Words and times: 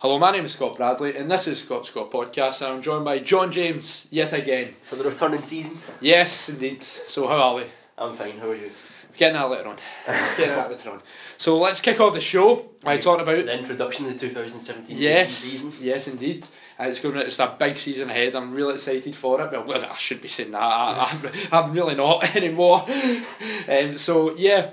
Hello, 0.00 0.18
my 0.18 0.30
name 0.32 0.46
is 0.46 0.52
Scott 0.52 0.76
Bradley, 0.78 1.14
and 1.16 1.30
this 1.30 1.46
is 1.46 1.62
Scott 1.62 1.84
Scott 1.84 2.10
Podcast. 2.10 2.62
And 2.62 2.74
I'm 2.76 2.82
joined 2.82 3.04
by 3.04 3.18
John 3.18 3.52
James 3.52 4.08
yet 4.10 4.32
again. 4.32 4.74
For 4.84 4.96
the 4.96 5.04
returning 5.04 5.42
season? 5.42 5.78
Yes, 6.00 6.48
indeed. 6.48 6.82
So, 6.82 7.28
how 7.28 7.36
are 7.42 7.54
we? 7.56 7.64
I'm 7.98 8.14
fine, 8.14 8.38
how 8.38 8.48
are 8.48 8.54
you? 8.54 8.70
Getting 9.16 9.34
that 9.34 9.50
later 9.50 9.68
on. 9.68 9.76
Getting 10.06 10.54
that 10.56 10.70
later 10.70 10.92
on. 10.92 11.02
So, 11.36 11.58
let's 11.58 11.82
kick 11.82 12.00
off 12.00 12.14
the 12.14 12.20
show 12.20 12.70
by 12.82 12.96
talking 12.96 13.22
about. 13.24 13.44
The 13.44 13.58
introduction 13.58 14.06
to 14.06 14.12
the 14.14 14.18
2017 14.18 14.96
Yes, 14.96 15.32
season. 15.32 15.72
yes, 15.80 16.08
indeed. 16.08 16.46
Uh, 16.78 16.84
it's 16.84 17.00
going. 17.00 17.16
It's 17.18 17.38
a 17.38 17.54
big 17.58 17.76
season 17.76 18.08
ahead. 18.08 18.34
I'm 18.34 18.54
really 18.54 18.74
excited 18.74 19.14
for 19.14 19.38
it. 19.42 19.66
Well, 19.66 19.84
I 19.84 19.96
should 19.96 20.22
be 20.22 20.28
saying 20.28 20.52
that. 20.52 20.62
I, 20.62 21.48
I'm 21.52 21.74
really 21.74 21.94
not 21.94 22.34
anymore. 22.36 22.86
um, 23.68 23.98
so 23.98 24.34
yeah, 24.34 24.70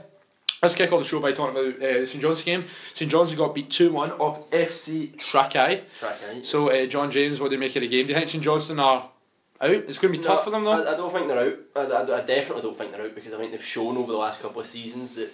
let's 0.61 0.75
kick 0.75 0.91
off 0.91 0.99
the 0.99 1.07
show 1.07 1.19
by 1.19 1.31
talking 1.31 1.57
about 1.57 1.81
uh, 1.81 2.05
St 2.05 2.21
John's 2.21 2.43
game. 2.43 2.65
St 2.93 3.09
John's 3.09 3.33
got 3.35 3.55
beat 3.55 3.69
two 3.69 3.91
one 3.91 4.11
off 4.13 4.49
FC 4.51 5.15
Trakai. 5.17 5.81
Track. 5.99 6.17
So 6.43 6.69
uh, 6.69 6.85
John 6.87 7.11
James, 7.11 7.39
what 7.39 7.49
do 7.49 7.55
you 7.55 7.59
make 7.59 7.75
of 7.75 7.81
the 7.81 7.87
game? 7.87 8.05
Do 8.07 8.13
you 8.13 8.19
think 8.19 8.29
St 8.29 8.43
Johnstone 8.43 8.79
are 8.79 9.09
out? 9.61 9.71
It's 9.71 9.99
going 9.99 10.13
to 10.13 10.19
be 10.19 10.23
tough 10.23 10.43
for 10.43 10.49
them 10.49 10.63
though. 10.63 10.83
I, 10.83 10.93
I 10.93 10.97
don't 10.97 11.11
think 11.11 11.27
they're 11.27 11.47
out. 11.47 11.57
I, 11.75 11.81
I, 11.81 12.17
I 12.17 12.21
definitely 12.21 12.63
don't 12.63 12.77
think 12.77 12.91
they're 12.91 13.05
out 13.05 13.15
because 13.15 13.33
I 13.33 13.37
think 13.37 13.51
they've 13.51 13.63
shown 13.63 13.97
over 13.97 14.11
the 14.11 14.17
last 14.17 14.41
couple 14.41 14.61
of 14.61 14.67
seasons 14.67 15.15
that 15.15 15.31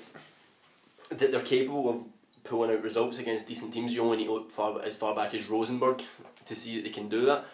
that 1.10 1.32
they're 1.32 1.42
capable 1.42 1.90
of 1.90 1.98
pulling 2.44 2.72
out 2.72 2.84
results 2.84 3.20
against 3.20 3.48
decent 3.48 3.74
teams. 3.74 3.94
You 3.94 4.02
only 4.02 4.18
need 4.18 4.26
to 4.26 4.34
look 4.34 4.52
far 4.52 4.82
as 4.82 4.96
far 4.96 5.16
back 5.16 5.34
as 5.34 5.50
Rosenborg 5.50 6.02
to 6.46 6.56
see 6.56 6.76
that 6.76 6.84
they 6.84 6.90
can 6.90 7.10
do 7.10 7.26
that. 7.26 7.46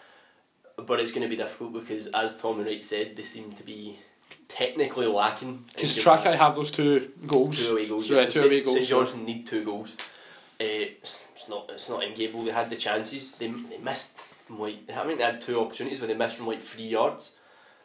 But 0.78 1.00
it's 1.00 1.12
going 1.12 1.24
to 1.24 1.28
be 1.28 1.36
difficult 1.36 1.74
because, 1.74 2.08
as 2.08 2.38
Tommy 2.38 2.64
Wright 2.64 2.84
said, 2.84 3.16
they 3.16 3.24
seem 3.24 3.52
to 3.54 3.64
be 3.64 4.00
technically 4.48 5.08
lacking. 5.08 5.50
in 5.50 5.64
Because 5.74 5.96
giving- 5.96 6.14
Trakai 6.14 6.36
have 6.36 6.56
those 6.56 6.72
two 6.72 7.12
goals. 7.28 7.66
Two 7.66 7.72
away 7.74 7.88
goals. 7.88 8.08
So, 8.08 8.16
yeah, 8.16 8.26
two 8.26 8.42
away 8.44 8.62
goals. 8.62 8.78
St 8.78 8.90
Johnstone 8.90 9.26
need 9.26 9.48
two 9.48 9.64
goals. 9.64 9.90
Uh, 10.62 10.66
it's, 11.02 11.26
it's 11.36 11.48
not. 11.50 11.70
It's 11.74 11.88
not 11.90 12.04
in 12.04 12.14
Gable. 12.14 12.44
They 12.44 12.52
had 12.52 12.70
the 12.70 12.76
chances. 12.76 13.36
They, 13.36 13.48
they 13.48 13.78
missed 13.78 14.20
from 14.46 14.60
like. 14.60 14.76
I 14.94 15.06
think 15.06 15.18
they 15.20 15.24
had 15.26 15.40
two 15.42 15.60
opportunities 15.60 16.00
where 16.02 16.08
they 16.08 16.16
missed 16.16 16.36
from 16.36 16.48
like 16.48 16.62
three 16.62 16.88
yards. 16.88 17.36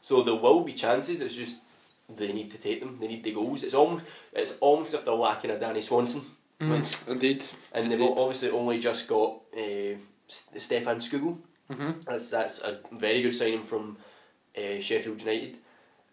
So 0.00 0.22
there 0.22 0.34
will 0.34 0.60
be 0.60 0.72
chances. 0.72 1.20
It's 1.20 1.36
just 1.36 1.62
they 2.08 2.32
need 2.32 2.50
to 2.50 2.58
take 2.58 2.80
them. 2.80 2.98
They 3.00 3.06
need 3.08 3.22
the 3.24 3.32
goals. 3.32 3.62
It's 3.62 3.74
almost. 3.74 4.04
It's 4.32 4.58
almost 4.58 4.92
if 4.94 5.04
they're 5.04 5.14
lacking 5.14 5.50
a 5.52 5.58
Danny 5.58 5.82
Swanson. 5.82 6.22
Mm, 6.60 7.08
indeed. 7.08 7.44
And 7.72 7.90
they've 7.90 8.00
obviously 8.00 8.50
only 8.50 8.78
just 8.78 9.06
got 9.08 9.40
uh, 9.56 9.94
Stefan 10.28 10.98
Scougall. 11.00 11.38
hmm 11.70 11.92
That's 12.06 12.30
that's 12.30 12.60
a 12.62 12.80
very 12.92 13.22
good 13.22 13.34
signing 13.34 13.62
from 13.62 13.96
uh, 14.56 14.80
Sheffield 14.80 15.20
United. 15.20 15.58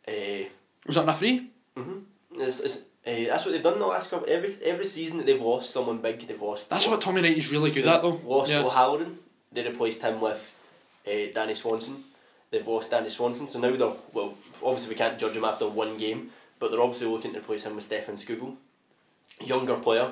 Uh, 0.08 0.48
Was 0.86 0.96
that 0.96 1.04
enough 1.04 1.20
free? 1.20 1.50
Mm-hmm. 1.78 2.42
It's, 2.42 2.60
it's, 2.60 2.78
uh, 3.06 3.26
that's 3.30 3.46
what 3.46 3.52
they've 3.52 3.64
done 3.64 3.80
the 3.80 3.86
last 3.88 4.10
couple. 4.10 4.28
Every 4.30 4.54
every 4.64 4.86
season 4.86 5.18
that 5.18 5.26
they've 5.26 5.42
lost 5.42 5.72
someone 5.72 5.98
big, 6.00 6.28
they've 6.28 6.42
lost. 6.42 6.70
That's 6.70 6.88
what 6.88 7.02
Tommy 7.02 7.22
Knight 7.22 7.38
is 7.38 7.52
really 7.52 7.72
good 7.72 7.88
at 7.88 8.02
though. 8.02 8.20
Lost 8.24 8.52
Yeah. 8.52 8.64
O'Halloran. 8.64 9.18
They 9.52 9.64
replaced 9.64 10.02
him 10.02 10.22
with 10.22 10.58
uh, 11.08 11.12
Danny 11.34 11.56
Swanson. 11.56 12.04
They've 12.52 12.68
lost 12.68 12.92
Danny 12.92 13.10
Swanson, 13.10 13.48
so 13.48 13.60
now 13.60 13.76
they're 13.76 13.92
well. 14.14 14.36
Obviously, 14.64 14.90
we 14.94 14.98
can't 14.98 15.18
judge 15.20 15.36
him 15.36 15.46
after 15.46 15.68
one 15.68 15.98
game, 15.98 16.32
but 16.60 16.72
they're 16.72 16.82
obviously 16.82 17.08
looking 17.08 17.34
to 17.34 17.40
replace 17.40 17.66
him 17.66 17.76
with 17.76 17.86
Stefan 17.86 18.16
Scougall, 18.16 18.56
younger 19.44 19.76
player. 19.78 20.12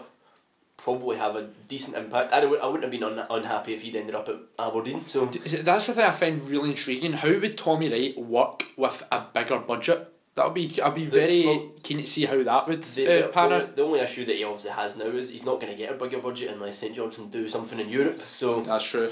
Probably 0.84 1.18
have 1.18 1.36
a 1.36 1.48
decent 1.68 1.98
impact. 1.98 2.32
I, 2.34 2.40
I 2.40 2.46
wouldn't 2.46 2.84
have 2.84 2.92
been 2.92 3.04
un- 3.04 3.26
unhappy 3.30 3.74
if 3.74 3.82
he'd 3.82 3.98
ended 3.98 4.16
up 4.16 4.30
at 4.30 4.38
Aberdeen. 4.58 5.04
So 5.04 5.26
D- 5.26 5.42
is 5.44 5.54
it- 5.56 5.66
That's 5.66 5.88
the 5.88 5.94
thing 5.94 6.06
I 6.06 6.12
find 6.12 6.42
really 6.50 6.70
intriguing. 6.70 7.14
How 7.14 7.28
would 7.38 7.58
Tommy 7.58 7.90
Wright 7.90 8.18
work 8.18 8.64
with 8.78 9.04
a 9.12 9.26
bigger 9.34 9.60
budget? 9.60 10.10
That 10.36 10.46
would 10.46 10.54
be. 10.54 10.82
I'd 10.82 10.96
be 10.96 11.04
The- 11.06 11.12
very 11.20 11.46
well, 11.46 11.72
keen 11.84 11.98
to 11.98 12.08
see 12.08 12.24
how 12.26 12.42
that 12.44 12.68
would 12.70 12.84
The, 12.84 13.24
uh, 13.24 13.28
the, 13.28 13.34
pan 13.34 13.52
out. 13.52 13.76
the 13.76 13.82
only 13.84 14.00
issue 14.00 14.24
that 14.26 14.38
he 14.38 14.44
obviously 14.46 14.72
has 14.72 14.96
now 14.96 15.08
is 15.08 15.32
he's 15.32 15.44
not 15.44 15.60
going 15.60 15.72
to 15.74 15.78
get 15.78 15.92
a 15.92 15.96
bigger 15.98 16.20
budget 16.20 16.50
unless 16.52 16.78
St 16.78 16.96
Johnstone 16.96 17.30
do 17.30 17.50
something 17.50 17.78
in 17.80 17.90
Europe. 17.90 18.22
So 18.30 18.62
That's 18.62 18.86
true. 18.86 19.12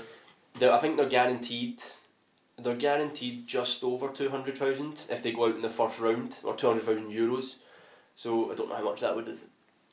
I 0.61 0.77
think 0.77 0.95
they're 0.95 1.09
guaranteed. 1.09 1.83
They're 2.57 2.75
guaranteed 2.75 3.45
just 3.45 3.83
over 3.83 4.07
two 4.07 4.29
hundred 4.29 4.57
thousand 4.57 5.01
if 5.09 5.21
they 5.21 5.31
go 5.33 5.47
out 5.47 5.55
in 5.55 5.61
the 5.61 5.69
first 5.69 5.99
round, 5.99 6.37
or 6.43 6.55
two 6.55 6.67
hundred 6.67 6.85
thousand 6.85 7.11
euros. 7.11 7.57
So 8.15 8.51
I 8.51 8.55
don't 8.55 8.69
know 8.69 8.75
how 8.77 8.85
much 8.85 9.01
that 9.01 9.15
would 9.15 9.37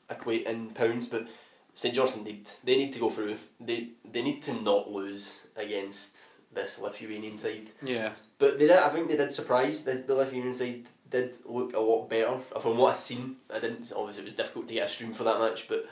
equate 0.09 0.47
in 0.47 0.69
pounds, 0.69 1.07
but 1.09 1.27
St 1.75 1.93
Johnstone 1.93 2.23
need 2.23 2.49
they 2.63 2.77
need 2.77 2.93
to 2.93 2.99
go 2.99 3.09
through. 3.09 3.37
They 3.59 3.89
they 4.09 4.23
need 4.23 4.41
to 4.43 4.53
not 4.61 4.91
lose 4.91 5.47
against 5.55 6.15
this 6.53 6.79
Lithuanian 6.79 7.37
side. 7.37 7.69
Yeah. 7.83 8.11
But 8.39 8.57
they 8.57 8.67
did, 8.67 8.77
I 8.77 8.89
think 8.89 9.09
they 9.09 9.17
did 9.17 9.33
surprise. 9.33 9.83
The, 9.83 9.95
the 9.95 10.15
Lithuanian 10.15 10.53
side 10.53 10.85
did 11.09 11.37
look 11.45 11.73
a 11.73 11.79
lot 11.79 12.09
better. 12.09 12.39
From 12.61 12.77
what 12.77 12.91
I've 12.91 12.99
seen, 12.99 13.35
I 13.53 13.59
didn't. 13.59 13.91
Obviously, 13.95 14.23
it 14.23 14.25
was 14.25 14.33
difficult 14.35 14.67
to 14.69 14.73
get 14.73 14.87
a 14.87 14.89
stream 14.89 15.13
for 15.13 15.25
that 15.25 15.39
match, 15.39 15.67
but 15.67 15.85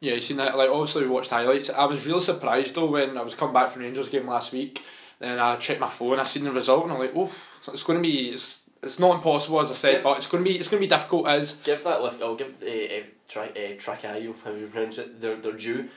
Yeah, 0.00 0.14
you 0.14 0.20
seen 0.20 0.36
that? 0.36 0.56
Like, 0.56 0.70
obviously, 0.70 1.02
we 1.02 1.08
watched 1.08 1.30
highlights. 1.30 1.70
I 1.70 1.84
was 1.84 2.06
really 2.06 2.20
surprised 2.20 2.76
though 2.76 2.86
when 2.86 3.18
I 3.18 3.22
was 3.22 3.34
coming 3.34 3.54
back 3.54 3.72
from 3.72 3.82
the 3.82 3.88
Rangers 3.88 4.08
game 4.08 4.28
last 4.28 4.52
week. 4.52 4.80
Then 5.18 5.40
I 5.40 5.56
checked 5.56 5.80
my 5.80 5.88
phone, 5.88 6.20
I 6.20 6.24
seen 6.24 6.44
the 6.44 6.52
result, 6.52 6.84
and 6.84 6.92
I'm 6.92 7.00
like, 7.00 7.12
oh, 7.16 7.32
it's 7.66 7.82
going 7.82 8.00
to 8.00 8.08
be. 8.08 8.28
It's, 8.30 8.57
it's 8.82 8.98
not 8.98 9.16
impossible, 9.16 9.60
as 9.60 9.70
I 9.70 9.74
said, 9.74 9.94
Yeah. 9.96 10.02
but 10.02 10.18
it's 10.18 10.26
going 10.28 10.44
to 10.44 10.50
be. 10.50 10.56
It's 10.58 10.68
going 10.68 10.80
to 10.82 10.86
be 10.88 10.94
difficult 10.94 11.26
as. 11.26 11.56
give 11.56 11.84
that 11.84 12.02
lift. 12.02 12.22
I'll 12.22 12.36
give 12.36 12.60
the 12.60 12.98
uh, 13.00 13.02
try 13.28 13.46
uh, 13.46 13.76
Trakayo, 13.76 14.34
how 14.44 14.50
you 14.52 14.66
pronounce 14.68 14.98
it. 14.98 15.20
Their 15.20 15.36
their 15.36 15.52
due. 15.52 15.88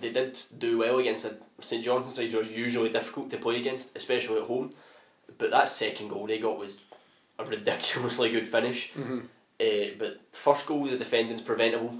They 0.00 0.10
did 0.12 0.38
do 0.58 0.78
well 0.78 0.98
against 0.98 1.22
the 1.22 1.38
St 1.60 1.82
Johnstone 1.84 2.12
side, 2.12 2.30
who 2.32 2.40
are 2.40 2.42
usually 2.42 2.90
difficult 2.90 3.30
to 3.30 3.38
play 3.38 3.56
against, 3.58 3.96
especially 3.96 4.36
at 4.38 4.46
home. 4.46 4.70
But 5.38 5.50
that 5.50 5.68
second 5.68 6.08
goal 6.08 6.26
they 6.26 6.38
got 6.38 6.58
was 6.58 6.82
a 7.38 7.44
ridiculously 7.44 8.30
good 8.30 8.46
finish. 8.48 8.90
hmm 8.92 9.20
Uh, 9.60 9.94
but 9.98 10.20
first 10.32 10.66
goal, 10.66 10.84
the 10.84 10.96
defending's 10.98 11.42
preventable, 11.42 11.94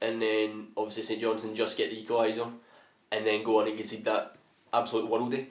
and 0.00 0.20
then 0.20 0.68
obviously 0.76 1.02
St 1.02 1.20
Johnstone 1.20 1.56
just 1.56 1.76
get 1.78 1.90
the 1.90 2.04
equaliser, 2.04 2.50
and 3.10 3.26
then 3.26 3.42
go 3.42 3.60
on 3.60 3.68
and 3.68 3.76
concede 3.76 4.04
that 4.04 4.36
absolute 4.72 5.08
worldie. 5.10 5.46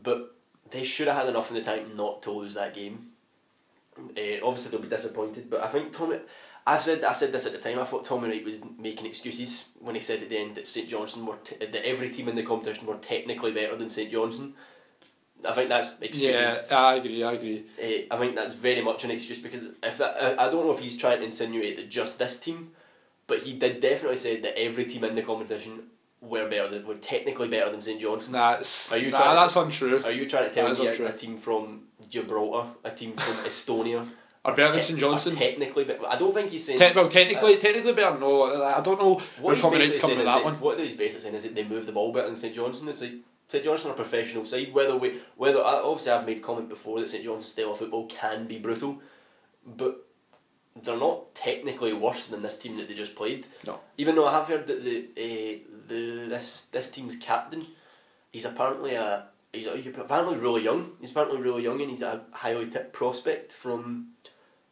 But 0.00 0.32
they 0.70 0.84
should 0.84 1.08
have 1.08 1.16
had 1.16 1.28
enough 1.28 1.50
in 1.50 1.56
the 1.56 1.62
tank 1.62 1.94
not 1.94 2.22
to 2.22 2.30
lose 2.30 2.54
that 2.54 2.72
game. 2.74 3.08
Uh, 3.98 4.44
obviously 4.44 4.70
they'll 4.70 4.80
be 4.80 4.88
disappointed, 4.88 5.48
but 5.50 5.62
I 5.62 5.68
think 5.68 5.96
Tommy. 5.96 6.18
I 6.68 6.78
said 6.80 7.04
I 7.04 7.12
said 7.12 7.30
this 7.30 7.46
at 7.46 7.52
the 7.52 7.58
time. 7.58 7.78
I 7.78 7.84
thought 7.84 8.04
Tommy 8.04 8.28
Wright 8.28 8.44
was 8.44 8.64
making 8.78 9.06
excuses 9.06 9.66
when 9.78 9.94
he 9.94 10.00
said 10.00 10.22
at 10.22 10.28
the 10.28 10.36
end 10.38 10.56
that 10.56 10.66
St 10.66 10.88
Johnstone 10.88 11.24
were 11.24 11.36
t- 11.36 11.64
that 11.64 11.86
every 11.86 12.10
team 12.10 12.28
in 12.28 12.34
the 12.34 12.42
competition 12.42 12.86
were 12.86 12.96
technically 12.96 13.52
better 13.52 13.76
than 13.76 13.88
St 13.88 14.10
Johnstone. 14.10 14.54
I 15.48 15.52
think 15.52 15.68
that's 15.68 16.00
excuses. 16.00 16.64
Yeah, 16.68 16.76
I 16.76 16.94
agree. 16.96 17.22
I 17.22 17.32
agree. 17.34 17.64
Uh, 17.80 18.12
I 18.14 18.18
think 18.18 18.34
that's 18.34 18.54
very 18.54 18.82
much 18.82 19.04
an 19.04 19.12
excuse 19.12 19.38
because 19.38 19.68
if 19.82 19.98
that, 19.98 20.40
I, 20.40 20.46
I 20.46 20.50
don't 20.50 20.64
know 20.66 20.72
if 20.72 20.80
he's 20.80 20.96
trying 20.96 21.18
to 21.18 21.24
insinuate 21.24 21.76
that 21.76 21.88
just 21.88 22.18
this 22.18 22.40
team, 22.40 22.72
but 23.26 23.40
he 23.40 23.52
did 23.52 23.80
definitely 23.80 24.16
say 24.16 24.40
that 24.40 24.58
every 24.58 24.86
team 24.86 25.04
in 25.04 25.14
the 25.14 25.22
competition 25.22 25.84
were 26.20 26.48
better 26.48 26.68
than 26.68 26.86
were 26.86 26.96
technically 26.96 27.48
better 27.48 27.70
than 27.70 27.80
St 27.80 28.00
Johnstone. 28.00 28.32
That's. 28.32 28.90
Are 28.90 28.98
you 28.98 29.10
nah, 29.10 29.18
trying 29.18 29.48
to- 29.48 29.60
untrue. 29.60 30.02
Are 30.04 30.10
you 30.10 30.28
trying 30.28 30.48
to 30.48 30.54
tell 30.54 30.74
That 30.74 30.80
me 30.80 30.86
a, 31.04 31.08
a 31.08 31.12
team 31.12 31.36
from 31.36 31.82
Gibraltar, 32.08 32.70
a 32.84 32.90
team 32.90 33.12
from 33.14 33.34
Estonia, 33.44 34.06
Are 34.44 34.54
better 34.54 34.72
than 34.72 34.80
te- 34.80 34.86
St 34.86 34.98
Johnstone? 34.98 35.36
technically 35.36 35.84
better? 35.84 36.06
I 36.06 36.16
don't 36.16 36.32
think 36.34 36.50
he's 36.50 36.64
saying. 36.64 36.78
Te- 36.78 36.92
well, 36.94 37.08
technically, 37.08 37.56
technically 37.56 37.92
better. 37.92 38.18
No, 38.18 38.62
I 38.64 38.80
don't 38.80 39.00
know 39.00 39.20
what 39.40 39.58
Tommy 39.58 39.78
Wright's 39.78 39.96
coming 39.96 40.16
saying 40.16 40.18
with 40.18 40.20
is 40.20 40.24
that 40.26 40.36
that, 40.38 40.44
one. 40.44 40.54
what 40.60 40.78
he's 40.78 40.94
basically 40.94 41.22
saying 41.22 41.34
is 41.34 41.42
that 41.44 41.54
they 41.54 41.64
move 41.64 41.86
the 41.86 41.92
ball 41.92 42.12
better 42.12 42.28
than 42.28 42.36
St 42.36 42.54
Johnstone. 42.54 42.88
It's 42.88 43.00
like 43.02 43.12
St 43.48 43.64
Johnstone 43.64 43.90
are 43.92 43.94
a 43.94 43.96
professional 43.96 44.44
side. 44.44 44.72
Whether 44.72 44.96
we, 44.96 45.20
whether 45.36 45.62
I- 45.64 45.80
obviously 45.80 46.12
I've 46.12 46.26
made 46.26 46.42
comment 46.42 46.68
before 46.68 47.00
that 47.00 47.08
St 47.08 47.24
John's 47.24 47.46
style 47.46 47.72
of 47.72 47.78
football 47.78 48.06
can 48.06 48.46
be 48.46 48.58
brutal, 48.58 49.00
but 49.64 50.02
they're 50.82 50.96
not 50.98 51.34
technically 51.34 51.92
worse 51.94 52.26
than 52.26 52.42
this 52.42 52.58
team 52.58 52.76
that 52.76 52.86
they 52.88 52.94
just 52.94 53.16
played. 53.16 53.46
No. 53.66 53.80
Even 53.96 54.14
though 54.14 54.26
I 54.26 54.32
have 54.32 54.46
heard 54.48 54.66
that 54.66 54.84
the 54.84 55.06
uh, 55.16 55.58
the 55.88 56.26
this 56.28 56.62
this 56.70 56.90
team's 56.90 57.16
captain, 57.16 57.66
he's 58.30 58.44
apparently 58.44 58.94
a 58.94 59.24
he's, 59.56 59.86
apparently 59.86 60.36
really 60.36 60.62
young. 60.62 60.92
He's 61.00 61.10
apparently 61.10 61.40
really 61.40 61.62
young 61.62 61.80
and 61.80 61.90
he's 61.90 62.02
a 62.02 62.22
highly 62.32 62.68
tipped 62.70 62.92
prospect 62.92 63.52
from. 63.52 64.08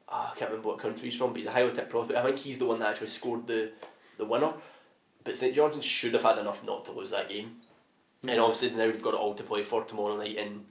ah, 0.09 0.33
I 0.33 0.39
can't 0.39 0.50
remember 0.50 0.69
what 0.69 0.78
country 0.78 1.09
he's 1.11 1.17
from, 1.17 1.31
but 1.31 1.39
he's 1.39 1.47
a 1.47 1.53
highly 1.53 1.72
tipped 1.72 1.91
prospect. 1.91 2.19
I 2.19 2.22
think 2.22 2.39
he's 2.39 2.59
the 2.59 2.67
one 2.67 2.78
that 2.81 2.91
actually 2.91 3.09
scored 3.09 3.47
the, 3.47 3.71
the 4.19 4.25
winner. 4.25 4.53
But 5.25 5.37
St 5.37 5.55
Johnstone 5.55 5.83
should 5.83 6.12
have 6.15 6.23
had 6.23 6.39
enough 6.39 6.65
not 6.65 6.84
to 6.84 6.93
lose 6.93 7.11
that 7.11 7.28
game. 7.28 7.56
And 8.26 8.41
obviously 8.41 8.70
now 8.70 8.87
we've 8.87 9.03
got 9.03 9.14
it 9.14 9.20
all 9.20 9.35
to 9.35 9.43
play 9.43 9.64
for 9.64 9.85
tomorrow 9.85 10.17
night 10.17 10.37
in 10.37 10.64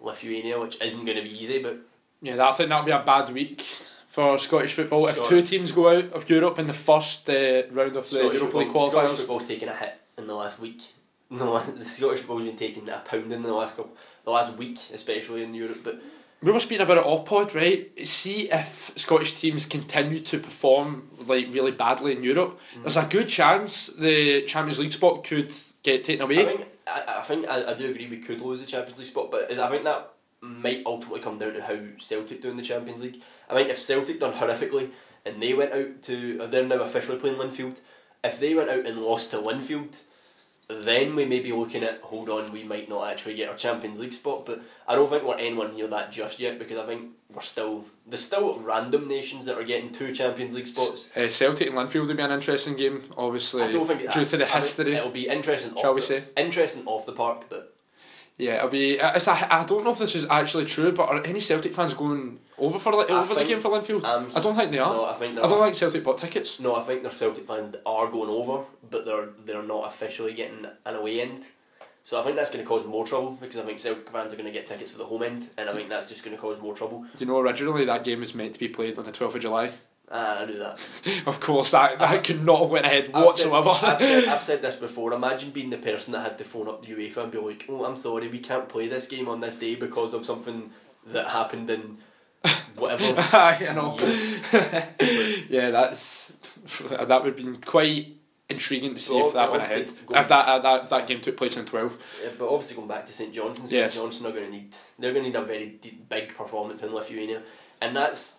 Lithuania, 0.00 0.60
which 0.60 0.80
isn't 0.82 1.04
going 1.04 1.16
to 1.16 1.22
be 1.22 1.38
easy. 1.42 1.62
But 1.62 1.78
Yeah, 2.22 2.36
that, 2.36 2.48
I 2.48 2.52
think 2.52 2.68
that'll 2.70 2.84
be 2.84 2.90
a 2.92 3.00
bad 3.00 3.30
week 3.30 3.60
for 3.60 4.38
Scottish 4.38 4.74
football. 4.74 5.06
If 5.08 5.22
two 5.24 5.42
teams 5.42 5.72
go 5.72 5.96
out 5.96 6.12
of 6.12 6.28
Europe 6.28 6.58
in 6.58 6.66
the 6.66 6.72
first 6.72 7.28
uh, 7.28 7.62
round 7.70 7.96
of 7.96 8.08
the 8.10 8.16
Scottish 8.18 8.40
Europa 8.40 8.58
League 8.58 8.66
football- 8.68 8.90
Scottish 8.90 9.10
qualifiers, 9.12 9.16
football's 9.18 9.46
taken 9.48 9.68
a 9.68 9.74
hit 9.76 9.94
in 10.16 10.26
the 10.26 10.34
last 10.34 10.60
week. 10.60 10.82
In 11.30 11.38
the, 11.38 11.44
last, 11.44 11.78
the 11.78 11.84
Scottish 11.84 12.20
football's 12.20 12.44
been 12.44 12.56
taking 12.56 12.88
a 12.88 13.02
pounding 13.04 13.32
in 13.32 13.42
the 13.42 13.52
last 13.52 13.76
couple, 13.76 13.94
the 14.24 14.30
last 14.30 14.56
week, 14.56 14.78
especially 14.94 15.42
in 15.42 15.52
Europe. 15.52 15.80
But 15.84 16.00
we 16.40 16.52
were 16.52 16.60
speaking 16.60 16.82
about 16.82 16.98
it 16.98 17.04
off 17.04 17.26
pod, 17.26 17.54
right? 17.54 17.90
See 18.06 18.50
if 18.50 18.92
Scottish 18.96 19.38
teams 19.38 19.66
continue 19.66 20.20
to 20.20 20.38
perform 20.38 21.10
like 21.26 21.48
really 21.50 21.72
badly 21.72 22.12
in 22.12 22.22
Europe. 22.22 22.58
Mm. 22.76 22.82
There's 22.82 22.96
a 22.96 23.04
good 23.04 23.28
chance 23.28 23.88
the 23.88 24.42
Champions 24.42 24.78
League 24.78 24.92
spot 24.92 25.24
could 25.24 25.52
get 25.82 26.04
taken 26.04 26.22
away. 26.22 26.40
I 26.40 26.44
think 26.46 26.66
I, 26.86 27.14
I 27.18 27.22
think 27.22 27.48
I, 27.48 27.72
I 27.72 27.74
do 27.74 27.90
agree 27.90 28.08
we 28.08 28.18
could 28.18 28.40
lose 28.40 28.60
the 28.60 28.66
Champions 28.66 28.98
League 28.98 29.08
spot, 29.08 29.30
but 29.30 29.50
I 29.52 29.68
think 29.68 29.84
that 29.84 30.12
might 30.40 30.82
ultimately 30.86 31.20
come 31.20 31.38
down 31.38 31.54
to 31.54 31.62
how 31.62 31.78
Celtic 31.98 32.40
do 32.40 32.50
in 32.50 32.56
the 32.56 32.62
Champions 32.62 33.02
League. 33.02 33.20
I 33.50 33.54
think 33.54 33.68
if 33.68 33.80
Celtic 33.80 34.20
done 34.20 34.34
horrifically 34.34 34.90
and 35.24 35.42
they 35.42 35.54
went 35.54 35.72
out 35.72 36.02
to 36.02 36.46
they're 36.48 36.64
now 36.64 36.82
officially 36.82 37.18
playing 37.18 37.36
Linfield, 37.36 37.76
if 38.22 38.38
they 38.38 38.54
went 38.54 38.70
out 38.70 38.86
and 38.86 39.02
lost 39.02 39.32
to 39.32 39.38
Linfield, 39.38 39.94
then 40.68 41.16
we 41.16 41.24
may 41.24 41.40
be 41.40 41.50
looking 41.52 41.82
at 41.82 42.00
hold 42.02 42.28
on, 42.28 42.52
we 42.52 42.62
might 42.62 42.88
not 42.88 43.10
actually 43.10 43.34
get 43.34 43.48
our 43.48 43.56
Champions 43.56 44.00
League 44.00 44.12
spot. 44.12 44.44
But 44.44 44.60
I 44.86 44.94
don't 44.94 45.08
think 45.08 45.24
we're 45.24 45.36
anyone 45.36 45.74
near 45.74 45.86
that 45.88 46.12
just 46.12 46.38
yet 46.38 46.58
because 46.58 46.78
I 46.78 46.86
think 46.86 47.10
we're 47.32 47.40
still 47.40 47.84
there's 48.06 48.24
still 48.24 48.58
random 48.58 49.08
nations 49.08 49.46
that 49.46 49.56
are 49.56 49.64
getting 49.64 49.92
two 49.92 50.14
Champions 50.14 50.54
League 50.54 50.66
spots. 50.66 51.10
Uh, 51.16 51.28
Celtic 51.28 51.68
and 51.68 51.76
Linfield 51.76 52.06
would 52.08 52.16
be 52.16 52.22
an 52.22 52.30
interesting 52.30 52.76
game, 52.76 53.02
obviously, 53.16 53.62
I 53.62 53.72
don't 53.72 53.86
think 53.86 54.10
due 54.12 54.24
to 54.26 54.36
the 54.36 54.44
I 54.44 54.60
history. 54.60 54.94
it'll 54.94 55.10
be 55.10 55.28
interesting. 55.28 55.74
Shall 55.74 55.90
off 55.90 55.94
we 55.94 56.00
the, 56.02 56.06
say? 56.06 56.24
interesting 56.36 56.86
off 56.86 57.06
the 57.06 57.12
park, 57.12 57.44
but 57.48 57.74
Yeah, 58.38 58.58
it'll 58.58 58.68
be. 58.68 58.92
It's 58.92 59.26
a, 59.26 59.52
I 59.52 59.64
don't 59.64 59.82
know 59.84 59.90
if 59.90 59.98
this 59.98 60.14
is 60.14 60.26
actually 60.30 60.64
true, 60.64 60.92
but 60.92 61.08
are 61.08 61.24
any 61.26 61.40
Celtic 61.40 61.74
fans 61.74 61.92
going 61.94 62.38
over 62.56 62.78
for 62.78 62.92
like, 62.92 63.10
I 63.10 63.14
over 63.20 63.34
the 63.34 63.44
game 63.44 63.60
for 63.60 63.70
Linfield? 63.70 64.04
um, 64.04 64.30
I 64.34 64.40
don't 64.40 64.54
think 64.54 64.70
they 64.70 64.78
are. 64.78 64.92
no, 64.94 65.06
I 65.06 65.14
think 65.14 65.36
I 65.38 65.42
don't 65.42 65.58
like 65.60 65.74
Celtic 65.74 66.04
bought 66.04 66.18
tickets. 66.18 66.60
No, 66.60 66.76
I 66.76 66.82
think 66.82 67.02
there's 67.02 67.16
Celtic 67.16 67.46
fans 67.48 67.72
that 67.72 67.82
are 67.84 68.08
going 68.08 68.30
over, 68.30 68.64
but 68.88 69.04
they're 69.04 69.30
they're 69.44 69.62
not 69.62 69.86
officially 69.88 70.34
getting 70.34 70.66
an 70.86 70.94
away 70.94 71.20
end. 71.20 71.44
So 72.04 72.18
I 72.20 72.24
think 72.24 72.36
that's 72.36 72.50
going 72.50 72.64
to 72.64 72.68
cause 72.68 72.86
more 72.86 73.04
trouble 73.06 73.32
because 73.40 73.58
I 73.58 73.62
think 73.64 73.80
Celtic 73.80 74.08
fans 74.10 74.32
are 74.32 74.36
going 74.36 74.46
to 74.46 74.52
get 74.52 74.66
tickets 74.66 74.92
for 74.92 74.98
the 74.98 75.04
home 75.04 75.24
end, 75.24 75.48
and 75.58 75.68
I 75.68 75.72
think 75.74 75.88
that's 75.90 76.06
just 76.06 76.24
going 76.24 76.34
to 76.34 76.40
cause 76.40 76.58
more 76.60 76.74
trouble. 76.74 77.00
Do 77.02 77.24
you 77.24 77.26
know 77.26 77.38
originally 77.40 77.84
that 77.86 78.04
game 78.04 78.20
was 78.20 78.34
meant 78.34 78.54
to 78.54 78.60
be 78.60 78.68
played 78.68 78.96
on 78.98 79.04
the 79.04 79.12
twelfth 79.12 79.34
of 79.34 79.42
July? 79.42 79.72
Ah, 80.10 80.40
I 80.40 80.44
knew 80.46 80.58
that. 80.58 80.80
of 81.26 81.38
course, 81.40 81.72
that 81.72 81.98
that 81.98 82.24
could 82.24 82.42
not 82.44 82.60
have 82.60 82.70
went 82.70 82.86
ahead 82.86 83.10
I've 83.12 83.24
whatsoever. 83.24 83.74
Said, 83.74 83.84
I've, 83.84 84.00
said, 84.02 84.24
I've 84.28 84.42
said 84.42 84.62
this 84.62 84.76
before. 84.76 85.12
Imagine 85.12 85.50
being 85.50 85.70
the 85.70 85.76
person 85.76 86.12
that 86.14 86.20
had 86.20 86.38
to 86.38 86.44
phone 86.44 86.68
up 86.68 86.84
the 86.84 86.92
UEFA 86.92 87.24
and 87.24 87.32
be 87.32 87.38
like, 87.38 87.66
"Oh, 87.68 87.84
I'm 87.84 87.96
sorry, 87.96 88.28
we 88.28 88.38
can't 88.38 88.68
play 88.68 88.88
this 88.88 89.06
game 89.06 89.28
on 89.28 89.40
this 89.40 89.56
day 89.56 89.74
because 89.74 90.14
of 90.14 90.24
something 90.24 90.70
that 91.08 91.26
happened 91.28 91.68
in 91.68 91.98
whatever." 92.76 93.04
I 93.36 93.70
know. 93.74 93.96
yeah, 95.48 95.70
that's 95.70 96.32
that 96.90 97.22
would 97.22 97.26
have 97.26 97.36
been 97.36 97.56
quite 97.60 98.14
intriguing 98.48 98.94
to 98.94 99.00
see 99.00 99.14
Well, 99.14 99.28
if 99.28 99.34
that 99.34 99.50
went 99.50 99.62
ahead. 99.64 99.90
If 100.10 100.28
that 100.28 100.46
uh, 100.46 100.58
that 100.60 100.88
that 100.90 101.06
game 101.06 101.20
took 101.20 101.36
place 101.36 101.56
in 101.56 101.66
twelve. 101.66 102.02
Yeah, 102.24 102.30
but 102.38 102.48
obviously 102.48 102.76
going 102.76 102.88
back 102.88 103.04
to 103.06 103.12
St 103.12 103.34
Johnstone, 103.34 103.66
St 103.66 103.72
Yes. 103.72 103.94
Johnstone 103.94 104.28
are 104.28 104.34
going 104.34 104.46
to 104.46 104.52
need 104.52 104.74
they're 104.98 105.12
going 105.12 105.24
to 105.24 105.30
need 105.30 105.36
a 105.36 105.44
very 105.44 105.78
de- 105.82 105.98
big 106.08 106.34
performance 106.34 106.82
in 106.82 106.94
Lithuania, 106.94 107.42
and 107.82 107.94
that's 107.94 108.37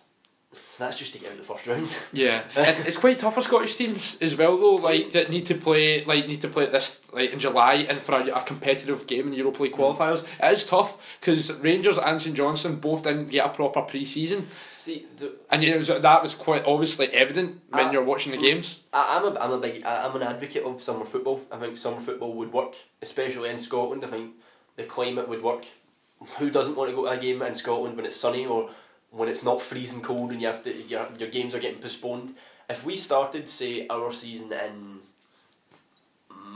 that's 0.78 0.98
just 0.98 1.12
to 1.12 1.20
get 1.20 1.28
out 1.32 1.38
of 1.38 1.46
the 1.46 1.54
first 1.54 1.66
round. 1.66 1.88
Yeah, 2.12 2.42
and 2.56 2.86
it's 2.86 2.96
quite 2.96 3.18
tough 3.18 3.34
for 3.34 3.40
Scottish 3.40 3.76
teams 3.76 4.16
as 4.20 4.36
well 4.36 4.56
though. 4.56 4.76
Like 4.76 5.12
that 5.12 5.30
need 5.30 5.46
to 5.46 5.54
play 5.54 6.04
like 6.04 6.26
need 6.26 6.40
to 6.42 6.48
play 6.48 6.66
this 6.66 7.00
like 7.12 7.30
in 7.32 7.38
July 7.38 7.74
and 7.88 8.02
for 8.02 8.16
a, 8.16 8.26
a 8.34 8.42
competitive 8.42 9.06
game 9.06 9.28
in 9.28 9.32
Europa 9.32 9.62
League 9.62 9.72
qualifiers. 9.74 10.24
It 10.42 10.52
is 10.52 10.64
tough 10.64 10.96
because 11.20 11.52
Rangers 11.60 11.98
and 11.98 12.20
St 12.20 12.36
Johnstone 12.36 12.76
both 12.76 13.04
didn't 13.04 13.28
get 13.28 13.46
a 13.46 13.50
proper 13.50 13.82
pre-season, 13.82 14.48
See, 14.78 15.06
the, 15.18 15.34
and 15.50 15.62
it 15.62 15.76
was, 15.76 15.88
that 15.88 16.22
was 16.22 16.34
quite 16.34 16.64
obviously 16.66 17.08
evident 17.08 17.60
when 17.68 17.86
Ah, 17.88 17.92
you're 17.92 18.02
watching 18.04 18.32
the 18.32 18.38
games. 18.38 18.80
I, 18.92 19.18
I'm 19.18 19.36
a 19.36 19.38
I'm 19.38 19.52
a 19.52 19.58
big 19.58 19.84
I, 19.84 20.06
I'm 20.06 20.16
an 20.16 20.22
advocate 20.22 20.64
of 20.64 20.82
summer 20.82 21.04
football. 21.04 21.42
I 21.52 21.58
think 21.58 21.76
summer 21.76 22.00
football 22.00 22.32
would 22.34 22.52
work, 22.52 22.74
especially 23.02 23.50
in 23.50 23.58
Scotland. 23.58 24.04
I 24.04 24.08
think 24.08 24.32
the 24.76 24.84
climate 24.84 25.28
would 25.28 25.42
work. 25.42 25.66
Who 26.38 26.50
doesn't 26.50 26.76
want 26.76 26.90
to 26.90 26.96
go 26.96 27.04
to 27.04 27.10
a 27.10 27.16
game 27.18 27.40
in 27.42 27.54
Scotland 27.54 27.96
when 27.96 28.04
it's 28.04 28.16
sunny 28.16 28.44
or 28.46 28.70
when 29.10 29.28
it's 29.28 29.44
not 29.44 29.62
freezing 29.62 30.00
cold 30.00 30.30
and 30.30 30.40
you 30.40 30.46
have 30.46 30.62
to 30.64 30.74
your 30.74 31.06
your 31.18 31.30
games 31.30 31.54
are 31.54 31.60
getting 31.60 31.80
postponed? 31.80 32.34
If 32.68 32.84
we 32.84 32.96
started 32.96 33.48
say 33.48 33.86
our 33.88 34.12
season 34.12 34.52
in 34.52 35.00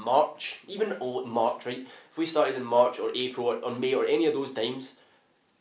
March, 0.04 0.60
even 0.68 0.96
o- 1.00 1.24
March, 1.26 1.66
right? 1.66 1.86
If 2.10 2.18
we 2.18 2.26
started 2.26 2.54
in 2.54 2.64
March 2.64 3.00
or 3.00 3.10
April 3.14 3.46
or, 3.46 3.56
or 3.56 3.74
May 3.74 3.94
or 3.94 4.06
any 4.06 4.26
of 4.26 4.34
those 4.34 4.52
times, 4.52 4.94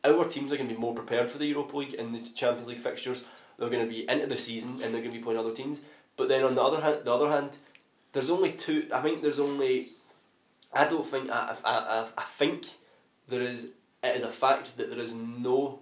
our 0.04 0.26
teams 0.26 0.52
are 0.52 0.58
going 0.58 0.70
to 0.70 0.76
be 0.76 0.80
more 0.80 0.94
prepared 0.94 1.32
for 1.32 1.38
the 1.38 1.48
Europa 1.48 1.78
League 1.78 1.96
and 1.96 2.14
the 2.14 2.20
Champions 2.30 2.68
League 2.68 2.80
fixtures. 2.80 3.24
They're 3.58 3.70
going 3.70 3.88
to 3.88 3.92
be 3.92 4.08
into 4.10 4.28
the 4.28 4.38
season 4.38 4.82
and 4.84 4.94
they're 4.94 5.02
going 5.02 5.12
to 5.12 5.18
be 5.18 5.24
playing 5.24 5.40
other 5.40 5.54
teams. 5.54 5.80
But 6.18 6.28
then 6.28 6.44
on 6.44 6.56
the 6.56 6.62
other 6.62 6.82
hand, 6.82 7.00
the 7.06 7.14
other 7.14 7.30
hand, 7.30 7.52
there's 8.12 8.30
only 8.30 8.52
two. 8.52 8.88
I 8.94 9.02
think 9.02 9.22
there's 9.22 9.40
only. 9.40 9.90
I 10.74 10.86
don't 10.88 11.08
think. 11.08 11.30
I, 11.30 11.56
I, 11.64 11.72
I, 11.72 12.08
I 12.18 12.24
think 12.24 12.68
there 13.28 13.42
is. 13.42 13.70
It 14.04 14.18
is 14.18 14.24
a 14.24 14.30
fact 14.30 14.78
that 14.78 14.90
there 14.90 15.00
is 15.00 15.16
no. 15.16 15.80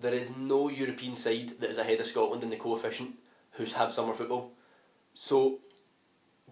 There 0.00 0.14
is 0.14 0.34
no 0.36 0.68
European 0.68 1.14
side 1.16 1.60
that 1.60 1.70
is 1.70 1.78
ahead 1.78 2.00
of 2.00 2.06
Scotland 2.06 2.42
in 2.42 2.50
the 2.50 2.56
coefficient 2.56 3.16
who 3.52 3.64
have 3.64 3.92
summer 3.92 4.14
football. 4.14 4.52
So, 5.14 5.58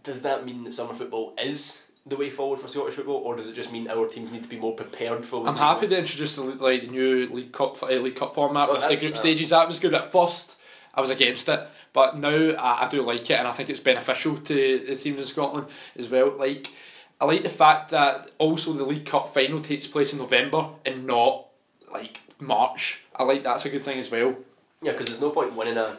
does 0.02 0.22
that 0.22 0.44
mean 0.44 0.64
that 0.64 0.74
summer 0.74 0.94
football 0.94 1.34
is 1.42 1.82
the 2.06 2.16
way 2.16 2.30
forward 2.30 2.60
for 2.60 2.68
Scottish 2.68 2.94
football, 2.94 3.16
or 3.16 3.36
does 3.36 3.48
it 3.48 3.54
just 3.54 3.72
mean 3.72 3.88
our 3.88 4.06
teams 4.08 4.32
need 4.32 4.42
to 4.42 4.48
be 4.48 4.58
more 4.58 4.74
prepared 4.74 5.24
for? 5.24 5.46
I'm 5.46 5.56
happy 5.56 5.86
they 5.86 5.98
introduced 5.98 6.36
the 6.36 6.42
like 6.42 6.90
new 6.90 7.26
League 7.28 7.52
Cup 7.52 7.82
uh, 7.82 7.86
League 7.86 8.16
Cup 8.16 8.34
format 8.34 8.68
Oh, 8.68 8.74
with 8.74 8.88
the 8.88 8.96
group 8.96 9.14
uh, 9.14 9.18
stages. 9.18 9.50
That 9.50 9.66
was 9.68 9.78
good 9.78 9.94
at 9.94 10.10
first. 10.10 10.56
I 10.94 11.00
was 11.00 11.10
against 11.10 11.48
it, 11.48 11.60
but 11.92 12.16
now 12.18 12.28
I, 12.58 12.86
I 12.86 12.88
do 12.88 13.02
like 13.02 13.30
it, 13.30 13.38
and 13.38 13.46
I 13.46 13.52
think 13.52 13.70
it's 13.70 13.80
beneficial 13.80 14.36
to 14.36 14.84
the 14.86 14.96
teams 14.96 15.20
in 15.20 15.26
Scotland 15.26 15.68
as 15.96 16.08
well. 16.08 16.36
Like 16.36 16.72
I 17.20 17.24
like 17.24 17.42
the 17.42 17.50
fact 17.50 17.90
that 17.90 18.30
also 18.38 18.72
the 18.72 18.84
League 18.84 19.06
Cup 19.06 19.28
final 19.28 19.60
takes 19.60 19.86
place 19.86 20.12
in 20.12 20.18
November 20.18 20.68
and 20.84 21.06
not 21.06 21.46
like 21.92 22.20
March. 22.40 23.00
I 23.18 23.24
like 23.24 23.42
that's 23.42 23.64
a 23.66 23.70
good 23.70 23.82
thing 23.82 23.98
as 23.98 24.10
well. 24.10 24.36
Yeah, 24.82 24.92
because 24.92 25.08
there's 25.08 25.20
no 25.20 25.30
point 25.30 25.54
winning 25.54 25.76
a 25.76 25.96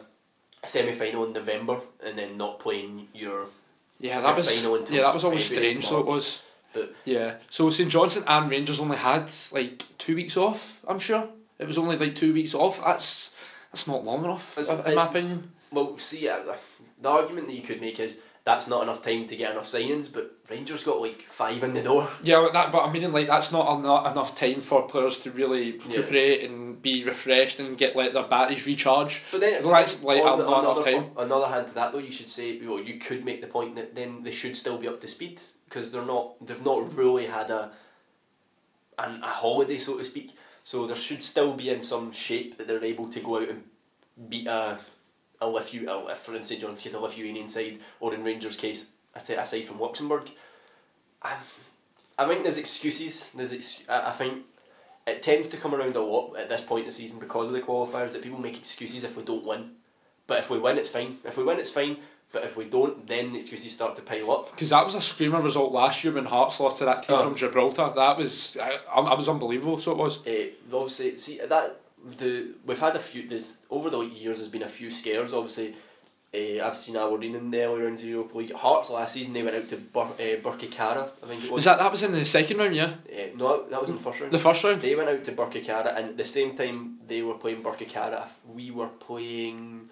semi 0.64 0.92
final 0.92 1.24
in 1.26 1.32
November 1.32 1.80
and 2.04 2.16
then 2.16 2.36
not 2.36 2.60
playing 2.60 3.08
your. 3.14 3.46
Yeah, 3.98 4.14
Your 4.14 4.22
that 4.22 4.36
was 4.36 4.50
final 4.50 4.76
until 4.76 4.96
yeah 4.96 5.02
that 5.02 5.14
was 5.14 5.24
always 5.24 5.44
strange. 5.44 5.86
So 5.86 6.00
it 6.00 6.06
was. 6.06 6.40
But 6.72 6.94
Yeah. 7.04 7.34
So 7.50 7.68
St 7.68 7.90
Johnstone 7.90 8.24
and 8.26 8.50
Rangers 8.50 8.80
only 8.80 8.96
had 8.96 9.28
like 9.52 9.84
two 9.98 10.14
weeks 10.14 10.36
off. 10.36 10.80
I'm 10.88 10.98
sure 10.98 11.28
it 11.58 11.66
was 11.66 11.76
only 11.78 11.96
like 11.96 12.16
two 12.16 12.32
weeks 12.32 12.54
off. 12.54 12.82
That's 12.82 13.32
that's 13.72 13.86
not 13.86 14.04
long 14.04 14.24
enough, 14.24 14.56
in 14.56 14.94
my 14.94 15.06
opinion. 15.06 15.52
well, 15.70 15.98
see, 15.98 16.28
uh, 16.28 16.40
the 17.00 17.08
argument 17.08 17.46
that 17.48 17.54
you 17.54 17.62
could 17.62 17.80
make 17.80 18.00
is 18.00 18.18
that's 18.50 18.66
not 18.66 18.82
enough 18.82 19.02
time 19.02 19.26
to 19.28 19.36
get 19.36 19.52
enough 19.52 19.66
signings, 19.68 20.12
but 20.12 20.34
Rangers 20.48 20.82
got 20.82 21.00
like 21.00 21.22
five 21.22 21.62
in 21.62 21.72
the 21.72 21.82
door. 21.82 22.08
Yeah, 22.22 22.38
like 22.38 22.52
that, 22.52 22.72
but 22.72 22.82
I 22.84 22.92
mean, 22.92 23.12
like 23.12 23.28
that's 23.28 23.52
not 23.52 23.78
enough, 23.78 24.10
enough 24.10 24.34
time 24.34 24.60
for 24.60 24.82
players 24.82 25.18
to 25.18 25.30
really 25.30 25.72
recuperate 25.72 26.42
and 26.42 26.82
be 26.82 27.04
refreshed 27.04 27.60
and 27.60 27.78
get 27.78 27.94
let 27.94 28.12
their 28.12 28.24
batteries 28.26 28.66
recharge. 28.66 29.22
But 29.30 29.40
then, 29.40 29.62
that's, 29.62 30.02
like, 30.02 30.22
on 30.22 30.40
a 30.40 30.42
the- 30.42 30.48
of 30.48 30.64
another, 30.64 30.82
time. 30.82 31.10
another 31.16 31.46
hand 31.46 31.68
to 31.68 31.74
that 31.74 31.92
though, 31.92 31.98
you 31.98 32.10
should 32.10 32.28
say, 32.28 32.60
well, 32.66 32.80
you 32.80 32.98
could 32.98 33.24
make 33.24 33.40
the 33.40 33.46
point 33.46 33.76
that 33.76 33.94
then 33.94 34.24
they 34.24 34.32
should 34.32 34.56
still 34.56 34.78
be 34.78 34.88
up 34.88 35.00
to 35.02 35.08
speed 35.08 35.40
because 35.66 35.92
they're 35.92 36.04
not, 36.04 36.44
they've 36.44 36.64
not 36.64 36.92
really 36.96 37.26
had 37.26 37.50
a, 37.52 37.70
an, 38.98 39.22
a 39.22 39.28
holiday 39.28 39.78
so 39.78 39.96
to 39.96 40.04
speak. 40.04 40.32
So 40.64 40.86
there 40.88 40.96
should 40.96 41.22
still 41.22 41.54
be 41.54 41.70
in 41.70 41.82
some 41.84 42.10
shape 42.12 42.58
that 42.58 42.66
they're 42.66 42.84
able 42.84 43.06
to 43.08 43.20
go 43.20 43.36
out 43.40 43.48
and 43.48 43.62
beat 44.28 44.48
a, 44.48 44.78
a 45.40 45.46
Lithu, 45.46 45.86
a, 46.10 46.14
for 46.14 46.34
in 46.36 46.44
St 46.44 46.60
John's 46.60 46.80
case, 46.80 46.94
I'll 46.94 47.00
a 47.00 47.06
Lithuanian 47.06 47.36
inside 47.36 47.78
or 48.00 48.14
in 48.14 48.22
Rangers' 48.24 48.56
case, 48.56 48.88
aside 49.14 49.66
from 49.66 49.80
Luxembourg. 49.80 50.30
I, 51.22 51.34
I 52.18 52.26
think 52.26 52.42
there's 52.42 52.58
excuses. 52.58 53.30
There's 53.32 53.52
ex- 53.52 53.82
I, 53.88 54.08
I 54.08 54.12
think 54.12 54.44
it 55.06 55.22
tends 55.22 55.48
to 55.48 55.56
come 55.56 55.74
around 55.74 55.96
a 55.96 56.00
lot 56.00 56.36
at 56.36 56.48
this 56.48 56.62
point 56.62 56.82
in 56.84 56.90
the 56.90 56.94
season 56.94 57.18
because 57.18 57.48
of 57.48 57.54
the 57.54 57.60
qualifiers 57.60 58.12
that 58.12 58.22
people 58.22 58.38
make 58.40 58.56
excuses 58.58 59.04
if 59.04 59.16
we 59.16 59.22
don't 59.24 59.44
win. 59.44 59.70
But 60.26 60.38
if 60.40 60.50
we 60.50 60.58
win, 60.58 60.78
it's 60.78 60.90
fine. 60.90 61.18
If 61.24 61.36
we 61.36 61.44
win, 61.44 61.58
it's 61.58 61.70
fine. 61.70 61.96
But 62.32 62.44
if 62.44 62.56
we 62.56 62.66
don't, 62.66 63.08
then 63.08 63.32
the 63.32 63.40
excuses 63.40 63.72
start 63.72 63.96
to 63.96 64.02
pile 64.02 64.30
up. 64.30 64.52
Because 64.52 64.70
that 64.70 64.84
was 64.84 64.94
a 64.94 65.00
screamer 65.00 65.40
result 65.42 65.72
last 65.72 66.04
year 66.04 66.12
when 66.12 66.26
Hearts 66.26 66.60
lost 66.60 66.78
to 66.78 66.84
that 66.84 67.02
team 67.02 67.16
Oh. 67.16 67.24
from 67.24 67.34
Gibraltar. 67.34 67.90
That 67.96 68.16
was 68.16 68.56
I, 68.62 68.76
I 68.94 69.14
was 69.14 69.28
unbelievable. 69.28 69.78
So 69.80 69.90
it 69.92 69.96
was. 69.98 70.24
Uh, 70.24 70.50
obviously, 70.72 71.16
see 71.16 71.40
that 71.44 71.80
the 72.18 72.48
we've 72.64 72.78
had 72.78 72.96
a 72.96 73.00
few. 73.00 73.28
There's 73.28 73.58
over 73.70 73.90
the 73.90 74.00
years. 74.00 74.38
There's 74.38 74.50
been 74.50 74.62
a 74.62 74.68
few 74.68 74.90
scares. 74.90 75.34
Obviously, 75.34 75.74
uh, 76.34 76.64
I've 76.66 76.76
seen 76.76 76.96
Aberdeen 76.96 77.34
in 77.34 77.50
the 77.50 77.62
early 77.62 77.82
rounds 77.82 78.00
of 78.00 78.06
the 78.06 78.12
Europa 78.12 78.38
League. 78.38 78.52
Hearts 78.54 78.90
last 78.90 79.14
season 79.14 79.32
they 79.32 79.42
went 79.42 79.56
out 79.56 79.64
to 79.68 79.76
Bur- 79.76 80.00
uh. 80.00 80.08
I 80.18 81.26
think 81.26 81.44
it 81.44 81.50
was. 81.50 81.50
Was 81.50 81.64
that 81.64 81.78
that 81.78 81.90
was 81.90 82.02
in 82.02 82.12
the 82.12 82.24
second 82.24 82.58
round? 82.58 82.74
Yeah, 82.74 82.92
Uh, 83.08 83.36
no, 83.36 83.66
that 83.68 83.80
was 83.80 83.90
in 83.90 83.96
the 83.96 84.02
first 84.02 84.20
round. 84.20 84.32
the 84.32 84.38
first 84.38 84.64
round. 84.64 84.82
They 84.82 84.94
went 84.94 85.08
out 85.10 85.24
to 85.24 85.32
Birkirkara, 85.32 85.96
and 85.96 86.10
at 86.10 86.16
the 86.16 86.24
same 86.24 86.56
time 86.56 86.98
they 87.06 87.22
were 87.22 87.34
playing 87.34 87.62
Birkirkara, 87.62 88.24
we 88.48 88.70
were 88.70 88.88
playing 88.88 89.90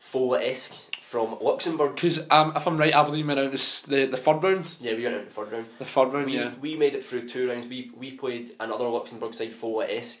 Fola 0.00 0.40
Esch 0.42 0.70
from 1.02 1.36
Luxembourg. 1.40 1.96
Because 1.96 2.20
um, 2.30 2.52
if 2.54 2.66
I'm 2.66 2.76
right, 2.76 2.94
Aberdeen 2.94 3.26
went 3.26 3.40
out 3.40 3.46
in 3.46 3.50
the 3.50 4.06
the, 4.06 4.16
third 4.16 4.42
round. 4.42 4.76
Yeah, 4.80 4.94
we 4.94 5.02
went 5.02 5.16
out 5.16 5.20
in 5.22 5.26
the 5.26 5.34
third 5.34 5.52
round. 5.52 5.66
The 5.80 5.84
third 5.84 6.12
round, 6.12 6.26
we, 6.26 6.36
yeah. 6.36 6.52
we 6.60 6.76
made 6.76 6.94
it 6.94 7.04
through 7.04 7.28
two 7.28 7.48
rounds. 7.50 7.66
We 7.66 7.90
we 7.96 8.12
played 8.12 8.52
another 8.60 8.88
Luxembourg 8.88 9.34
side, 9.34 9.52
Fola 9.52 9.86
Esch, 9.90 10.20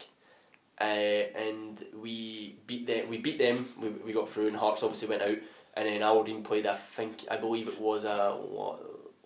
uh, 0.80 0.84
and 0.84 1.84
we 1.94 2.56
beat 2.66 2.86
them. 2.86 3.08
We 3.08 3.18
beat 3.18 3.38
them. 3.38 3.68
We, 3.80 3.88
we 3.88 4.12
got 4.12 4.28
through, 4.28 4.48
and 4.48 4.56
Hearts 4.56 4.82
obviously 4.82 5.08
went 5.08 5.22
out. 5.22 5.36
And 5.74 5.86
then 5.86 6.02
Aberdeen 6.02 6.42
played. 6.42 6.66
I 6.66 6.74
think 6.74 7.24
I 7.30 7.36
believe 7.36 7.68
it 7.68 7.80
was 7.80 8.04
a 8.04 8.32
what, 8.32 8.80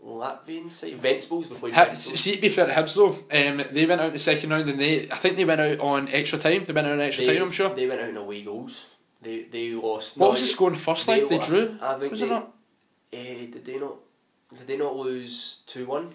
Latvian 0.05 0.71
side. 0.71 1.01
Ventspils. 1.01 1.49
We 1.49 1.57
played. 1.57 1.75
Hi- 1.75 1.89
Ventspils. 1.91 2.19
See, 2.19 2.35
to 2.35 2.41
be 2.41 2.49
fair 2.49 2.67
to 2.67 2.73
Hibs 2.73 2.95
though, 2.95 3.11
um, 3.11 3.65
they 3.71 3.87
went 3.87 4.01
out 4.01 4.09
in 4.09 4.13
the 4.15 4.19
second 4.19 4.51
round 4.51 4.69
and 4.69 4.79
they, 4.79 5.11
I 5.11 5.17
think 5.17 5.37
they 5.37 5.45
went 5.45 5.61
out 5.61 5.81
on 5.81 6.09
extra 6.09 6.39
time. 6.39 6.65
They 6.65 6.73
went 6.73 6.87
out 6.87 6.95
on 6.95 7.01
extra 7.01 7.25
They- 7.25 7.35
time, 7.35 7.45
I'm 7.45 7.51
sure. 7.51 7.75
They 7.75 7.87
went 7.87 8.01
out 8.01 8.09
in 8.09 8.17
away 8.17 8.43
goals. 8.43 8.87
They 9.23 9.45
they 9.45 9.71
lost. 9.71 10.17
What 10.17 10.27
no, 10.27 10.31
was 10.33 10.43
the 10.43 10.49
score 10.49 10.71
in 10.71 10.77
first 10.77 11.09
leg? 11.09 11.29
They 11.29 11.39
drew. 11.39 11.79
I 11.81 11.99
think 11.99 12.11
Was 12.11 12.21
they, 12.21 12.27
it 12.27 12.31
not? 12.31 12.55
Eh, 13.13 13.47
did 13.47 13.65
they 13.65 13.79
not? 13.79 13.97
Did 14.57 14.67
they 14.67 14.77
not 14.77 14.97
lose 14.97 15.63
two 15.67 15.87
one? 15.87 16.15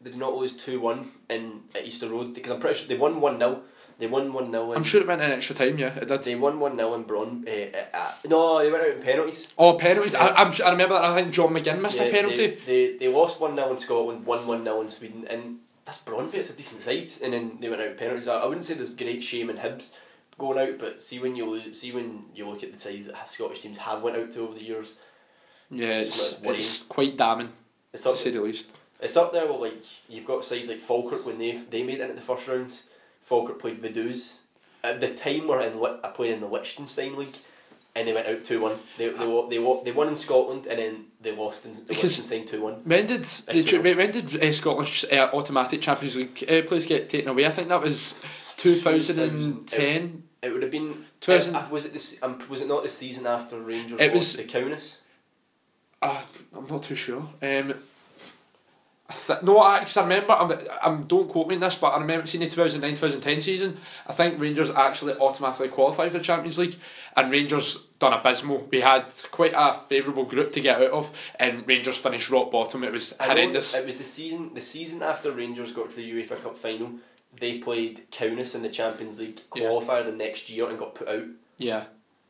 They 0.00 0.10
Did 0.10 0.14
they 0.14 0.18
not 0.18 0.36
lose 0.36 0.56
two 0.56 0.80
one 0.80 1.10
in 1.28 1.62
at 1.74 1.84
Easter 1.84 2.08
Road? 2.08 2.34
Because 2.34 2.52
I'm 2.52 2.60
pretty 2.60 2.78
sure 2.78 2.88
they 2.88 2.96
won 2.96 3.20
one 3.20 3.38
0 3.38 3.62
They 3.98 4.06
won 4.06 4.32
one 4.32 4.50
0 4.50 4.74
I'm 4.74 4.84
sure 4.84 5.00
it 5.00 5.06
went 5.06 5.22
in 5.22 5.30
extra 5.30 5.54
time. 5.54 5.78
Yeah, 5.78 5.94
it 5.96 6.08
did. 6.08 6.22
They 6.22 6.34
won 6.34 6.60
one 6.60 6.76
0 6.76 6.94
in 6.94 7.02
Bron. 7.04 7.44
Uh, 7.48 7.50
uh, 7.50 7.84
uh, 7.94 8.12
no, 8.28 8.58
they 8.62 8.70
went 8.70 8.84
out 8.84 8.96
in 8.96 9.02
penalties. 9.02 9.52
Oh, 9.56 9.74
penalties! 9.78 10.12
Yeah. 10.12 10.26
I, 10.26 10.42
I'm, 10.42 10.52
I 10.64 10.70
remember 10.70 10.94
that. 10.94 11.04
I 11.04 11.14
think 11.14 11.32
John 11.32 11.54
McGinn 11.54 11.80
missed 11.80 11.98
Yeah, 11.98 12.04
a 12.04 12.10
penalty. 12.10 12.46
They, 12.46 12.56
they, 12.66 12.96
they 12.98 13.08
lost 13.08 13.40
one 13.40 13.56
0 13.56 13.70
in 13.70 13.78
Scotland, 13.78 14.26
1 14.26 14.46
1 14.46 14.64
0 14.64 14.80
in 14.82 14.88
Sweden, 14.88 15.26
and 15.30 15.58
that's 15.86 16.02
Brøndby. 16.02 16.34
It's 16.34 16.50
a 16.50 16.52
decent 16.52 16.82
side, 16.82 17.10
and 17.22 17.32
then 17.32 17.58
they 17.60 17.70
went 17.70 17.80
out 17.80 17.88
in 17.88 17.96
penalties. 17.96 18.28
I, 18.28 18.40
I 18.40 18.46
wouldn't 18.46 18.66
say 18.66 18.74
there's 18.74 18.92
great 18.94 19.22
shame 19.22 19.48
in 19.48 19.56
Hibs 19.56 19.94
going 20.38 20.58
out, 20.58 20.78
but 20.78 21.02
see 21.02 21.18
when 21.18 21.34
you 21.34 21.72
see 21.72 21.92
when 21.92 22.24
you 22.34 22.48
look 22.48 22.62
at 22.62 22.72
the 22.72 22.78
sides 22.78 23.06
that 23.06 23.30
Scottish 23.30 23.62
teams 23.62 23.78
have 23.78 24.02
went 24.02 24.16
out 24.16 24.32
to 24.34 24.40
over 24.42 24.54
the 24.54 24.62
years, 24.62 24.94
yeah, 25.70 26.00
It's 26.00 26.32
it's, 26.32 26.42
it's 26.44 26.78
quite 26.82 27.16
damning 27.16 27.52
it's 27.92 28.02
to 28.02 28.10
up 28.10 28.16
say 28.16 28.30
the 28.30 28.42
least. 28.42 28.66
It's 29.00 29.16
up 29.16 29.32
there 29.32 29.50
with 29.50 29.60
like 29.60 29.84
you've 30.08 30.26
got 30.26 30.44
sides 30.44 30.68
like 30.68 30.78
Falkirk 30.80 31.24
when 31.24 31.38
they 31.38 31.52
they 31.70 31.82
made 31.82 32.00
it 32.00 32.02
into 32.02 32.14
the 32.16 32.20
first 32.20 32.46
round. 32.46 32.78
Falkirk 33.26 33.58
played 33.58 33.82
Vaduz. 33.82 34.38
At 34.84 35.00
the 35.00 35.12
time, 35.12 35.48
we're 35.48 35.60
in 35.60 35.74
I 36.04 36.08
played 36.08 36.30
in 36.32 36.40
the 36.40 36.46
Liechtenstein 36.46 37.16
league, 37.16 37.34
and 37.96 38.06
they 38.06 38.12
went 38.12 38.28
out 38.28 38.44
two 38.44 38.60
one. 38.60 38.78
They 38.98 39.08
they 39.08 39.26
wa- 39.26 39.48
they 39.48 39.58
they 39.84 39.92
won 39.92 40.08
in 40.08 40.16
Scotland 40.16 40.66
and 40.66 40.78
then 40.78 41.04
they 41.20 41.32
lost 41.34 41.64
in 41.66 41.72
Liechtenstein 41.72 42.46
two 42.46 42.62
one. 42.62 42.74
When 42.84 43.06
did 43.06 43.24
the, 43.24 43.94
when 43.96 44.10
did 44.12 44.42
uh, 44.42 44.52
Scotland's 44.52 45.04
uh, 45.12 45.30
automatic 45.32 45.80
Champions 45.82 46.16
League 46.16 46.44
uh, 46.48 46.62
place 46.68 46.86
get 46.86 47.08
taken 47.10 47.28
away? 47.30 47.46
I 47.46 47.50
think 47.50 47.68
that 47.68 47.82
was 47.82 48.14
2010. 48.56 50.22
It 50.42 50.50
would 50.52 50.62
have 50.62 50.70
been. 50.70 51.04
2000 51.20 51.56
uh, 51.56 51.66
was 51.70 51.86
it 51.86 51.92
this? 51.92 52.22
Um, 52.22 52.40
was 52.48 52.62
it 52.62 52.68
not 52.68 52.84
the 52.84 52.88
season 52.88 53.26
after 53.26 53.58
Rangers? 53.58 54.00
It 54.00 54.12
was- 54.12 54.36
the 54.36 54.44
Kaunas. 54.44 54.98
Uh, 56.00 56.22
I'm 56.54 56.66
not 56.68 56.82
too 56.84 56.94
sure. 56.94 57.26
Um, 57.42 57.74
th- 59.08 59.42
no, 59.42 59.60
I, 59.60 59.80
cause 59.80 59.96
I 59.96 60.02
remember. 60.02 60.32
I'm, 60.32 60.52
I'm. 60.82 61.02
Don't 61.04 61.28
quote 61.28 61.48
me 61.48 61.54
on 61.54 61.60
this, 61.60 61.76
but 61.76 61.88
I 61.88 61.98
remember 62.00 62.26
seeing 62.26 62.42
the 62.42 62.50
2009-2010 62.50 63.42
season. 63.42 63.76
I 64.06 64.12
think 64.12 64.40
Rangers 64.40 64.70
actually 64.70 65.14
automatically 65.14 65.68
qualified 65.68 66.12
for 66.12 66.18
the 66.18 66.24
Champions 66.24 66.58
League, 66.58 66.76
and 67.16 67.30
Rangers 67.30 67.86
done 67.98 68.12
abysmal. 68.12 68.68
We 68.70 68.80
had 68.80 69.04
quite 69.30 69.52
a 69.56 69.74
favourable 69.74 70.24
group 70.24 70.52
to 70.52 70.60
get 70.60 70.80
out 70.82 70.90
of, 70.90 71.12
and 71.38 71.66
Rangers 71.66 71.96
finished 71.96 72.30
rock 72.30 72.50
bottom. 72.50 72.84
It 72.84 72.92
was 72.92 73.16
I 73.20 73.26
horrendous. 73.26 73.74
It 73.74 73.86
was 73.86 73.98
the 73.98 74.04
season. 74.04 74.54
The 74.54 74.60
season 74.60 75.02
after 75.02 75.30
Rangers 75.32 75.72
got 75.72 75.90
to 75.90 75.96
the 75.96 76.10
UEFA 76.10 76.42
Cup 76.42 76.56
final. 76.58 76.90
They 77.38 77.58
played 77.58 78.10
Kaunas 78.10 78.54
in 78.54 78.62
the 78.62 78.68
Champions 78.70 79.20
League 79.20 79.40
Yeah. 79.54 79.64
qualifier 79.64 80.04
the 80.06 80.12
next 80.12 80.48
year 80.48 80.68
and 80.70 80.78
got 80.78 80.94
put 80.94 81.08
out. 81.08 81.24
Yeah. 81.58 81.84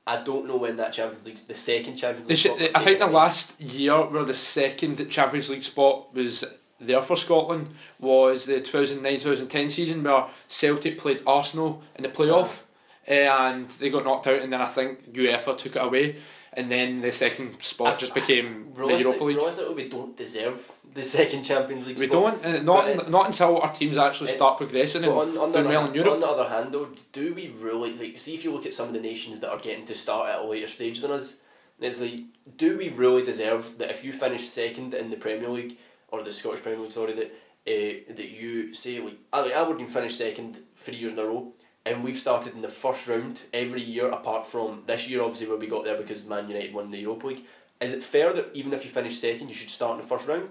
I 0.08 0.22
don't 0.22 0.46
know 0.46 0.56
when 0.56 0.76
that 0.76 0.92
Champions 0.92 1.26
League, 1.26 1.38
the 1.48 1.54
second 1.54 1.96
Champions 1.96 2.28
League. 2.28 2.38
should, 2.38 2.70
I 2.76 2.80
think 2.82 2.98
the 3.00 3.06
last 3.08 3.60
year 3.60 3.94
where 4.04 4.24
the 4.24 4.34
second 4.34 5.08
Champions 5.10 5.50
League 5.50 5.62
spot 5.62 6.14
was 6.14 6.44
there 6.80 7.02
for 7.02 7.16
Scotland 7.16 7.68
was 7.98 8.46
the 8.46 8.60
2009-2010 8.60 9.70
season 9.70 10.02
where 10.02 10.26
Celtic 10.48 10.98
played 10.98 11.22
Arsenal 11.26 11.82
in 11.96 12.02
the 12.02 12.08
playoff 12.08 12.62
and 13.06 13.68
they 13.68 13.90
got 13.90 14.04
knocked 14.04 14.26
out 14.26 14.40
and 14.40 14.52
then 14.52 14.60
I 14.60 14.66
think 14.66 15.12
UEFA 15.12 15.56
took 15.56 15.76
it 15.76 15.82
away 15.82 16.16
and 16.52 16.70
then 16.70 17.00
the 17.00 17.12
second 17.12 17.62
spot 17.62 17.94
I- 17.94 17.96
just 17.96 18.14
became 18.14 18.72
the 18.74 18.80
Realistic- 18.80 19.04
Europa 19.04 19.24
League. 19.24 19.36
realistically, 19.36 19.74
we 19.74 19.88
don't 19.88 20.16
deserve 20.16 20.72
the 20.94 21.04
second 21.04 21.42
Champions 21.44 21.86
League. 21.86 21.98
We 21.98 22.06
spot. 22.06 22.42
don't, 22.42 22.46
uh, 22.56 22.62
not, 22.62 22.84
un- 22.86 23.10
not 23.10 23.26
until 23.26 23.58
our 23.58 23.72
teams 23.72 23.98
actually 23.98 24.30
it- 24.30 24.34
start 24.36 24.56
progressing 24.56 25.04
and 25.04 25.12
on, 25.12 25.36
on, 25.36 25.52
the 25.52 25.62
doing 25.62 25.76
other, 25.76 25.86
well 25.86 25.92
in 25.92 26.08
on 26.08 26.20
the 26.20 26.26
other 26.26 26.48
hand, 26.48 26.72
though, 26.72 26.88
do 27.12 27.34
we 27.34 27.48
really 27.60 27.92
like? 27.94 28.18
See 28.18 28.34
if 28.34 28.42
you 28.44 28.52
look 28.52 28.64
at 28.64 28.72
some 28.72 28.88
of 28.88 28.94
the 28.94 29.00
nations 29.00 29.40
that 29.40 29.50
are 29.50 29.58
getting 29.58 29.84
to 29.86 29.94
start 29.94 30.30
at 30.30 30.40
a 30.40 30.44
later 30.46 30.66
stage 30.68 31.00
than 31.02 31.10
us. 31.10 31.42
It's 31.78 32.00
like, 32.00 32.20
do 32.56 32.78
we 32.78 32.88
really 32.88 33.22
deserve 33.22 33.76
that 33.76 33.90
if 33.90 34.02
you 34.02 34.14
finish 34.14 34.48
second 34.48 34.94
in 34.94 35.10
the 35.10 35.16
Premier 35.18 35.50
League 35.50 35.76
or 36.18 36.24
the 36.24 36.32
Scottish 36.32 36.62
Premier 36.62 36.80
League, 36.80 36.92
sorry, 36.92 37.12
that 37.14 37.26
uh, 37.68 38.14
that 38.14 38.28
you 38.30 38.72
say 38.74 39.00
like, 39.00 39.18
like 39.32 39.52
Aberdeen 39.52 39.86
finished 39.88 40.18
second 40.18 40.60
three 40.76 40.96
years 40.96 41.12
in 41.12 41.18
a 41.18 41.24
row, 41.24 41.52
and 41.84 42.02
we've 42.04 42.16
started 42.18 42.54
in 42.54 42.62
the 42.62 42.68
first 42.68 43.06
round 43.06 43.40
every 43.52 43.82
year 43.82 44.08
apart 44.10 44.46
from 44.46 44.82
this 44.86 45.08
year, 45.08 45.22
obviously 45.22 45.48
where 45.48 45.56
we 45.58 45.66
got 45.66 45.84
there 45.84 45.96
because 45.96 46.24
Man 46.24 46.48
United 46.48 46.72
won 46.74 46.90
the 46.90 46.98
Europa 46.98 47.26
League. 47.28 47.44
Is 47.80 47.92
it 47.92 48.02
fair 48.02 48.32
that 48.32 48.50
even 48.54 48.72
if 48.72 48.84
you 48.84 48.90
finish 48.90 49.18
second, 49.18 49.48
you 49.48 49.54
should 49.54 49.70
start 49.70 49.96
in 49.96 50.00
the 50.02 50.06
first 50.06 50.26
round? 50.26 50.50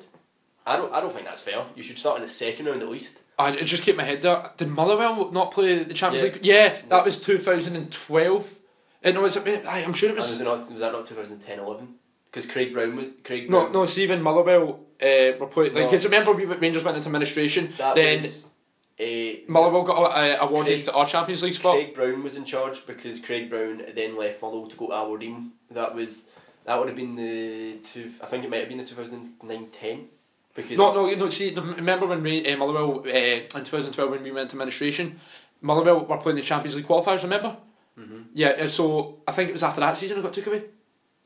I 0.65 0.75
don't. 0.77 0.91
I 0.93 0.99
don't 1.01 1.13
think 1.13 1.25
that's 1.25 1.41
fair. 1.41 1.63
You 1.75 1.83
should 1.83 1.97
start 1.97 2.17
in 2.17 2.21
the 2.23 2.27
second 2.29 2.65
round 2.67 2.81
at 2.83 2.89
least. 2.89 3.17
I 3.37 3.47
I 3.49 3.55
just 3.63 3.83
keep 3.83 3.95
my 3.97 4.03
head 4.03 4.21
there. 4.21 4.51
Did 4.57 4.69
Motherwell 4.69 5.31
not 5.31 5.51
play 5.51 5.83
the 5.83 5.93
Champions 5.93 6.25
Yeah. 6.25 6.33
League? 6.33 6.45
Yeah, 6.45 6.81
that 6.89 7.05
was 7.05 7.19
2012. 7.19 8.55
Uh, 9.03 9.11
no, 9.11 9.25
it's, 9.25 9.37
I- 9.37 9.83
I'm 9.83 9.93
sure 9.93 10.09
it 10.09 10.15
was 10.15 10.31
was, 10.31 10.41
it 10.41 10.43
not, 10.43 10.59
was 10.71 10.79
that 10.79 10.91
not 10.91 11.05
2010 11.05 11.59
11? 11.59 11.93
Because 12.25 12.45
Craig 12.47 12.73
Brown 12.73 12.95
was. 12.95 13.05
Craig 13.23 13.49
No, 13.49 13.61
Brown, 13.61 13.71
no. 13.73 13.85
See, 13.85 14.07
when 14.07 14.21
Motherwell 14.21 14.79
uh, 15.01 15.37
were 15.39 15.47
playing, 15.47 15.73
like, 15.73 15.83
No. 15.85 15.89
because 15.89 16.05
remember 16.05 16.31
we 16.33 16.45
Rangers 16.45 16.83
went 16.83 16.97
into 16.97 17.07
administration, 17.09 17.73
That 17.77 17.95
then 17.95 18.21
was. 18.21 18.49
Uh, 18.97 19.41
Motherwell 19.49 19.83
got 19.83 19.97
uh, 20.17 20.37
awarded 20.39 20.83
Craig- 20.85 20.95
our 20.95 21.05
Champions 21.05 21.43
League 21.43 21.53
spot. 21.53 21.73
Craig 21.75 21.93
Brown 21.93 22.23
was 22.23 22.37
in 22.37 22.45
charge 22.45 22.85
because 22.87 23.19
Craig 23.19 23.49
Brown 23.49 23.81
then 23.93 24.15
left 24.15 24.41
Motherwell 24.41 24.67
to 24.67 24.75
go 24.77 24.87
to 24.87 24.93
Aberdeen. 24.93 25.51
That 25.71 25.93
was. 25.95 26.27
That 26.65 26.79
would 26.79 26.87
have 26.87 26.95
been 26.97 27.15
the 27.15 27.77
two. 27.83 28.11
I 28.23 28.25
think 28.25 28.43
it 28.43 28.49
might 28.49 28.61
have 28.61 28.69
been 28.69 28.79
the 28.79 28.85
2009 28.85 29.67
10. 29.71 30.07
Because 30.55 30.77
No, 30.77 30.93
no, 30.93 31.13
no. 31.13 31.29
See, 31.29 31.53
remember 31.53 32.07
when 32.07 32.23
we, 32.23 32.47
uh, 32.47 32.55
Motherwell 32.57 33.01
uh, 33.01 33.09
in 33.09 33.47
2012 33.49 34.09
when 34.09 34.23
we 34.23 34.31
went 34.31 34.49
to 34.51 34.55
administration, 34.55 35.19
Motherwell 35.61 36.05
were 36.05 36.17
playing 36.17 36.37
the 36.37 36.41
Champions 36.41 36.75
League 36.77 36.87
qualifiers. 36.87 37.21
Remember? 37.23 37.57
hmm 37.95 38.21
Yeah. 38.33 38.65
So 38.67 39.19
I 39.27 39.33
think 39.33 39.49
it 39.49 39.51
was 39.51 39.63
after 39.63 39.81
that 39.81 39.97
season 39.97 40.17
it 40.19 40.21
got 40.23 40.33
took 40.33 40.47
away. 40.47 40.63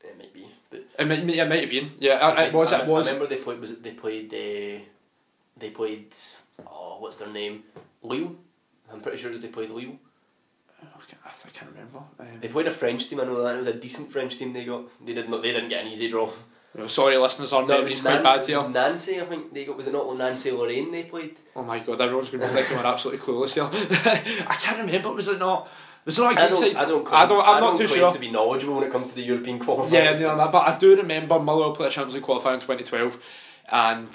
It 0.02 0.18
might 0.18 0.34
be. 0.34 0.46
But 0.70 0.84
It 1.00 1.06
might, 1.08 1.18
it 1.18 1.48
might 1.48 1.60
have 1.60 1.70
been. 1.70 1.90
Yeah, 1.98 2.14
uh, 2.14 2.42
it 2.42 2.52
was. 2.52 2.72
I, 2.72 2.80
It 2.82 2.86
was. 2.86 3.08
I 3.08 3.12
remember 3.12 3.34
they 3.34 3.40
played. 3.42 3.60
Was 3.60 3.70
it 3.72 3.82
they 3.82 3.92
played? 3.92 4.32
Uh, 4.34 4.84
they 5.56 5.70
played. 5.70 6.12
Oh, 6.66 6.96
what's 7.00 7.16
their 7.16 7.28
name? 7.28 7.64
Lille. 8.02 8.36
I'm 8.92 9.00
pretty 9.00 9.18
sure 9.18 9.28
it 9.28 9.32
was 9.32 9.40
they 9.42 9.48
played 9.48 9.70
Lille. 9.70 9.98
I 10.82 10.86
I 11.28 11.48
can't 11.52 11.70
remember. 11.72 11.98
Um, 12.18 12.26
They 12.40 12.48
played 12.48 12.66
a 12.66 12.70
French 12.70 13.08
team. 13.08 13.20
I 13.20 13.24
know 13.24 13.42
that 13.42 13.54
it 13.56 13.58
was 13.58 13.66
a 13.66 13.74
decent 13.74 14.10
French 14.12 14.36
team. 14.38 14.52
They 14.52 14.64
got. 14.64 14.82
They 15.04 15.14
did 15.14 15.28
not. 15.28 15.42
They 15.42 15.52
didn't 15.52 15.68
get 15.68 15.84
an 15.84 15.90
easy 15.92 16.08
draw. 16.08 16.30
sorry, 16.86 17.16
listeners, 17.16 17.52
our 17.52 17.62
No, 17.62 17.66
it 17.66 17.76
memory's 17.78 17.92
was 17.94 18.00
quite 18.02 18.14
Nan- 18.14 18.22
bad 18.22 18.46
here. 18.46 18.60
was 18.60 18.68
Nancy, 18.70 19.20
I 19.20 19.24
think 19.24 19.52
they 19.52 19.64
got. 19.64 19.76
Was 19.76 19.86
it 19.88 19.92
not 19.92 20.16
Nancy 20.16 20.50
Lorraine 20.52 20.90
they 20.92 21.02
played? 21.04 21.36
Oh 21.56 21.62
my 21.62 21.78
god, 21.80 22.00
everyone's 22.00 22.30
going 22.30 22.42
to 22.42 22.46
be 22.48 22.54
thinking 22.54 22.76
we're 22.76 22.86
absolutely 22.86 23.20
clueless 23.26 23.54
here. 23.54 23.64
I 24.48 24.54
can't 24.54 24.78
remember. 24.78 25.12
Was 25.12 25.28
it 25.28 25.38
not? 25.38 25.68
Was 26.04 26.18
it 26.18 26.22
not 26.22 26.38
a 26.38 26.42
I 26.42 26.48
don't. 26.48 26.76
I 26.76 26.84
don't. 26.86 27.12
I 27.12 27.26
don't. 27.26 27.40
I'm 27.46 27.56
I 27.56 27.60
not 27.60 27.76
too 27.78 27.86
claim 27.86 27.98
sure. 27.98 28.12
to 28.12 28.18
be 28.18 28.30
knowledgeable 28.30 28.74
when 28.76 28.84
it 28.84 28.92
comes 28.92 29.10
to 29.10 29.14
the 29.16 29.22
European 29.22 29.58
qualifiers. 29.58 29.92
Yeah, 29.92 30.18
no, 30.18 30.34
no, 30.36 30.48
but 30.50 30.66
I 30.66 30.78
do 30.78 30.96
remember 30.96 31.38
Motherwell 31.38 31.72
played 31.72 31.88
a 31.88 31.90
Champions 31.90 32.14
League 32.14 32.24
qualifier 32.24 32.54
in 32.54 32.60
2012 32.60 33.18
and 33.70 34.08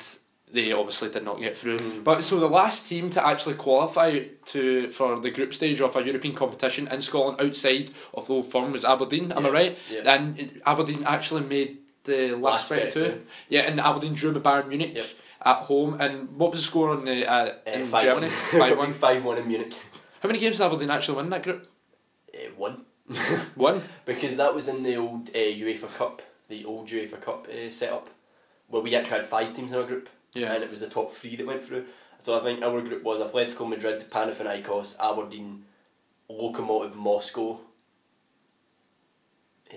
they 0.51 0.72
obviously 0.72 1.10
did 1.10 1.24
not 1.24 1.39
get 1.39 1.56
through. 1.58 1.77
Mm. 1.77 2.04
But 2.04 2.24
so 2.24 2.39
the 2.39 2.48
last 2.48 2.88
team 2.88 3.10
to 3.12 3.25
actually 3.25 3.56
qualify 3.56 4.20
to 4.46 4.89
for 4.92 5.20
the 5.20 5.30
group 5.32 5.54
stage 5.54 5.80
of 5.82 5.96
a 5.96 6.04
European 6.04 6.34
competition 6.34 6.88
in 6.88 7.01
Scotland 7.01 7.39
outside 7.42 7.92
of 8.13 8.27
the 8.27 8.34
Old 8.34 8.51
Firm 8.51 8.72
was 8.72 8.86
Aberdeen, 8.86 9.32
am 9.32 9.46
I 9.46 9.50
right? 9.50 9.77
yeah. 9.92 10.01
And 10.13 10.62
Aberdeen 10.65 11.04
actually 11.06 11.42
made 11.42 11.80
the 12.04 12.32
last, 12.36 12.70
Last 12.72 12.94
22. 12.94 13.00
22. 13.00 13.22
Yeah, 13.50 13.62
and 13.62 13.80
Aberdeen 13.80 14.13
drew 14.13 14.32
with 14.32 14.44
Bayern 14.44 14.68
Munich 14.68 14.94
Yep. 14.96 15.06
at 15.44 15.58
home. 15.63 16.00
And 16.00 16.30
what 16.38 16.51
was 16.51 16.60
the 16.62 16.65
score 16.65 16.92
on 16.92 17.04
the, 17.04 17.27
uh, 17.30 17.54
Uh, 17.68 17.72
in 17.72 17.86
five 17.88 18.04
Germany? 18.04 18.27
one. 18.27 18.36
5 18.70 18.77
1. 18.77 18.94
Five 18.94 19.25
one 19.25 19.38
in 19.39 19.48
Munich. 19.48 19.74
How 20.22 20.27
many 20.27 20.39
games 20.39 20.58
did 20.58 20.65
Aberdeen 20.65 20.92
actually 20.92 21.18
win 21.18 21.30
that 21.32 21.44
group? 21.44 21.68
Uh, 22.47 22.51
one. 22.57 22.81
One? 23.55 23.83
Because 24.05 24.35
that 24.37 24.55
was 24.55 24.67
in 24.67 24.81
the 24.81 24.95
old 24.97 25.29
uh, 25.29 25.33
UEFA 25.37 25.95
Cup, 25.95 26.23
the 26.49 26.65
old 26.65 26.87
UEFA 26.89 27.21
Cup 27.21 27.47
uh, 27.47 27.69
setup, 27.69 28.09
where 28.67 28.81
we 28.81 28.95
actually 28.95 29.17
had 29.19 29.25
five 29.27 29.53
teams 29.53 29.71
in 29.71 29.77
our 29.77 29.83
group, 29.85 30.09
Yeah. 30.33 30.53
and 30.53 30.63
it 30.63 30.71
was 30.71 30.79
the 30.79 30.89
top 30.89 31.11
three 31.11 31.35
that 31.35 31.45
went 31.45 31.63
through. 31.63 31.85
So 32.17 32.39
I 32.39 32.43
think 32.43 32.63
our 32.63 32.81
group 32.81 33.03
was 33.03 33.19
Atletico 33.19 33.69
Madrid, 33.69 34.05
Panathinaikos, 34.09 34.97
Aberdeen, 34.99 35.65
Lokomotiv 36.29 36.95
Moscow. 36.95 37.59
Uh, 39.71 39.75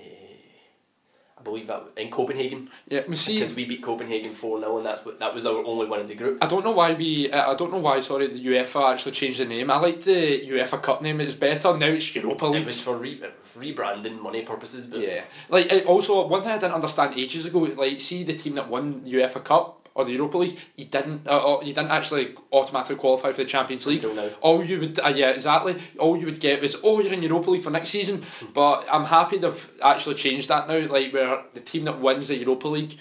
I 1.38 1.38
believe 1.49 1.67
that 1.73 1.83
in 1.97 2.09
Copenhagen 2.11 2.61
Yeah, 2.95 3.02
we 3.09 3.17
see. 3.17 3.38
because 3.40 3.55
we 3.57 3.64
beat 3.64 3.83
Copenhagen 3.83 4.33
four 4.43 4.55
0 4.61 4.76
and 4.78 4.87
that's 4.87 5.02
what 5.07 5.19
that 5.23 5.35
was 5.37 5.45
our 5.47 5.61
only 5.73 5.87
one 5.95 6.00
in 6.00 6.09
the 6.12 6.14
group. 6.23 6.35
I 6.45 6.47
don't 6.52 6.64
know 6.67 6.76
why 6.81 6.95
we. 7.02 7.11
uh, 7.31 7.52
I 7.52 7.55
don't 7.61 7.73
know 7.73 7.78
why. 7.88 8.00
Sorry, 8.00 8.26
the 8.28 8.40
UEFA 8.49 8.81
actually 8.93 9.12
changed 9.12 9.40
the 9.40 9.47
name. 9.55 9.71
I 9.71 9.78
like 9.87 10.00
the 10.02 10.21
UEFA 10.52 10.78
Cup 10.87 11.02
name. 11.02 11.21
It's 11.21 11.35
better 11.35 11.71
now. 11.76 11.87
It's 11.99 12.14
Europa 12.14 12.47
League. 12.47 12.62
It 12.62 12.67
was 12.67 12.81
for 12.81 12.97
re- 12.97 13.23
rebranding 13.59 14.21
money 14.21 14.43
purposes, 14.43 14.87
but 14.87 15.00
Yeah. 15.00 15.25
Like 15.49 15.85
also 15.87 16.26
one 16.26 16.43
thing 16.43 16.52
I 16.52 16.59
didn't 16.59 16.75
understand 16.75 17.14
ages 17.17 17.47
ago. 17.47 17.61
Like 17.61 18.00
see 18.00 18.23
the 18.25 18.35
team 18.35 18.55
that 18.57 18.69
won 18.69 19.00
UEFA 19.02 19.43
Cup 19.45 19.77
or 19.99 20.05
the 20.05 20.12
Europa 20.12 20.38
League, 20.38 20.57
you 20.76 20.85
didn't. 20.85 21.26
Uh, 21.26 21.57
uh, 21.57 21.61
you 21.61 21.75
didn't 21.75 21.90
actually 21.90 22.37
automatically 22.52 22.95
qualify 22.95 23.33
for 23.33 23.43
the 23.43 23.45
Champions 23.45 23.85
League. 23.85 24.05
All 24.40 24.64
you 24.64 24.78
would, 24.78 25.00
uh, 25.00 25.09
yeah, 25.09 25.31
exactly. 25.31 25.76
All 25.99 26.17
you 26.17 26.25
would 26.26 26.38
get 26.38 26.62
was, 26.62 26.76
oh, 26.85 27.00
you're 27.00 27.12
in 27.12 27.21
Europa 27.21 27.50
League 27.50 27.62
for 27.62 27.71
next 27.71 27.88
season. 27.88 28.23
But 28.55 28.87
I'm 28.88 29.07
happy 29.07 29.38
they've 29.38 29.71
actually 29.83 30.14
changed 30.14 30.49
that 30.50 30.69
now. 30.69 30.87
Like 30.87 31.12
where 31.12 31.43
the 31.52 31.61
team 31.61 31.83
that 31.85 31.99
wins 31.99 32.28
the 32.28 32.37
Europa 32.37 32.69
League 32.69 32.97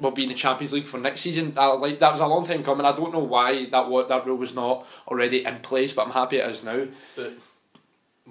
will 0.00 0.10
be 0.10 0.24
in 0.24 0.28
the 0.28 0.34
Champions 0.34 0.72
League 0.72 0.86
for 0.86 0.98
next 0.98 1.20
season. 1.20 1.54
I, 1.56 1.66
like 1.68 2.00
that 2.00 2.10
was 2.10 2.20
a 2.20 2.26
long 2.26 2.44
time 2.44 2.64
coming. 2.64 2.84
I 2.84 2.96
don't 2.96 3.12
know 3.12 3.20
why 3.20 3.66
that 3.66 3.88
what 3.88 4.08
that 4.08 4.26
rule 4.26 4.36
was 4.36 4.52
not 4.52 4.88
already 5.06 5.44
in 5.44 5.58
place, 5.60 5.92
but 5.92 6.06
I'm 6.06 6.12
happy 6.12 6.38
it 6.38 6.50
is 6.50 6.64
now. 6.64 6.88
But 7.14 7.34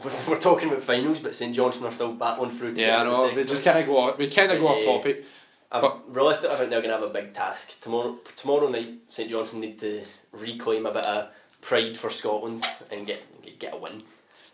we're, 0.03 0.11
we're 0.27 0.39
talking 0.39 0.67
about 0.67 0.81
finals, 0.81 1.19
but 1.19 1.35
St 1.35 1.55
Johnstone 1.55 1.87
are 1.87 1.91
still 1.91 2.13
battling 2.13 2.51
through. 2.51 2.75
to 2.75 2.81
Yeah, 2.81 2.97
I 2.97 3.03
know. 3.03 3.33
We 3.33 3.45
just 3.45 3.63
kind 3.63 3.79
of 3.79 3.85
go. 3.85 3.97
Off, 3.97 4.17
we 4.17 4.27
kind 4.27 4.51
of 4.51 4.59
go 4.59 4.67
off 4.67 4.83
topic. 4.83 5.25
I've 5.71 5.81
but- 5.81 6.13
realised 6.13 6.41
that 6.43 6.51
I 6.51 6.55
think 6.55 6.69
they're 6.71 6.81
going 6.81 6.93
to 6.93 6.99
have 6.99 7.09
a 7.09 7.13
big 7.13 7.33
task 7.33 7.79
tomorrow. 7.81 8.17
Tomorrow 8.35 8.69
night, 8.69 8.93
St 9.09 9.29
Johnstone 9.29 9.61
need 9.61 9.79
to 9.79 10.03
reclaim 10.31 10.85
a 10.85 10.91
bit 10.93 11.05
of 11.05 11.29
pride 11.61 11.97
for 11.97 12.09
Scotland 12.09 12.65
and 12.91 13.05
get 13.05 13.23
get 13.59 13.73
a 13.73 13.77
win. 13.77 14.03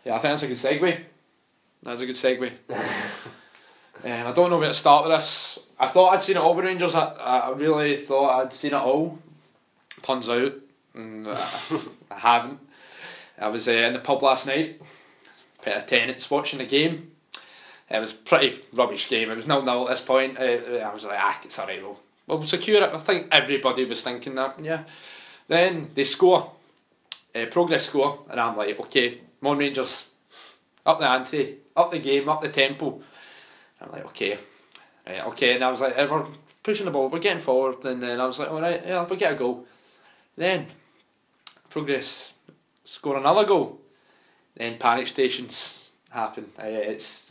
Yeah, 0.04 0.14
I 0.16 0.18
think 0.18 0.32
that's 0.32 0.42
a 0.42 0.48
good 0.48 0.56
segue. 0.56 1.00
That's 1.82 2.00
a 2.00 2.06
good 2.06 2.16
segue. 2.16 2.50
um, 4.04 4.26
I 4.26 4.32
don't 4.32 4.50
know 4.50 4.58
where 4.58 4.68
to 4.68 4.74
start 4.74 5.04
with 5.04 5.16
this. 5.16 5.58
I 5.78 5.86
thought 5.86 6.12
I'd 6.14 6.22
seen 6.22 6.36
it 6.36 6.40
all 6.40 6.54
with 6.54 6.64
Rangers. 6.64 6.94
I, 6.94 7.04
I 7.04 7.50
really 7.52 7.96
thought 7.96 8.40
I'd 8.40 8.52
seen 8.52 8.72
it 8.72 8.74
all. 8.74 9.18
Turns 10.02 10.28
out, 10.28 10.52
mm, 10.94 11.36
I 12.10 12.14
haven't. 12.18 12.60
I 13.38 13.48
was 13.48 13.68
uh, 13.68 13.72
in 13.72 13.92
the 13.92 13.98
pub 13.98 14.22
last 14.22 14.46
night, 14.46 14.80
pair 15.62 15.76
of 15.76 15.86
Tennent's 15.86 16.30
watching 16.30 16.58
the 16.58 16.66
game. 16.66 17.12
It 17.88 17.98
was 18.00 18.12
a 18.12 18.16
pretty 18.16 18.60
rubbish 18.72 19.08
game. 19.08 19.30
It 19.30 19.36
was 19.36 19.46
nil 19.46 19.62
nil 19.62 19.84
at 19.84 19.90
this 19.90 20.00
point. 20.00 20.38
Uh, 20.38 20.42
I 20.42 20.92
was 20.92 21.04
like, 21.04 21.18
ah, 21.20 21.40
it's 21.44 21.58
alright. 21.58 21.80
We'll, 21.80 22.00
we'll 22.26 22.42
secure 22.42 22.82
it. 22.82 22.92
I 22.92 22.98
think 22.98 23.28
everybody 23.30 23.84
was 23.84 24.02
thinking 24.02 24.34
that. 24.34 24.58
Yeah. 24.62 24.84
Then 25.48 25.90
they 25.94 26.04
score, 26.04 26.50
uh, 27.34 27.46
progress 27.46 27.86
score, 27.86 28.24
and 28.28 28.40
I'm 28.40 28.56
like, 28.56 28.80
okay, 28.80 29.18
Mon 29.40 29.58
Rangers, 29.58 30.06
up 30.84 30.98
the 30.98 31.08
ante, 31.08 31.56
up 31.76 31.92
the 31.92 32.00
game, 32.00 32.28
up 32.28 32.42
the 32.42 32.48
tempo. 32.48 33.00
I'm 33.80 33.92
like, 33.92 34.06
okay, 34.06 34.38
right, 35.06 35.24
okay. 35.26 35.54
And 35.54 35.62
I 35.62 35.70
was 35.70 35.80
like, 35.80 35.96
eh, 35.96 36.06
we're 36.10 36.24
pushing 36.62 36.86
the 36.86 36.90
ball, 36.90 37.08
we're 37.08 37.20
getting 37.20 37.42
forward. 37.42 37.84
And 37.84 38.02
then 38.02 38.20
I 38.20 38.26
was 38.26 38.40
like, 38.40 38.50
all 38.50 38.60
right, 38.60 38.82
yeah, 38.84 39.04
we'll 39.04 39.18
get 39.18 39.32
a 39.32 39.36
goal. 39.36 39.64
Then, 40.36 40.66
progress, 41.70 42.32
score 42.84 43.16
another 43.16 43.44
goal. 43.44 43.80
Then 44.56 44.78
panic 44.78 45.06
stations 45.06 45.90
happen. 46.10 46.50
Uh, 46.58 46.64
it's 46.66 47.30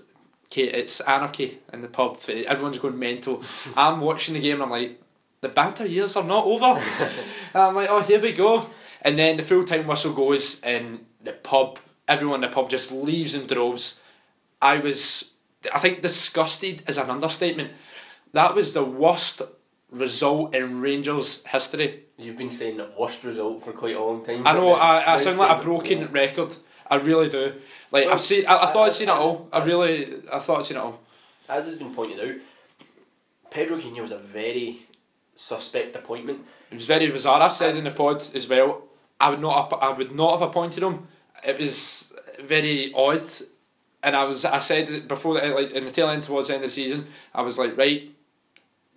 it's 0.56 1.02
anarchy 1.02 1.60
in 1.74 1.82
the 1.82 1.88
pub. 1.88 2.20
Everyone's 2.28 2.80
going 2.80 3.00
mental. 3.00 3.44
I'm 3.78 4.02
watching 4.02 4.34
the 4.36 4.42
game 4.42 4.56
and 4.56 4.64
I'm 4.64 4.70
like, 4.70 5.02
the 5.42 5.50
banter 5.50 5.86
years 5.86 6.16
are 6.16 6.24
not 6.24 6.46
over. 6.46 6.82
I'm 7.54 7.76
like, 7.76 7.90
oh, 7.90 8.02
here 8.02 8.22
we 8.22 8.34
go. 8.34 8.70
And 9.02 9.20
then 9.20 9.38
the 9.38 9.44
full 9.44 9.64
time 9.64 9.86
whistle 9.88 10.14
goes 10.14 10.62
and 10.62 11.06
the 11.24 11.34
pub, 11.34 11.80
everyone 12.08 12.44
in 12.44 12.50
the 12.50 12.56
pub 12.56 12.70
just 12.70 12.92
leaves 12.92 13.34
in 13.34 13.48
droves. 13.48 14.00
I 14.62 14.80
was, 14.80 15.32
I 15.74 15.80
think 15.80 16.02
disgusted 16.02 16.84
is 16.88 16.98
an 16.98 17.10
understatement. 17.10 17.72
That 18.34 18.56
was 18.56 18.74
the 18.74 18.84
worst 18.84 19.42
result 19.92 20.56
in 20.56 20.82
Rangers 20.82 21.44
history. 21.46 22.04
You've 22.18 22.38
been 22.38 22.50
saying 22.50 22.78
the 22.78 22.90
worst 22.98 23.24
result 23.24 23.64
for 23.64 23.74
quite 23.74 23.96
a 23.96 24.04
long 24.04 24.24
time. 24.24 24.48
I 24.48 24.54
know, 24.54 24.74
I, 24.74 25.14
I 25.14 25.18
sound 25.18 25.38
like 25.38 25.58
a 25.58 25.62
broken 25.62 26.12
record. 26.12 26.56
I 26.88 26.96
really 26.98 27.30
do. 27.30 27.54
Like 27.92 28.06
well, 28.06 28.14
I've 28.14 28.22
seen, 28.22 28.46
I, 28.46 28.64
I 28.64 28.66
thought 28.68 28.84
I'd 28.84 28.90
uh, 28.90 28.92
seen 28.92 29.10
it 29.10 29.14
all. 29.14 29.50
I 29.52 29.64
really, 29.64 30.22
I 30.32 30.40
thought 30.40 30.60
I'd 30.60 30.66
seen 30.66 30.78
it 30.78 30.82
all. 30.82 31.00
As 31.48 31.66
has 31.66 31.78
been 31.78 31.94
pointed 31.94 32.20
out, 32.20 32.36
Pedro 33.52 33.78
Quino 33.78 34.02
was 34.02 34.12
a 34.12 34.20
very 34.20 34.86
suspect 35.36 35.96
appointment. 35.96 36.46
It 36.72 36.76
was 36.76 36.88
very 36.88 37.10
bizarre. 37.10 37.42
I 37.42 37.48
said 37.48 37.78
in 37.78 37.84
the 37.84 37.92
pod 37.92 38.18
as 38.18 38.48
well. 38.48 38.84
I 39.20 39.30
would 39.30 39.40
not, 39.40 39.72
I 39.82 39.90
would 39.90 40.14
not 40.14 40.40
have 40.40 40.50
appointed 40.50 40.84
him. 40.84 41.08
It 41.44 41.60
was 41.60 42.14
very 42.42 42.92
odd, 42.94 43.26
and 44.04 44.16
I 44.16 44.24
was, 44.26 44.44
I 44.46 44.60
said 44.60 45.08
before, 45.08 45.36
like 45.36 45.72
in 45.72 45.86
the 45.86 45.92
tail 45.92 46.10
end 46.10 46.24
towards 46.24 46.50
the 46.50 46.56
end 46.56 46.64
of 46.64 46.70
the 46.70 46.74
season, 46.74 47.08
I 47.34 47.42
was 47.42 47.58
like, 47.58 47.78
right, 47.78 48.12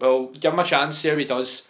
well, 0.01 0.27
give 0.27 0.53
him 0.53 0.59
a 0.59 0.65
chance, 0.65 0.99
see 0.99 1.09
how 1.09 1.17
he 1.17 1.25
does. 1.25 1.69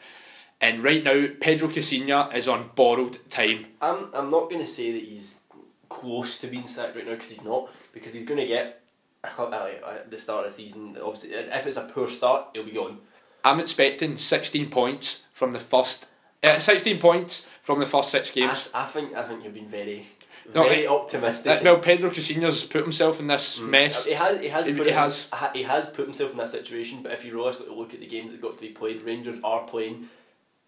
And 0.60 0.82
right 0.82 1.04
now, 1.04 1.26
Pedro 1.40 1.68
Caixinha 1.68 2.34
is 2.34 2.48
on 2.48 2.70
borrowed 2.74 3.18
time. 3.30 3.66
I'm, 3.80 4.10
I'm 4.14 4.30
not 4.30 4.50
going 4.50 4.60
to 4.60 4.66
say 4.66 4.92
that 4.92 5.02
he's 5.02 5.42
close 5.88 6.38
to 6.40 6.46
being 6.46 6.66
sacked 6.66 6.96
right 6.96 7.06
now 7.06 7.12
because 7.12 7.30
he's 7.30 7.44
not 7.44 7.70
because 7.92 8.14
he's 8.14 8.24
going 8.24 8.40
to 8.40 8.46
get 8.46 8.82
at 9.24 10.10
the 10.10 10.18
start 10.18 10.46
of 10.46 10.56
the 10.56 10.62
season. 10.62 10.96
Obviously, 11.02 11.30
if 11.30 11.66
it's 11.66 11.76
a 11.76 11.84
poor 11.84 12.08
start, 12.08 12.48
he'll 12.54 12.64
be 12.64 12.72
gone. 12.72 12.98
I'm 13.44 13.60
expecting 13.60 14.16
16 14.16 14.70
points 14.70 15.24
from 15.32 15.52
the 15.52 15.60
first. 15.60 16.06
Uh, 16.42 16.58
16 16.60 16.98
points 16.98 17.48
from 17.62 17.80
the 17.80 17.86
first 17.86 18.10
six 18.10 18.30
games. 18.30 18.70
I, 18.72 18.82
I 18.82 18.86
think 18.86 19.14
I 19.14 19.22
think 19.24 19.42
you've 19.42 19.54
been 19.54 19.68
very 19.68 20.06
very 20.48 20.84
no, 20.84 20.96
optimistic. 20.96 21.62
well, 21.62 21.78
Pedro 21.78 22.10
Caixinha's 22.10 22.64
put 22.64 22.82
himself 22.82 23.20
in 23.20 23.26
this 23.26 23.58
mm. 23.58 23.68
mess. 23.68 24.06
He 24.06 24.12
has. 24.12 24.40
He 24.40 24.48
has. 24.48 24.66
He, 24.66 24.72
he 24.72 24.90
has. 24.90 25.28
He 25.52 25.62
has 25.64 25.86
put 25.86 26.06
himself 26.06 26.32
in 26.32 26.38
that 26.38 26.48
situation. 26.48 27.02
But 27.02 27.12
if 27.12 27.24
you 27.24 27.34
realistically 27.34 27.76
look 27.76 27.92
at 27.92 28.00
the 28.00 28.06
games 28.06 28.32
that 28.32 28.40
got 28.40 28.56
to 28.56 28.62
be 28.62 28.70
played, 28.70 29.02
Rangers 29.02 29.40
are 29.44 29.66
playing 29.66 30.08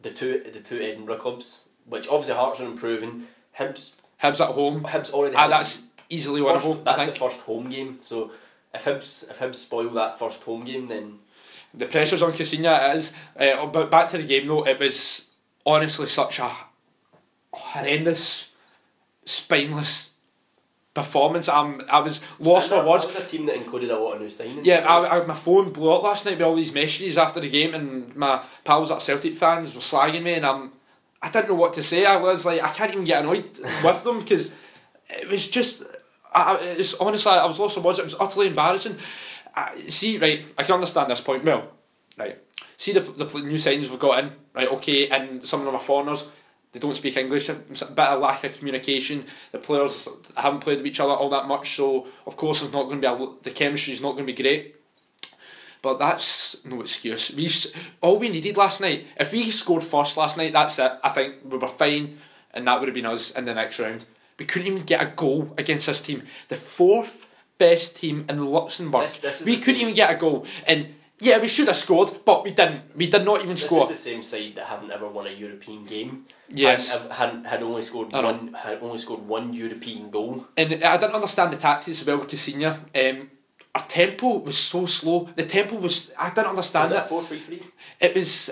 the 0.00 0.10
two 0.10 0.42
the 0.52 0.60
two 0.60 0.80
Edinburgh 0.80 1.18
clubs, 1.18 1.60
which 1.86 2.08
obviously 2.08 2.34
Hearts 2.34 2.60
are 2.60 2.66
improving. 2.66 3.26
Hibs 3.58 3.96
Hibs 4.22 4.40
at 4.40 4.54
home. 4.54 4.82
Hibs 4.82 5.12
already. 5.12 5.36
Ah, 5.36 5.48
that's 5.48 5.86
easily 6.08 6.42
first, 6.42 6.64
winnable. 6.64 6.84
That's 6.84 7.06
the 7.06 7.16
first 7.16 7.40
home 7.40 7.70
game. 7.70 8.00
So 8.02 8.30
if 8.74 8.84
Hibs 8.84 9.30
if 9.30 9.38
Hibs 9.38 9.56
spoil 9.56 9.90
that 9.90 10.18
first 10.18 10.42
home 10.42 10.64
game, 10.64 10.88
then 10.88 11.18
the 11.72 11.86
pressure's 11.86 12.22
on 12.22 12.32
Caixinha. 12.32 12.90
It 12.90 12.96
is. 12.96 13.12
Uh, 13.38 13.66
but 13.66 13.90
back 13.90 14.08
to 14.08 14.18
the 14.18 14.24
game 14.24 14.46
though, 14.46 14.66
it 14.66 14.78
was 14.78 15.30
honestly 15.64 16.06
such 16.06 16.38
a 16.38 16.50
horrendous, 17.52 18.50
spineless 19.24 20.14
performance. 20.92 21.48
I'm, 21.48 21.82
I 21.90 22.00
was 22.00 22.20
lost 22.38 22.70
for 22.70 22.84
words. 22.84 23.06
That 23.06 23.14
was 23.14 23.24
a 23.24 23.28
team 23.28 23.46
that 23.46 23.56
included 23.56 23.90
a 23.90 23.98
lot 23.98 24.16
of 24.16 24.20
new 24.20 24.28
signings. 24.28 24.64
Yeah, 24.64 24.80
I, 24.80 25.20
I, 25.20 25.26
my 25.26 25.34
phone 25.34 25.72
blew 25.72 25.92
up 25.92 26.02
last 26.02 26.26
night 26.26 26.38
with 26.38 26.42
all 26.42 26.54
these 26.54 26.72
messages 26.72 27.16
after 27.16 27.40
the 27.40 27.48
game, 27.48 27.74
and 27.74 28.14
my 28.16 28.44
pals 28.64 28.90
at 28.90 29.02
Celtic 29.02 29.34
fans 29.34 29.74
were 29.74 29.80
slagging 29.80 30.22
me, 30.22 30.34
and 30.34 30.46
I'm 30.46 30.72
I 31.22 31.30
didn't 31.30 31.48
know 31.48 31.54
what 31.54 31.74
to 31.74 31.82
say. 31.82 32.06
I 32.06 32.16
was 32.16 32.46
like, 32.46 32.62
I 32.62 32.70
can't 32.70 32.92
even 32.92 33.04
get 33.04 33.22
annoyed 33.22 33.44
with 33.84 34.04
them 34.04 34.20
because 34.20 34.54
it 35.08 35.28
was 35.28 35.48
just. 35.48 35.82
I, 36.32 36.58
it's 36.78 36.94
honestly, 36.94 37.32
I 37.32 37.44
was 37.44 37.58
lost 37.58 37.74
for 37.74 37.80
words. 37.80 37.98
It 37.98 38.04
was 38.04 38.14
utterly 38.18 38.46
embarrassing. 38.46 38.96
I, 39.54 39.76
see, 39.76 40.16
right, 40.18 40.44
I 40.56 40.62
can 40.62 40.74
understand 40.74 41.10
this 41.10 41.20
point. 41.20 41.44
Well, 41.44 41.68
right, 42.16 42.38
see 42.76 42.92
the 42.92 43.00
the 43.00 43.26
new 43.40 43.56
signings 43.56 43.88
we've 43.88 43.98
got 43.98 44.22
in, 44.22 44.30
right? 44.54 44.68
Okay, 44.68 45.08
and 45.08 45.44
some 45.46 45.60
of 45.60 45.66
them 45.66 45.74
are 45.74 45.80
foreigners. 45.80 46.26
They 46.72 46.78
don't 46.78 46.94
speak 46.94 47.16
English. 47.16 47.48
A 47.48 47.54
bit 47.54 47.98
of 47.98 48.20
lack 48.20 48.44
of 48.44 48.56
communication. 48.56 49.24
The 49.50 49.58
players 49.58 50.08
haven't 50.36 50.60
played 50.60 50.78
with 50.78 50.86
each 50.86 51.00
other 51.00 51.12
all 51.12 51.28
that 51.30 51.48
much, 51.48 51.74
so 51.74 52.06
of 52.26 52.36
course, 52.36 52.62
it's 52.62 52.72
not 52.72 52.84
going 52.84 53.00
to 53.00 53.16
be 53.16 53.24
a, 53.24 53.28
the 53.42 53.50
chemistry 53.50 53.92
is 53.92 54.00
not 54.00 54.12
going 54.12 54.26
to 54.26 54.32
be 54.32 54.40
great. 54.40 54.76
But 55.82 55.98
that's 55.98 56.62
no 56.64 56.80
excuse. 56.82 57.34
We 57.34 57.48
all 58.02 58.18
we 58.18 58.28
needed 58.28 58.56
last 58.56 58.80
night. 58.80 59.06
If 59.18 59.32
we 59.32 59.50
scored 59.50 59.82
first 59.82 60.16
last 60.16 60.36
night, 60.36 60.52
that's 60.52 60.78
it. 60.78 60.92
I 61.02 61.08
think 61.10 61.36
we 61.44 61.56
were 61.56 61.68
fine, 61.68 62.18
and 62.52 62.66
that 62.66 62.78
would 62.78 62.88
have 62.88 62.94
been 62.94 63.06
us 63.06 63.30
in 63.30 63.46
the 63.46 63.54
next 63.54 63.78
round. 63.78 64.04
We 64.38 64.44
couldn't 64.44 64.68
even 64.68 64.82
get 64.82 65.02
a 65.02 65.06
goal 65.06 65.54
against 65.56 65.86
this 65.86 66.00
team, 66.00 66.22
the 66.48 66.56
fourth 66.56 67.26
best 67.58 67.96
team 67.96 68.26
in 68.28 68.44
Luxembourg. 68.46 69.04
This, 69.04 69.18
this 69.18 69.44
we 69.44 69.56
couldn't 69.56 69.76
same. 69.76 69.82
even 69.82 69.94
get 69.94 70.10
a 70.10 70.16
goal, 70.16 70.46
and 70.66 70.94
yeah, 71.18 71.38
we 71.38 71.48
should 71.48 71.68
have 71.68 71.76
scored, 71.76 72.10
but 72.24 72.44
we 72.44 72.50
didn't. 72.50 72.96
We 72.96 73.08
did 73.08 73.24
not 73.24 73.38
even 73.38 73.50
this 73.50 73.64
score. 73.64 73.86
This 73.86 73.98
is 73.98 74.04
the 74.04 74.10
same 74.10 74.22
side 74.22 74.54
that 74.56 74.66
haven't 74.66 74.90
ever 74.90 75.08
won 75.08 75.26
a 75.26 75.30
European 75.30 75.84
game. 75.84 76.26
Yes, 76.48 76.90
had, 76.90 77.12
had, 77.12 77.46
had 77.46 77.62
only 77.62 77.82
scored 77.82 78.12
one. 78.12 78.54
Had 78.54 78.82
only 78.82 78.98
scored 78.98 79.26
one 79.26 79.52
European 79.52 80.10
goal. 80.10 80.46
And 80.56 80.82
I 80.82 80.96
didn't 80.96 81.14
understand 81.14 81.52
the 81.52 81.58
tactics 81.58 82.04
well 82.04 82.18
with. 82.18 82.48
Um, 82.94 83.30
our 83.74 83.82
tempo 83.82 84.38
was 84.38 84.58
so 84.58 84.86
slow. 84.86 85.28
The 85.34 85.44
tempo 85.44 85.76
was 85.76 86.12
I 86.18 86.30
didn't 86.30 86.48
understand 86.48 86.90
was 86.90 87.00
it. 87.00 87.06
Four 87.06 87.22
three 87.22 87.38
three. 87.38 87.62
It 88.00 88.14
was. 88.14 88.50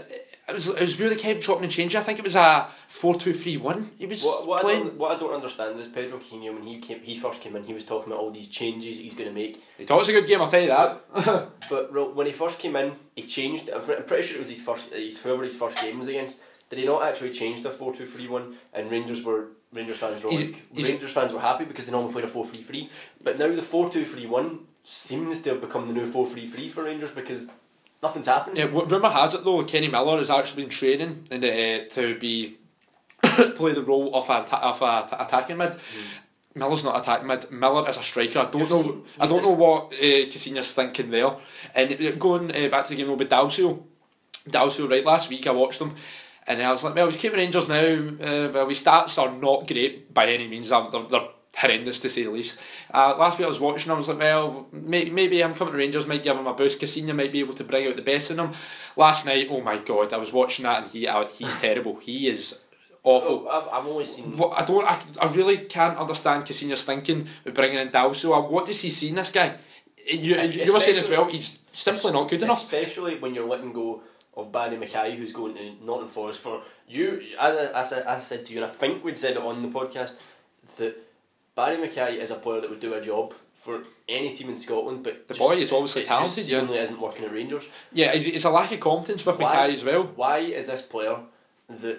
It 0.49 0.55
was, 0.55 0.69
it 0.69 0.81
was 0.81 0.99
really 0.99 1.17
kept 1.17 1.43
chopping 1.43 1.65
and 1.65 1.71
changing. 1.71 2.01
I 2.01 2.03
think 2.03 2.19
it 2.19 2.25
was 2.25 2.35
a 2.35 2.69
four 2.87 3.15
two 3.15 3.35
three 3.35 3.59
one. 3.59 3.91
He 3.99 4.07
was 4.07 4.25
what, 4.25 4.47
what 4.47 4.63
playing. 4.63 4.87
I 4.87 4.91
what 4.93 5.15
I 5.15 5.19
don't 5.21 5.35
understand 5.35 5.79
is 5.79 5.89
Pedro 5.89 6.19
Quino 6.19 6.55
when 6.55 6.67
he 6.67 6.79
came, 6.79 7.01
he 7.01 7.19
first 7.19 7.43
came 7.43 7.55
in, 7.55 7.65
he 7.65 7.75
was 7.75 7.85
talking 7.85 8.11
about 8.11 8.23
all 8.23 8.31
these 8.31 8.49
changes 8.49 8.99
he's 8.99 9.13
going 9.13 9.29
to 9.29 9.35
make. 9.35 9.63
He 9.77 9.85
thought 9.85 9.97
it 9.97 9.99
was 9.99 10.09
a 10.09 10.13
good 10.13 10.27
game. 10.27 10.41
I'll 10.41 10.49
tell 10.49 10.63
you 10.63 10.69
that. 10.69 11.51
but 11.69 12.15
when 12.15 12.27
he 12.27 12.33
first 12.33 12.59
came 12.61 12.77
in, 12.77 12.95
he 13.15 13.25
changed. 13.25 13.69
I'm 13.69 13.83
pretty 13.83 14.23
sure 14.23 14.37
it 14.39 14.41
was 14.41 14.49
his 14.49 14.63
first, 14.63 14.91
his 14.91 15.21
whoever 15.21 15.45
his 15.45 15.55
first 15.55 15.83
game 15.83 15.99
was 15.99 16.09
against. 16.09 16.41
Did 16.71 16.79
he 16.79 16.87
not 16.87 17.03
actually 17.03 17.31
change 17.31 17.63
the 17.63 17.71
four 17.71 17.95
two 17.95 18.07
three 18.07 18.29
one? 18.29 18.57
And 18.73 18.91
Rangers 18.91 19.23
were 19.23 19.49
Rangers 19.71 19.99
fans 19.99 20.23
were 20.23 20.31
he's, 20.31 20.45
like 20.45 20.63
he's, 20.75 20.89
Rangers 20.91 21.13
fans 21.13 21.33
were 21.35 21.41
happy 21.41 21.67
because 21.67 21.85
they 21.85 21.93
normally 21.93 22.13
played 22.13 22.25
a 22.25 22.29
four 22.29 22.47
three 22.47 22.63
three. 22.63 22.89
But 23.23 23.39
now 23.39 23.55
the 23.55 23.61
four 23.61 23.91
two 23.91 24.07
three 24.07 24.25
one 24.25 24.61
seems 24.89 25.43
to 25.43 25.51
have 25.51 25.61
become 25.61 25.87
the 25.87 25.93
new 25.93 26.07
4 26.07 26.27
3 26.27 26.49
3 26.49 26.69
for 26.71 26.85
Rangers 26.85 27.11
because 27.11 27.51
nothing's 28.03 28.27
happening. 28.27 28.57
Yeah, 28.57 28.65
rumour 28.65 29.11
has 29.11 29.35
it 29.35 29.45
though, 29.45 29.63
Kenny 29.63 29.89
Miller 29.89 30.17
has 30.17 30.31
actually 30.31 30.63
been 30.63 30.71
training 30.71 31.27
in 31.31 31.43
the, 31.43 31.51
uh, 31.53 31.89
to 31.91 32.19
be 32.19 32.57
play 33.55 33.73
the 33.73 33.83
role 33.83 34.15
of 34.15 34.31
a, 34.31 34.57
of 34.57 34.81
a 34.81 35.09
attacking 35.21 35.59
mid. 35.59 35.73
Mm. 35.73 35.79
Miller's 36.55 36.85
not 36.85 36.99
attacking 36.99 37.27
mid. 37.27 37.51
Miller 37.51 37.87
is 37.89 37.99
a 37.99 38.03
striker. 38.03 38.39
I 38.39 38.47
don't 38.47 38.71
know. 38.71 38.83
Seen, 38.83 39.05
I 39.21 39.27
don't 39.27 39.43
know 39.43 39.51
what 39.51 39.93
uh, 39.93 40.63
thinking 40.63 41.11
there. 41.11 41.37
And 41.75 41.93
uh, 41.93 42.11
going 42.13 42.51
uh, 42.51 42.69
back 42.69 42.87
to 42.87 42.95
the 42.95 42.97
game 42.97 43.15
with 43.15 43.29
Dalcio, 43.29 43.83
Dalcio. 44.49 44.91
Right, 44.91 45.05
last 45.05 45.29
week 45.29 45.47
I 45.47 45.51
watched 45.51 45.81
them, 45.81 45.95
and 46.47 46.63
I 46.63 46.73
was 46.73 46.83
like, 46.83 46.95
well, 46.95 47.07
he's 47.07 47.19
keeping 47.19 47.39
Rangers 47.39 47.69
now. 47.69 47.75
Uh, 47.77 48.51
well, 48.55 48.69
his 48.69 48.83
stats 48.83 49.19
are 49.19 49.33
not 49.39 49.69
great 49.69 50.15
by 50.15 50.29
any 50.29 50.49
means. 50.49 50.71
They're, 50.71 50.89
they're 51.11 51.29
horrendous 51.57 52.01
to 52.01 52.09
say 52.09 52.25
the 52.25 52.31
least. 52.31 52.59
Uh, 52.93 53.17
last 53.17 53.39
week 53.39 53.47
I 53.47 53.49
was 53.49 53.61
watching, 53.61 53.91
I 53.91 53.95
was 53.95 54.09
like, 54.09 54.19
well, 54.19 54.67
may, 54.73 55.07
maybe 55.07 55.43
I'm 55.43 55.55
coming 55.55 55.73
to 55.73 55.79
Rangers, 55.79 56.07
might 56.07 56.23
give 56.23 56.37
him 56.37 56.47
a 56.47 56.55
boost. 56.55 56.81
Caixinha 56.81 57.15
might 57.15 57.33
be 57.33 57.41
able 57.41 57.55
to 57.55 57.65
bring 57.65 57.87
out 57.89 57.97
the 57.97 58.03
best 58.03 58.31
in 58.31 58.39
him. 58.39 58.53
Last 58.97 59.27
night, 59.27 59.49
oh 59.51 59.61
my 59.61 59.79
god, 59.79 60.13
I 60.13 60.19
was 60.19 60.33
watching 60.33 60.65
that 60.65 60.83
and 60.83 60.93
he 60.93 61.07
uh, 61.07 61.27
he's 61.27 61.57
terrible. 61.61 61.97
He 61.97 62.29
is 62.29 62.65
awful. 63.03 63.47
Oh, 63.49 63.71
I've, 63.73 63.81
I've 63.81 63.87
only 63.87 64.05
seen. 64.05 64.37
What, 64.37 64.59
I 64.59 64.65
don't. 64.65 64.87
I, 64.87 65.01
I 65.21 65.33
really 65.33 65.59
can't 65.59 65.99
understand 65.99 66.45
Caixinha's 66.45 66.85
thinking 66.85 67.29
with 67.45 67.55
bringing 67.55 67.79
in 67.79 67.89
Dalso. 67.91 68.51
What 68.51 68.67
does 68.67 68.81
he 68.81 68.91
see 68.91 69.09
in 69.09 69.17
this 69.17 69.31
guy? 69.31 69.55
You, 70.11 70.41
you 70.41 70.73
were 70.73 70.81
saying 70.81 70.97
as 70.97 71.09
well, 71.09 71.27
he's 71.27 71.61
simply 71.73 72.13
not 72.13 72.31
good 72.31 72.43
enough. 72.43 72.63
Especially 72.63 73.19
when 73.19 73.35
you're 73.35 73.47
letting 73.47 73.73
go 73.73 74.03
of 74.35 74.53
Barry 74.53 74.77
McKay, 74.77 75.17
who's 75.17 75.33
going 75.33 75.55
to 75.55 75.75
Nottingham 75.85 76.09
Forest 76.09 76.41
for 76.41 76.63
you. 76.87 77.23
As 77.39 77.57
I, 77.57 77.81
as 77.81 77.93
I, 77.93 78.17
I 78.17 78.21
said 78.21 78.47
to 78.47 78.55
you, 78.55 78.63
and 78.63 78.71
I 78.71 78.75
think 78.75 79.05
we'd 79.05 79.19
said 79.19 79.33
it 79.33 79.43
on 79.43 79.61
the 79.61 79.69
podcast 79.69 80.15
that 80.77 81.08
Barry 81.59 81.77
McKay 81.85 82.11
is 82.25 82.31
a 82.31 82.37
player 82.37 82.61
that 82.61 82.71
would 82.71 82.81
do 82.89 82.95
a 82.95 83.01
job 83.01 83.35
for 83.57 83.83
any 84.09 84.33
team 84.37 84.49
in 84.51 84.59
Scotland, 84.59 85.03
but 85.03 85.27
The 85.27 85.35
just- 85.35 85.41
boy 85.41 85.55
is 85.57 85.73
obviously 85.73 86.05
talented, 86.05 86.47
Just 86.47 86.49
yeah. 86.49 86.83
isn't 86.85 87.01
working 87.01 87.25
at 87.25 87.33
Rangers. 87.33 87.65
Yeah, 87.93 88.13
it's, 88.13 88.27
it's 88.27 88.45
a 88.45 88.51
lack 88.51 88.71
of 88.73 88.81
confidence 88.81 89.27
with 89.27 89.39
Why- 89.39 89.53
McKay 89.69 89.75
as 89.75 89.85
well. 89.85 90.05
Why 90.15 90.39
is 90.39 90.69
this 90.69 90.83
player 90.83 91.17
that 91.69 91.99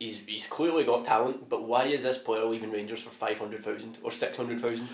he's 0.00 0.16
he's 0.26 0.46
clearly 0.48 0.82
got 0.84 1.04
talent, 1.04 1.48
but 1.48 1.62
why 1.70 1.84
is 1.84 2.02
this 2.02 2.18
player 2.18 2.44
leaving 2.44 2.72
Rangers 2.72 3.00
for 3.00 3.10
five 3.10 3.38
hundred 3.38 3.62
thousand 3.64 3.98
or 4.02 4.10
six 4.10 4.36
hundred 4.36 4.58
thousand? 4.60 4.88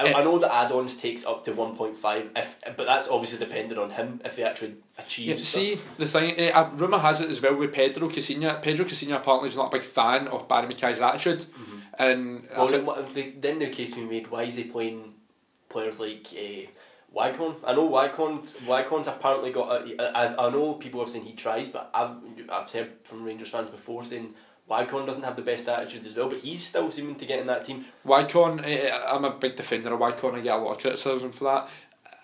I, 0.00 0.04
Eh. 0.08 0.12
I 0.20 0.24
know 0.24 0.38
that 0.38 0.50
add-ons 0.60 0.96
takes 0.96 1.22
up 1.26 1.44
to 1.44 1.52
one 1.52 1.76
point 1.76 1.96
five, 1.96 2.30
if 2.36 2.48
but 2.78 2.86
that's 2.86 3.08
obviously 3.10 3.38
dependent 3.46 3.78
on 3.80 3.90
him 3.90 4.20
if 4.24 4.36
he 4.36 4.42
actually 4.44 4.74
achieves. 4.96 5.28
Yeah, 5.28 5.34
stuff. 5.34 5.44
see 5.62 5.78
the 5.98 6.06
thing. 6.06 6.40
Uh, 6.40 6.58
uh, 6.58 6.70
rumor 6.74 6.98
has 6.98 7.20
it 7.20 7.28
as 7.28 7.42
well 7.42 7.56
with 7.56 7.72
Pedro 7.74 8.08
Caixinha. 8.08 8.62
Pedro 8.62 8.84
Caixinha 8.86 9.16
apparently 9.16 9.48
is 9.50 9.56
not 9.56 9.66
a 9.66 9.76
big 9.76 9.84
fan 9.84 10.28
of 10.28 10.46
Barry 10.48 10.72
McKay's 10.72 11.00
attitude, 11.00 11.44
and 11.98 12.46
Well, 12.56 12.66
think- 12.68 12.86
then, 12.86 13.14
the, 13.14 13.30
then 13.40 13.58
the 13.58 13.68
case 13.70 13.96
we 13.96 14.04
made, 14.04 14.28
why 14.30 14.44
is 14.44 14.56
he 14.56 14.64
playing 14.64 15.14
players 15.68 16.00
like 16.00 16.26
uh, 16.32 16.70
Wycon? 17.14 17.56
I 17.64 17.74
know 17.74 17.88
Wycon's, 17.88 18.54
Wycon's 18.66 19.08
apparently 19.08 19.52
got 19.52 19.82
a, 19.88 20.16
I, 20.16 20.46
I 20.46 20.50
know 20.50 20.74
people 20.74 21.00
have 21.00 21.10
saying 21.10 21.24
he 21.24 21.32
tries, 21.34 21.68
but 21.68 21.90
I've, 21.94 22.16
I've 22.48 22.70
heard 22.70 22.92
from 23.04 23.24
Rangers 23.24 23.50
fans 23.50 23.70
before 23.70 24.04
saying 24.04 24.34
Wycon 24.70 25.06
doesn't 25.06 25.22
have 25.24 25.36
the 25.36 25.42
best 25.42 25.68
attitudes 25.68 26.06
as 26.06 26.16
well, 26.16 26.28
but 26.28 26.38
he's 26.38 26.64
still 26.64 26.90
seeming 26.90 27.16
to 27.16 27.26
get 27.26 27.40
in 27.40 27.46
that 27.48 27.64
team. 27.64 27.84
Wycon, 28.06 28.62
eh, 28.64 28.90
I'm 29.06 29.24
a 29.24 29.30
big 29.30 29.56
defender 29.56 29.92
of 29.92 30.00
Wycon. 30.00 30.34
I 30.34 30.40
get 30.40 30.54
a 30.54 30.58
lot 30.58 30.72
of 30.76 30.78
criticism 30.80 31.32
for 31.32 31.44
that. 31.44 31.68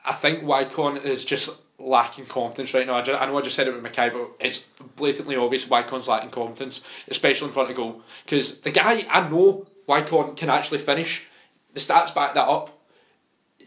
I 0.04 0.12
think 0.12 0.44
Wycon 0.44 1.04
is 1.04 1.24
just 1.24 1.50
lacking 1.78 2.26
confidence 2.26 2.74
right 2.74 2.86
now. 2.86 2.96
I, 2.96 3.02
just, 3.02 3.20
I 3.20 3.26
know 3.26 3.38
I 3.38 3.42
just 3.42 3.56
said 3.56 3.68
it 3.68 3.74
with 3.74 3.82
McKay, 3.82 4.12
but 4.12 4.30
it's 4.40 4.60
blatantly 4.96 5.36
obvious 5.36 5.66
Wycon's 5.66 6.08
lacking 6.08 6.30
confidence, 6.30 6.82
especially 7.08 7.48
in 7.48 7.52
front 7.52 7.70
of 7.70 7.76
goal. 7.76 8.02
Because 8.24 8.60
the 8.60 8.70
guy, 8.70 9.04
I 9.08 9.28
know 9.28 9.66
Wycon 9.88 10.36
can 10.36 10.50
actually 10.50 10.78
finish. 10.78 11.26
The 11.74 11.80
stats 11.80 12.14
back 12.14 12.34
that 12.34 12.48
up. 12.48 12.74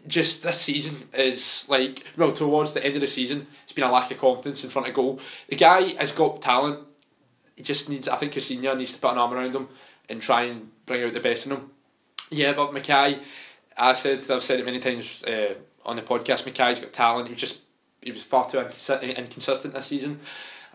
Just 0.06 0.42
this 0.42 0.60
season 0.60 1.08
is 1.14 1.64
like, 1.68 2.04
well, 2.16 2.32
towards 2.32 2.74
the 2.74 2.84
end 2.84 2.96
of 2.96 3.00
the 3.00 3.06
season, 3.06 3.46
it's 3.62 3.72
been 3.72 3.84
a 3.84 3.90
lack 3.90 4.10
of 4.10 4.18
confidence 4.18 4.64
in 4.64 4.70
front 4.70 4.88
of 4.88 4.94
goal. 4.94 5.20
The 5.48 5.56
guy 5.56 5.94
has 5.94 6.10
got 6.10 6.42
talent. 6.42 6.80
He 7.56 7.62
just 7.62 7.88
needs, 7.88 8.08
I 8.08 8.16
think 8.16 8.32
Caixinha 8.32 8.76
needs 8.76 8.94
to 8.94 8.98
put 8.98 9.12
an 9.12 9.18
arm 9.18 9.32
around 9.32 9.54
him 9.54 9.68
and 10.08 10.20
try 10.20 10.42
and 10.42 10.70
bring 10.86 11.04
out 11.04 11.14
the 11.14 11.20
best 11.20 11.46
in 11.46 11.52
him. 11.52 11.70
Yeah, 12.30 12.52
but 12.52 12.72
McKay, 12.72 13.20
I 13.76 13.92
said 13.92 14.28
I've 14.30 14.42
said 14.42 14.58
it 14.58 14.66
many 14.66 14.80
times 14.80 15.22
uh, 15.24 15.54
on 15.84 15.96
the 15.96 16.02
podcast. 16.02 16.44
McKay's 16.44 16.80
got 16.80 16.92
talent. 16.92 17.28
He 17.28 17.34
just 17.34 17.61
he 18.02 18.10
was 18.10 18.22
far 18.22 18.48
too 18.48 18.58
inconsi- 18.58 19.16
inconsistent 19.16 19.74
this 19.74 19.86
season, 19.86 20.20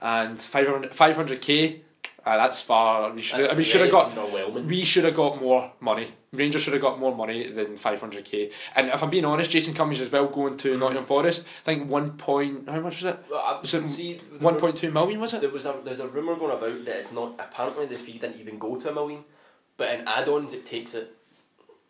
and 0.02 0.40
500 0.42 1.42
k. 1.42 1.82
Uh, 2.26 2.36
that's 2.36 2.60
far. 2.60 3.10
We 3.12 3.22
should 3.22 3.40
That's 3.40 3.56
we 3.56 3.64
should 3.64 3.80
have 3.80 3.90
got 3.92 4.66
we 4.66 4.84
should 4.84 5.06
have 5.06 5.16
got 5.16 5.40
more 5.42 5.72
money. 5.80 6.08
Rangers 6.34 6.62
should 6.62 6.74
have 6.74 6.82
got 6.82 7.00
more 7.00 7.16
money 7.16 7.48
than 7.48 7.78
five 7.78 8.02
hundred 8.02 8.26
k. 8.26 8.52
And 8.76 8.90
if 8.90 9.02
I'm 9.02 9.10
being 9.10 9.24
honest, 9.24 9.50
Jason 9.50 9.74
Cummings 9.74 10.02
as 10.02 10.12
well 10.12 10.28
going 10.28 10.58
to 10.58 10.78
Nottingham 10.78 11.06
Forest. 11.06 11.46
I 11.62 11.64
think 11.64 11.90
one 11.90 12.18
point. 12.18 12.68
How 12.68 12.82
much 12.82 13.02
was 13.02 13.14
it? 13.14 13.20
Well, 13.32 13.60
Was 13.62 13.74
it 13.74 13.88
see, 13.88 14.16
One 14.40 14.58
point 14.60 14.76
two 14.76 14.92
million 14.92 15.22
was 15.22 15.36
it? 15.36 15.40
There 15.40 15.50
was 15.50 15.66
a 15.66 15.80
there's 15.86 16.02
a 16.02 16.08
rumor 16.10 16.36
going 16.36 16.52
about 16.52 16.84
that 16.84 16.98
it's 16.98 17.14
not 17.14 17.36
apparently 17.40 17.86
the 17.86 17.96
fee 17.96 18.18
didn't 18.18 18.42
even 18.42 18.60
go 18.60 18.76
to 18.76 18.90
a 18.90 18.94
million, 18.94 19.24
but 19.78 19.98
in 19.98 20.06
add-ons 20.06 20.54
it 20.54 20.66
takes 20.66 20.96
it 20.96 21.16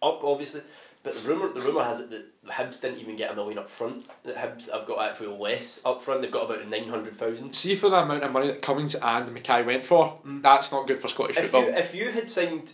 up 0.04 0.23
obviously. 0.23 0.62
But 1.08 1.24
the 1.24 1.30
rumor 1.30 1.48
the 1.48 1.62
rumor 1.62 1.84
has 1.86 2.02
it 2.02 2.10
that 2.10 2.26
the 2.43 2.52
Hibs 2.52 2.82
didn't 2.82 3.00
even 3.00 3.15
get 3.15 3.32
a 3.32 3.36
million 3.36 3.58
up 3.58 3.70
front. 3.70 4.06
That 4.26 4.36
Hibs 4.36 4.70
have 4.70 4.86
got 4.86 5.10
actually 5.10 5.38
less 5.38 5.80
up 5.86 6.04
front. 6.04 6.22
They've 6.22 6.30
got 6.30 6.52
about 6.52 6.67
nine 6.67 6.89
hundred 6.89 7.15
thousand. 7.15 7.56
See 7.56 7.76
for 7.76 7.89
the 7.89 7.96
amount 8.04 8.24
of 8.24 8.32
money 8.34 8.48
that 8.48 8.62
Cummings 8.62 8.93
and 8.93 9.30
McKay 9.30 9.65
went 9.65 9.86
for, 9.86 10.20
that's 10.26 10.70
not 10.70 10.86
good 10.86 11.00
for 11.00 11.08
Scottish 11.08 11.38
If 11.38 11.43
you 11.43 11.50
football. 11.50 11.78
if 11.78 11.96
you 11.96 12.12
had 12.12 12.30
signed, 12.30 12.74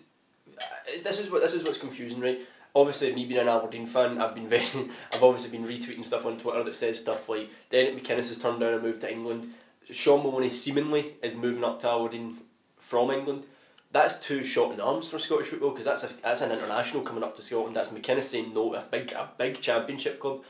uh, 0.57 0.63
this 1.03 1.19
is 1.19 1.29
what 1.29 1.43
this 1.43 1.53
is 1.53 1.61
what's 1.63 1.77
confusing, 1.77 2.21
right? 2.21 2.39
Obviously, 2.75 3.13
me 3.13 3.25
being 3.25 3.39
an 3.39 3.49
Aberdeen 3.49 3.85
fan, 3.85 4.19
I've 4.19 4.33
been 4.33 4.49
very, 4.49 4.63
I've 5.13 5.21
obviously 5.21 5.55
been 5.55 5.67
retweeting 5.67 6.03
stuff 6.03 6.25
on 6.25 6.37
Twitter 6.37 6.63
that 6.63 6.75
says 6.75 6.99
stuff 6.99 7.29
like 7.29 7.51
Derek 7.69 7.95
McInnes 7.95 8.29
has 8.29 8.39
turned 8.39 8.61
down 8.61 8.73
a 8.73 8.79
move 8.79 8.99
to 9.01 9.11
England. 9.11 9.53
Sean 9.91 10.23
Maloney 10.23 10.49
seemingly 10.49 11.13
is 11.21 11.35
moving 11.35 11.63
up 11.63 11.79
to 11.81 11.89
Aberdeen 11.91 12.37
from 12.77 13.11
England. 13.11 13.45
That's 13.93 14.19
two 14.19 14.43
shot 14.43 14.73
in 14.73 14.81
arms 14.81 15.09
for 15.09 15.19
Scottish 15.19 15.47
football 15.47 15.69
because 15.69 15.85
that's 15.85 16.03
a, 16.03 16.21
that's 16.21 16.41
an 16.41 16.51
international 16.51 17.03
coming 17.03 17.23
up 17.23 17.35
to 17.35 17.41
Scotland. 17.41 17.75
That's 17.75 17.89
McInnes 17.89 18.23
saying 18.23 18.53
no 18.53 18.73
a 18.73 18.81
big 18.81 19.11
a 19.13 19.29
big 19.37 19.61
championship 19.61 20.19
club, 20.19 20.41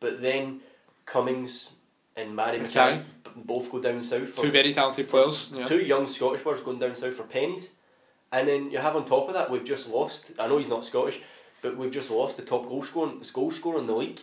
but 0.00 0.22
then 0.22 0.60
Cummings 1.04 1.72
and 2.16 2.34
Mary. 2.34 2.58
McKay 2.60 3.04
both 3.36 3.70
go 3.70 3.80
down 3.80 4.00
south. 4.00 4.28
For 4.30 4.42
Two 4.42 4.52
very 4.52 4.72
talented 4.72 5.08
players. 5.08 5.50
Yeah. 5.52 5.66
Two 5.66 5.80
young 5.80 6.06
Scottish 6.06 6.42
players 6.42 6.60
going 6.62 6.78
down 6.78 6.94
south 6.94 7.16
for 7.16 7.24
pennies. 7.24 7.72
And 8.32 8.48
then 8.48 8.70
you 8.70 8.78
have 8.78 8.96
on 8.96 9.04
top 9.06 9.28
of 9.28 9.34
that, 9.34 9.50
we've 9.50 9.64
just 9.64 9.88
lost. 9.90 10.32
I 10.38 10.46
know 10.46 10.58
he's 10.58 10.68
not 10.68 10.84
Scottish, 10.84 11.20
but 11.62 11.76
we've 11.76 11.90
just 11.92 12.10
lost 12.10 12.36
the 12.36 12.44
top 12.44 12.68
goal 12.68 12.82
scorer, 12.84 13.12
goal 13.32 13.50
scorer 13.50 13.78
in 13.78 13.86
the 13.86 13.94
league 13.94 14.20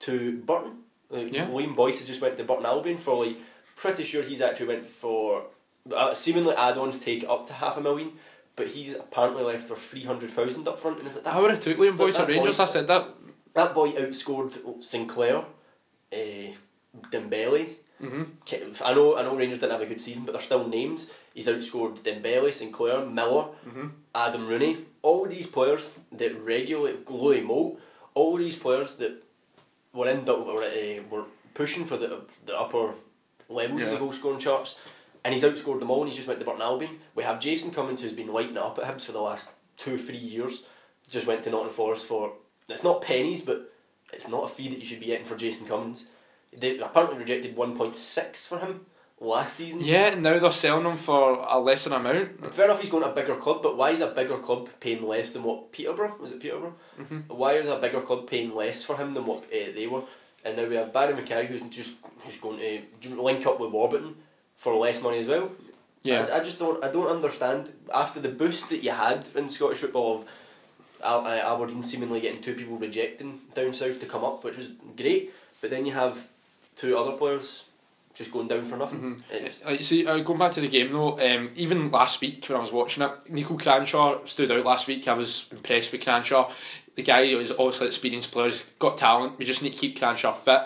to 0.00 0.38
Burton. 0.38 0.78
Like, 1.10 1.32
Yeah. 1.32 1.46
Liam 1.46 1.74
Boyce 1.74 1.98
has 1.98 2.06
just 2.06 2.20
went 2.20 2.36
to 2.36 2.44
Burton 2.44 2.66
Albion 2.66 2.98
for 2.98 3.24
like 3.24 3.36
pretty 3.76 4.04
sure 4.04 4.22
he's 4.22 4.40
actually 4.40 4.68
went 4.68 4.86
for 4.86 5.44
uh, 5.92 6.14
seemingly 6.14 6.54
add-ons 6.54 6.98
take 6.98 7.24
up 7.28 7.46
to 7.48 7.52
half 7.52 7.76
a 7.76 7.80
million, 7.80 8.12
but 8.56 8.68
he's 8.68 8.94
apparently 8.94 9.42
left 9.42 9.64
for 9.68 9.76
three 9.76 10.04
hundred 10.04 10.30
thousand 10.30 10.66
up 10.68 10.78
front. 10.80 10.98
And 10.98 11.08
is 11.08 11.16
it 11.16 11.24
that 11.24 11.34
I 11.34 11.40
would 11.40 11.50
have 11.50 11.60
took 11.62 11.76
Liam 11.78 11.96
Boyce 11.96 12.18
at 12.18 12.28
Rangers. 12.28 12.58
boy- 12.58 12.62
I 12.62 12.66
said 12.66 12.86
that. 12.88 13.08
that 13.54 13.74
boy 13.74 13.92
outscored 13.92 14.82
Sinclair, 14.82 15.44
uh, 16.12 16.16
Dembele. 17.10 17.66
hmm 18.00 18.22
I 18.84 18.94
know 18.94 19.16
I 19.16 19.22
know 19.22 19.36
Rangers 19.36 19.58
didn't 19.60 19.72
have 19.72 19.80
a 19.82 19.86
good 19.86 20.00
season, 20.00 20.24
but 20.24 20.32
they're 20.32 20.42
still 20.42 20.66
names. 20.68 21.10
He's 21.34 21.48
outscored 21.48 21.98
Dembele, 22.00 22.52
Sinclair, 22.52 23.04
Miller, 23.06 23.44
hmm 23.64 23.86
Adam 24.14 24.46
Rooney. 24.46 24.78
All 25.02 25.26
these 25.26 25.46
players 25.46 25.92
that 26.12 26.32
regularly, 26.40 26.96
Louis 27.08 27.40
Moult, 27.42 27.78
all 28.14 28.36
these 28.36 28.56
players 28.56 28.96
that 28.96 29.22
were 29.92 30.08
in 30.08 30.24
were, 30.24 30.62
uh, 30.62 31.02
were 31.10 31.24
pushing 31.54 31.84
for 31.84 31.96
the 31.96 32.20
the 32.46 32.56
upper 32.58 32.94
levels 33.48 33.82
of 33.82 33.90
the 33.90 33.96
goal 33.98 34.12
scoring 34.12 34.38
charts, 34.40 34.78
and 35.24 35.32
he's 35.32 35.44
outscored 35.44 35.78
them 35.80 35.90
all. 35.90 36.00
And 36.02 36.08
he's 36.08 36.16
just 36.16 36.28
went 36.28 36.40
to 36.40 36.46
Burton 36.46 36.62
Albion. 36.62 36.98
We 37.14 37.22
have 37.24 37.40
Jason 37.40 37.70
Cummings 37.70 38.02
who's 38.02 38.12
been 38.12 38.32
lighting 38.32 38.56
it 38.56 38.58
up 38.62 38.78
at 38.78 38.84
Hibs 38.84 39.04
for 39.06 39.12
the 39.12 39.20
last 39.20 39.52
two 39.76 39.98
three 39.98 40.16
years. 40.16 40.64
Just 41.10 41.26
went 41.26 41.42
to 41.44 41.50
Nottingham 41.50 41.74
Forest 41.74 42.06
for 42.06 42.32
it's 42.68 42.84
not 42.84 43.02
pennies, 43.02 43.42
but 43.42 43.72
it's 44.12 44.28
not 44.28 44.44
a 44.44 44.48
fee 44.48 44.68
that 44.68 44.78
you 44.78 44.84
should 44.86 45.00
be 45.00 45.06
getting 45.06 45.26
for 45.26 45.36
Jason 45.36 45.66
Cummings. 45.66 46.08
They 46.56 46.78
apparently 46.78 47.18
rejected 47.18 47.56
one 47.56 47.76
point 47.76 47.96
six 47.96 48.46
for 48.46 48.58
him 48.58 48.86
last 49.20 49.56
season. 49.56 49.80
Yeah, 49.82 50.14
now 50.14 50.38
they're 50.38 50.50
selling 50.52 50.86
him 50.86 50.96
for 50.96 51.44
a 51.48 51.58
lesser 51.58 51.92
amount. 51.92 52.54
Fair 52.54 52.66
enough, 52.66 52.80
he's 52.80 52.90
going 52.90 53.02
to 53.02 53.10
a 53.10 53.14
bigger 53.14 53.36
club, 53.36 53.62
but 53.62 53.76
why 53.76 53.90
is 53.90 54.00
a 54.00 54.08
bigger 54.08 54.38
club 54.38 54.68
paying 54.80 55.02
less 55.06 55.32
than 55.32 55.42
what 55.42 55.72
Peterborough 55.72 56.16
was 56.20 56.30
it 56.32 56.40
Peterborough? 56.40 56.74
Mhm. 56.98 57.28
Why 57.28 57.54
is 57.54 57.68
a 57.68 57.76
bigger 57.76 58.00
club 58.02 58.28
paying 58.28 58.54
less 58.54 58.82
for 58.82 58.96
him 58.96 59.14
than 59.14 59.26
what 59.26 59.44
uh, 59.44 59.72
they 59.74 59.86
were? 59.86 60.02
And 60.44 60.56
now 60.56 60.66
we 60.66 60.76
have 60.76 60.92
Barry 60.92 61.14
McKay 61.14 61.46
who's 61.46 61.62
just 61.62 61.96
who's 62.24 62.36
going 62.38 62.58
to 63.02 63.22
link 63.22 63.46
up 63.46 63.58
with 63.60 63.70
Warburton 63.72 64.14
for 64.56 64.74
less 64.76 65.00
money 65.02 65.18
as 65.20 65.26
well. 65.26 65.50
Yeah. 66.02 66.26
I, 66.30 66.38
I 66.38 66.40
just 66.44 66.58
don't 66.58 66.82
I 66.84 66.88
don't 66.90 67.08
understand 67.08 67.72
after 67.94 68.20
the 68.20 68.28
boost 68.28 68.68
that 68.70 68.82
you 68.84 68.90
had 68.90 69.26
in 69.34 69.48
Scottish 69.50 69.78
football 69.78 70.16
of 70.18 70.24
Al- 71.02 71.26
uh, 71.26 71.54
Aberdeen 71.54 71.82
seemingly 71.82 72.20
getting 72.20 72.42
two 72.42 72.54
people 72.54 72.76
rejecting 72.76 73.40
down 73.54 73.72
south 73.74 74.00
to 74.00 74.06
come 74.06 74.24
up, 74.24 74.44
which 74.44 74.56
was 74.56 74.68
great. 74.96 75.32
But 75.60 75.70
then 75.70 75.86
you 75.86 75.92
have 75.92 76.28
two 76.76 76.96
other 76.96 77.12
players 77.16 77.64
just 78.14 78.30
going 78.32 78.46
down 78.48 78.64
for 78.64 78.76
nothing. 78.76 79.00
Mhm. 79.30 79.34
It's- 79.34 79.58
Uh, 79.64 79.76
see, 79.82 80.06
uh, 80.06 80.18
going 80.18 80.38
back 80.38 80.52
to 80.52 80.60
the 80.60 80.68
game 80.68 80.92
though, 80.92 81.18
um, 81.18 81.50
even 81.56 81.90
last 81.90 82.20
week 82.20 82.44
when 82.46 82.56
I 82.56 82.60
was 82.60 82.70
watching 82.72 83.02
it, 83.02 83.10
Niko 83.32 83.58
Kranjčar 83.60 84.26
stood 84.28 84.52
out 84.52 84.64
last 84.64 84.86
week. 84.86 85.08
I 85.08 85.14
was 85.14 85.46
impressed 85.50 85.90
with 85.90 86.04
Kranjčar. 86.04 86.50
The 86.94 87.02
guy 87.02 87.22
is 87.22 87.50
obviously 87.50 87.86
an 87.86 87.88
experienced 87.88 88.30
player. 88.30 88.46
He's 88.50 88.60
got 88.78 88.98
talent. 88.98 89.36
We 89.38 89.44
just 89.44 89.62
need 89.62 89.72
to 89.72 89.78
keep 89.78 89.98
Kranjčar 89.98 90.34
fit. 90.36 90.62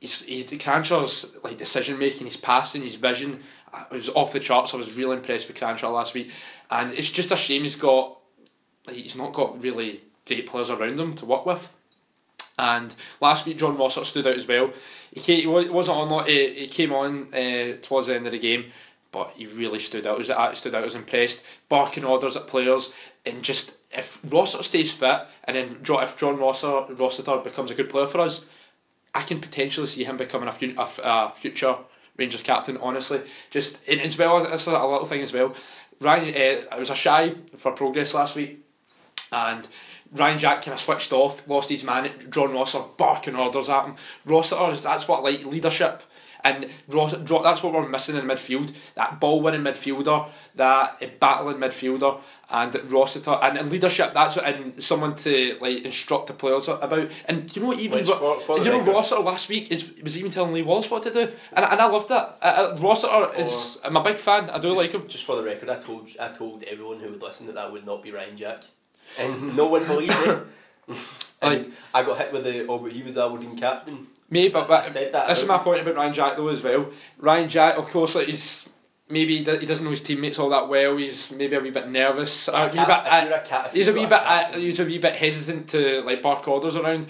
He's, 0.00 0.22
he, 0.22 0.42
Kranjčar's 0.44 1.36
like 1.44 1.58
decision 1.58 1.98
making, 1.98 2.26
his 2.26 2.36
passing, 2.36 2.82
his 2.82 2.94
vision. 2.96 3.40
uh, 3.72 3.84
was 3.90 4.08
off 4.10 4.32
the 4.32 4.40
charts. 4.40 4.72
I 4.74 4.78
was 4.78 4.94
really 4.94 5.16
impressed 5.16 5.46
with 5.48 5.56
Kranjčar 5.58 5.92
last 5.92 6.14
week, 6.14 6.32
and 6.70 6.92
it's 6.94 7.10
just 7.10 7.30
a 7.32 7.36
shame 7.36 7.62
he's 7.62 7.76
got. 7.76 8.16
Like, 8.86 8.96
he's 8.96 9.16
not 9.16 9.32
got 9.34 9.62
really 9.62 10.00
great 10.26 10.46
players 10.48 10.70
around 10.70 10.98
him 10.98 11.14
to 11.16 11.26
work 11.26 11.44
with. 11.44 11.70
And 12.58 12.94
last 13.20 13.46
week, 13.46 13.58
John 13.58 13.76
Rossiter 13.76 14.04
stood 14.04 14.26
out 14.26 14.36
as 14.36 14.46
well. 14.48 14.70
He, 15.12 15.20
came, 15.20 15.40
he 15.40 15.46
wasn't 15.46 15.98
on. 15.98 16.08
lot- 16.10 16.28
He, 16.28 16.48
he 16.60 16.66
came 16.66 16.92
on 16.92 17.32
uh, 17.34 17.76
towards 17.82 18.06
the 18.06 18.16
end 18.16 18.26
of 18.26 18.32
the 18.32 18.38
game, 18.38 18.66
but 19.12 19.32
he 19.36 19.46
really 19.46 19.78
stood 19.78 20.06
out. 20.06 20.18
Was 20.18 20.30
I 20.30 20.52
stood 20.52 20.74
out. 20.74 20.82
I 20.82 20.84
was 20.84 20.94
impressed. 20.94 21.42
Barking 21.68 22.04
orders 22.04 22.36
at 22.36 22.46
players, 22.46 22.92
and 23.26 23.42
just 23.42 23.76
if 23.92 24.18
Rossiter 24.24 24.62
stays 24.62 24.92
fit, 24.92 25.20
and 25.44 25.56
then 25.56 25.78
if 25.82 26.16
John 26.16 26.38
Rossart 26.38 26.98
Rossiter 26.98 27.38
becomes 27.38 27.70
a 27.70 27.74
good 27.74 27.90
player 27.90 28.06
for 28.06 28.20
us, 28.20 28.46
I 29.14 29.22
can 29.22 29.40
potentially 29.40 29.86
see 29.86 30.04
him 30.04 30.16
becoming 30.16 30.48
a, 30.48 30.80
a, 30.80 30.88
a 31.02 31.32
future 31.34 31.76
Rangers 32.16 32.42
captain. 32.42 32.76
Honestly, 32.76 33.22
just 33.50 33.80
and 33.88 34.00
as 34.00 34.16
well 34.18 34.46
as 34.46 34.66
a 34.66 34.70
little 34.70 35.06
thing 35.06 35.22
as 35.22 35.32
well. 35.32 35.54
Ryan, 36.00 36.28
uh, 36.28 36.74
it 36.74 36.78
was 36.78 36.90
a 36.90 36.94
shy 36.94 37.34
for 37.56 37.72
progress 37.72 38.14
last 38.14 38.36
week, 38.36 38.64
and 39.32 39.68
Ryan 40.12 40.38
Jack 40.38 40.62
kind 40.62 40.74
of 40.74 40.80
switched 40.80 41.12
off, 41.12 41.46
lost 41.48 41.70
his 41.70 41.84
man. 41.84 42.10
John 42.30 42.52
Rossiter 42.52 42.84
barking 42.96 43.36
orders 43.36 43.68
at 43.68 43.84
him. 43.84 43.94
Rossiter, 44.24 44.74
that's 44.76 45.06
what 45.06 45.22
like 45.22 45.44
leadership. 45.44 46.02
And 46.42 46.70
Ross, 46.88 47.14
Ro- 47.14 47.42
that's 47.42 47.62
what 47.62 47.72
we're 47.72 47.88
missing 47.88 48.16
in 48.16 48.24
midfield. 48.24 48.72
That 48.94 49.20
ball 49.20 49.40
winning 49.42 49.62
midfielder, 49.62 50.28
that 50.54 50.96
uh, 51.02 51.06
battling 51.20 51.56
midfielder, 51.58 52.20
and 52.50 52.74
Rossiter 52.90 53.32
and, 53.42 53.58
and 53.58 53.70
leadership. 53.70 54.14
That's 54.14 54.36
what, 54.36 54.46
and 54.46 54.82
someone 54.82 55.14
to 55.16 55.58
like 55.60 55.84
instruct 55.84 56.28
the 56.28 56.32
players 56.32 56.66
about. 56.68 57.10
And 57.26 57.54
you 57.54 57.62
know 57.62 57.74
even 57.74 58.06
for- 58.06 58.40
for 58.40 58.58
you 58.58 58.64
know 58.64 58.78
record- 58.78 58.92
Rossiter 58.94 59.20
last 59.20 59.48
week 59.48 59.70
is 59.70 59.92
was 60.02 60.16
even 60.18 60.30
telling 60.30 60.52
Lee 60.52 60.62
Wallace 60.62 60.90
what 60.90 61.02
to 61.04 61.10
do, 61.10 61.20
and, 61.52 61.64
and 61.64 61.80
I 61.80 61.86
loved 61.86 62.08
that. 62.08 62.38
Uh, 62.42 62.72
uh, 62.74 62.78
Rossiter 62.80 63.34
is 63.36 63.78
I'm 63.84 63.96
a 63.96 64.02
big 64.02 64.16
fan. 64.16 64.48
I 64.50 64.58
do 64.58 64.74
like 64.74 64.92
him. 64.92 65.06
Just 65.08 65.24
for 65.24 65.36
the 65.36 65.42
record, 65.42 65.68
I 65.68 65.76
told 65.76 66.10
I 66.18 66.28
told 66.28 66.62
everyone 66.64 67.00
who 67.00 67.10
would 67.10 67.22
listen 67.22 67.46
that 67.46 67.54
that 67.56 67.70
would 67.70 67.84
not 67.84 68.02
be 68.02 68.12
Ryan 68.12 68.36
Jack, 68.36 68.64
and 69.18 69.56
no 69.56 69.66
one 69.66 69.86
believed 69.86 70.16
it. 70.26 70.42
and 70.88 70.98
Like- 71.42 71.70
I 71.94 72.02
got 72.02 72.18
hit 72.18 72.32
with 72.32 72.44
the 72.44 72.66
oh, 72.66 72.78
but 72.78 72.92
he 72.92 73.02
was 73.02 73.18
Aberdeen 73.18 73.56
captain. 73.58 74.06
Maybe, 74.30 74.52
but, 74.52 74.68
but 74.68 74.84
that 74.84 75.28
this 75.28 75.42
is 75.42 75.48
my 75.48 75.58
point 75.58 75.82
about 75.82 75.96
Ryan 75.96 76.14
Jack 76.14 76.36
though 76.36 76.48
as 76.48 76.62
well. 76.62 76.90
Ryan 77.18 77.48
Jack, 77.48 77.76
of 77.76 77.88
course, 77.88 78.14
like 78.14 78.28
he's 78.28 78.68
maybe 79.08 79.38
he 79.38 79.58
he 79.58 79.66
doesn't 79.66 79.84
know 79.84 79.90
his 79.90 80.00
teammates 80.00 80.38
all 80.38 80.48
that 80.50 80.68
well. 80.68 80.96
He's 80.96 81.30
maybe 81.32 81.56
a 81.56 81.60
wee 81.60 81.70
bit 81.70 81.88
nervous. 81.88 82.46
A 82.48 82.66
wee 82.66 82.72
Cap- 82.72 83.04
bit, 83.04 83.12
uh, 83.12 83.24
you're 83.24 83.34
a 83.34 83.40
cat- 83.40 83.70
he's 83.72 83.88
a 83.88 83.92
wee 83.92 84.06
bit. 84.06 84.12
Uh, 84.12 84.52
he's 84.52 84.78
a 84.78 84.84
wee 84.84 84.98
bit 84.98 85.16
hesitant 85.16 85.68
to 85.70 86.02
like 86.02 86.22
bark 86.22 86.46
orders 86.46 86.76
around. 86.76 87.06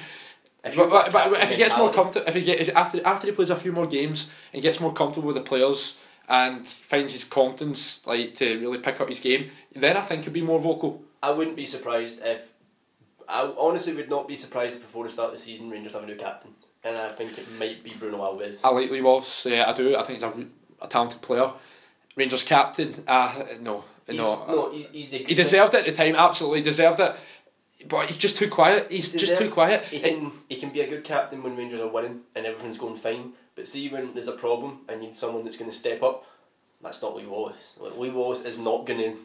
if 0.65 0.75
But, 0.77 0.89
but, 0.89 1.13
but 1.13 1.33
if 1.43 1.51
he 1.51 1.57
gets 1.57 1.77
more 1.77 1.93
comfortable, 1.93 2.27
if 2.27 2.35
he 2.35 2.43
get 2.43 2.61
if, 2.61 2.75
after 2.75 3.07
after 3.07 3.27
he 3.27 3.33
plays 3.33 3.51
a 3.51 3.57
few 3.57 3.73
more 3.73 3.87
games 3.87 4.31
and 4.55 4.63
gets 4.63 4.81
more 4.81 4.93
comfortable 4.93 5.27
with 5.27 5.37
the 5.37 5.43
players 5.43 5.99
and 6.29 6.67
finds 6.67 7.13
his 7.13 7.25
confidence 7.25 8.07
like 8.07 8.35
to 8.37 8.59
really 8.61 8.79
pick 8.79 9.01
up 9.01 9.09
his 9.09 9.21
game, 9.21 9.51
then 9.75 9.97
I 9.97 10.01
think 10.01 10.25
he'll 10.25 10.33
be 10.33 10.43
more 10.43 10.61
vocal. 10.61 11.03
I 11.23 11.31
wouldn't 11.33 11.57
be 11.57 11.67
surprised 11.67 12.21
if. 12.25 12.49
I 13.29 13.53
honestly 13.59 13.95
would 13.95 14.11
not 14.11 14.27
be 14.27 14.35
surprised 14.35 14.77
if 14.79 14.83
before 14.83 15.05
the 15.05 15.11
start 15.11 15.33
of 15.33 15.39
the 15.39 15.43
season 15.45 15.71
Rangers 15.71 15.93
have 15.93 16.03
a 16.03 16.07
new 16.07 16.17
captain, 16.17 16.51
and 16.85 16.97
I 16.97 17.09
think 17.11 17.39
it 17.39 17.47
might 17.59 17.83
be 17.85 17.91
Bruno 17.99 18.19
Alves. 18.19 18.61
I 18.65 18.69
like 18.71 18.91
Lee 18.91 19.01
Wallace. 19.01 19.47
Yeah, 19.47 19.69
I 19.69 19.73
do. 19.73 19.97
I 19.97 20.03
think 20.03 20.23
he's 20.23 20.31
a, 20.31 20.47
a 20.83 20.89
talented 20.89 21.21
player. 21.23 21.51
Rangers 22.17 22.43
captain. 22.43 22.95
Uh, 23.07 23.45
no, 23.61 23.85
He's, 24.07 24.17
no. 24.19 24.45
no, 24.49 24.73
he, 24.73 24.83
he's 24.93 25.11
He 25.13 25.35
deserved 25.35 25.75
it 25.75 25.81
at 25.81 25.87
the 25.87 25.93
time, 25.93 26.17
absolutely 26.17 26.63
deserved 26.63 27.01
it. 27.01 27.15
But 27.89 28.07
he's 28.07 28.19
just 28.19 28.37
too 28.37 28.49
quiet. 28.49 28.91
He's 28.91 29.11
just 29.13 29.37
too 29.39 29.49
quiet. 29.51 29.83
He 29.85 29.99
It- 29.99 30.03
can 30.19 30.33
he 30.49 30.57
can 30.57 30.71
be 30.71 30.81
a 30.81 30.87
good 30.89 31.05
captain 31.05 31.43
when 31.43 31.57
Rangers 31.57 31.81
are 31.81 31.89
winning 31.89 32.21
and 32.35 32.45
everything's 32.45 32.77
going 32.79 32.97
fine. 32.97 33.33
But 33.55 33.67
see 33.69 33.89
when 33.89 34.13
there's 34.15 34.29
a 34.29 34.33
problem 34.33 34.81
and 34.89 35.01
you 35.03 35.09
need 35.09 35.17
someone 35.17 35.43
that's 35.45 35.57
going 35.57 35.71
to 35.71 35.77
step 35.77 36.03
up, 36.03 36.27
that's 36.83 37.01
not 37.03 37.17
Lee 37.17 37.27
Wallace. 37.27 37.75
Like, 37.79 37.97
Lee 37.97 38.11
Wallace 38.11 38.45
is 38.45 38.59
not 38.59 38.87
going 38.87 38.99
to. 39.01 39.17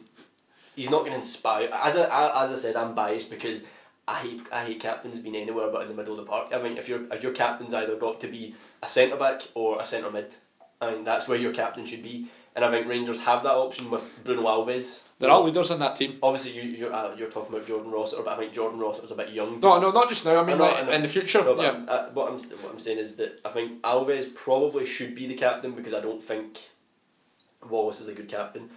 He's 0.74 0.90
not 0.90 1.00
going 1.00 1.12
to 1.12 1.18
inspire. 1.18 1.68
As 1.72 1.96
I 1.96 2.44
as 2.44 2.50
I 2.52 2.54
said, 2.56 2.76
I'm 2.76 2.94
biased 2.94 3.28
because 3.30 3.62
I 4.08 4.14
hate 4.20 4.42
I 4.52 4.64
hate 4.64 4.80
captains 4.80 5.18
being 5.18 5.36
anywhere 5.36 5.68
but 5.70 5.82
in 5.82 5.88
the 5.88 5.94
middle 5.94 6.12
of 6.12 6.18
the 6.18 6.30
park. 6.30 6.48
I 6.54 6.58
mean, 6.62 6.76
if 6.78 6.88
your 6.88 7.00
if 7.12 7.22
your 7.22 7.32
captain's 7.32 7.74
either 7.74 7.96
got 7.96 8.20
to 8.20 8.28
be 8.28 8.54
a 8.82 8.88
centre 8.88 9.16
back 9.16 9.42
or 9.54 9.80
a 9.80 9.84
centre 9.84 10.10
mid, 10.10 10.34
I 10.80 10.90
mean 10.92 11.04
that's 11.04 11.26
where 11.28 11.38
your 11.38 11.52
captain 11.52 11.86
should 11.86 12.02
be. 12.02 12.28
And 12.54 12.64
I 12.64 12.70
think 12.70 12.86
Rangers 12.88 13.20
have 13.20 13.42
that 13.42 13.54
option 13.54 13.90
with 13.90 14.24
Bruno 14.24 14.44
Alves. 14.44 15.02
there 15.18 15.30
are 15.30 15.42
leaders 15.42 15.70
in 15.70 15.78
that 15.80 15.94
team. 15.94 16.18
Obviously, 16.22 16.52
you 16.52 16.62
you're, 16.62 16.92
uh, 16.92 17.14
you're 17.14 17.28
talking 17.28 17.54
about 17.54 17.66
Jordan 17.66 17.90
Rossiter, 17.90 18.22
but 18.22 18.32
I 18.32 18.36
think 18.38 18.54
Jordan 18.54 18.78
Rossiter's 18.80 19.10
a 19.10 19.14
bit 19.14 19.28
young. 19.28 19.60
No, 19.60 19.78
no, 19.78 19.90
not 19.90 20.08
just 20.08 20.24
now. 20.24 20.40
I 20.40 20.44
mean, 20.44 20.56
like, 20.56 20.74
I 20.76 20.82
know. 20.82 20.92
in 20.92 21.02
the 21.02 21.08
future. 21.08 21.42
No, 21.44 21.54
but 21.54 21.62
yeah. 21.64 21.68
I'm- 21.72 21.86
uh, 21.86 22.06
what 22.14 22.28
I'm 22.32 22.38
what 22.38 22.72
I'm 22.72 22.78
saying 22.78 22.96
is 22.98 23.16
that 23.16 23.40
I 23.44 23.50
think 23.50 23.82
Alves 23.82 24.34
probably 24.34 24.86
should 24.86 25.14
be 25.14 25.26
the 25.26 25.34
captain 25.34 25.72
because 25.72 25.92
I 25.92 26.00
don't 26.00 26.22
think 26.22 26.70
Wallace 27.68 28.00
is 28.00 28.08
a 28.08 28.14
good 28.14 28.28
captain, 28.28 28.70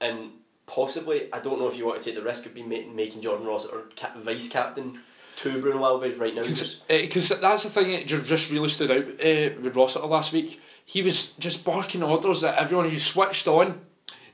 and 0.00 0.30
possibly 0.66 1.32
I 1.32 1.40
don't 1.40 1.58
know 1.58 1.66
if 1.66 1.76
you 1.76 1.86
want 1.86 2.00
to 2.00 2.04
take 2.04 2.16
the 2.16 2.24
risk 2.24 2.46
of 2.46 2.54
being 2.54 2.68
ma- 2.68 2.92
making 2.94 3.22
Jordan 3.22 3.46
Rossiter 3.46 3.82
ca- 3.96 4.12
vice 4.18 4.48
captain 4.48 5.00
to 5.36 5.60
Bruno 5.60 5.80
Alves 5.80 6.18
right 6.18 6.34
now. 6.34 6.42
Because 6.88 7.28
that's 7.40 7.64
the 7.64 7.70
thing 7.70 7.90
that 7.92 8.06
ju- 8.06 8.22
just 8.22 8.50
really 8.50 8.68
stood 8.68 8.90
out 8.90 9.04
uh, 9.04 9.60
with 9.60 9.76
Rossiter 9.76 10.06
last 10.06 10.32
week. 10.32 10.60
He 10.84 11.02
was 11.02 11.32
just 11.32 11.64
barking 11.64 12.02
orders 12.02 12.44
at 12.44 12.56
everyone. 12.56 12.90
He 12.90 12.98
switched 12.98 13.48
on. 13.48 13.80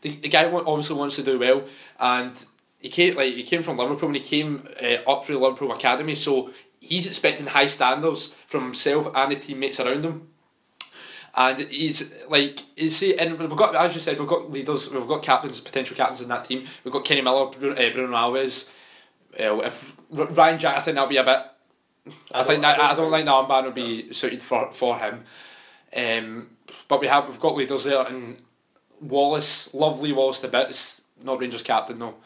The, 0.03 0.16
the 0.16 0.29
guy 0.29 0.51
obviously 0.51 0.97
wants 0.97 1.16
to 1.16 1.23
do 1.23 1.38
well, 1.38 1.64
and 1.99 2.33
he 2.79 2.88
came 2.88 3.16
like 3.16 3.35
he 3.35 3.43
came 3.43 3.62
from 3.62 3.77
Liverpool 3.77 4.09
and 4.09 4.16
he 4.16 4.23
came 4.23 4.66
uh, 4.83 5.11
up 5.11 5.25
through 5.25 5.37
the 5.37 5.43
Liverpool 5.43 5.73
academy. 5.73 6.14
So 6.14 6.51
he's 6.81 7.07
expecting 7.07 7.47
high 7.47 7.66
standards 7.66 8.29
from 8.47 8.64
himself 8.64 9.09
and 9.14 9.33
the 9.33 9.37
teammates 9.37 9.79
around 9.79 10.03
him. 10.03 10.29
And 11.35 11.61
he's 11.61 12.12
like, 12.29 12.61
you 12.77 12.90
see, 12.90 13.16
and 13.16 13.38
we've 13.38 13.57
got, 13.57 13.75
as 13.77 13.95
you 13.95 14.01
said, 14.01 14.19
we've 14.19 14.29
got 14.29 14.51
leaders, 14.51 14.90
we've 14.90 15.07
got 15.07 15.23
captains, 15.23 15.61
potential 15.61 15.97
captains 15.97 16.21
in 16.21 16.29
that 16.29 16.45
team. 16.45 16.66
We've 16.83 16.93
got 16.93 17.05
Kenny 17.05 17.21
Miller, 17.21 17.47
Bruno, 17.47 17.75
uh, 17.75 17.93
Bruno 17.93 18.16
Alves. 18.16 18.69
Uh, 19.38 19.59
if 19.59 19.95
Ryan 20.11 20.59
Jack, 20.59 20.77
I 20.77 20.81
think 20.81 20.97
that'll 20.97 21.09
be 21.09 21.19
a 21.19 21.25
bit. 21.25 21.40
I, 22.33 22.40
I 22.40 22.43
think 22.43 22.62
that, 22.62 22.81
I 22.81 22.95
don't 22.95 23.12
think 23.12 23.27
the 23.27 23.31
armband 23.31 23.64
will 23.64 23.71
be 23.71 24.12
suited 24.12 24.43
for 24.43 24.73
for 24.73 24.99
him. 24.99 25.25
Um, 25.95 26.51
but 26.88 27.01
we 27.01 27.07
have 27.07 27.29
we've 27.29 27.38
got 27.38 27.55
leaders 27.55 27.85
there, 27.85 28.03
and 28.03 28.38
Wallace, 29.01 29.73
lovely 29.73 30.12
Wallace 30.12 30.40
to 30.40 30.49
bits. 30.49 31.03
Not 31.23 31.38
Rangers 31.38 31.62
captain 31.62 31.99
though, 31.99 32.16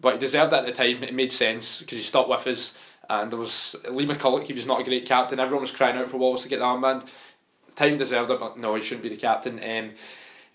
but 0.00 0.14
he 0.14 0.18
deserved 0.18 0.52
it 0.52 0.56
at 0.56 0.66
the 0.66 0.72
time. 0.72 1.02
It 1.02 1.14
made 1.14 1.32
sense 1.32 1.80
because 1.80 1.98
he 1.98 2.04
stopped 2.04 2.28
with 2.28 2.46
us, 2.46 2.78
and 3.08 3.32
there 3.32 3.38
was 3.38 3.74
Lee 3.90 4.06
McCulloch. 4.06 4.44
He 4.44 4.52
was 4.52 4.66
not 4.66 4.80
a 4.80 4.84
great 4.84 5.06
captain. 5.06 5.40
Everyone 5.40 5.62
was 5.62 5.70
crying 5.70 5.96
out 5.96 6.10
for 6.10 6.18
Wallace 6.18 6.42
to 6.42 6.48
get 6.48 6.58
the 6.58 6.64
armband. 6.64 7.06
Time 7.76 7.96
deserved 7.96 8.30
it, 8.30 8.38
but 8.40 8.58
no, 8.58 8.74
he 8.74 8.80
shouldn't 8.82 9.02
be 9.02 9.08
the 9.08 9.16
captain. 9.16 9.58
Um, 9.58 9.90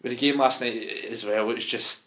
with 0.01 0.11
the 0.11 0.15
game 0.15 0.37
last 0.37 0.61
night 0.61 1.05
as 1.09 1.25
well, 1.25 1.49
it 1.49 1.55
was 1.55 1.65
just. 1.65 2.03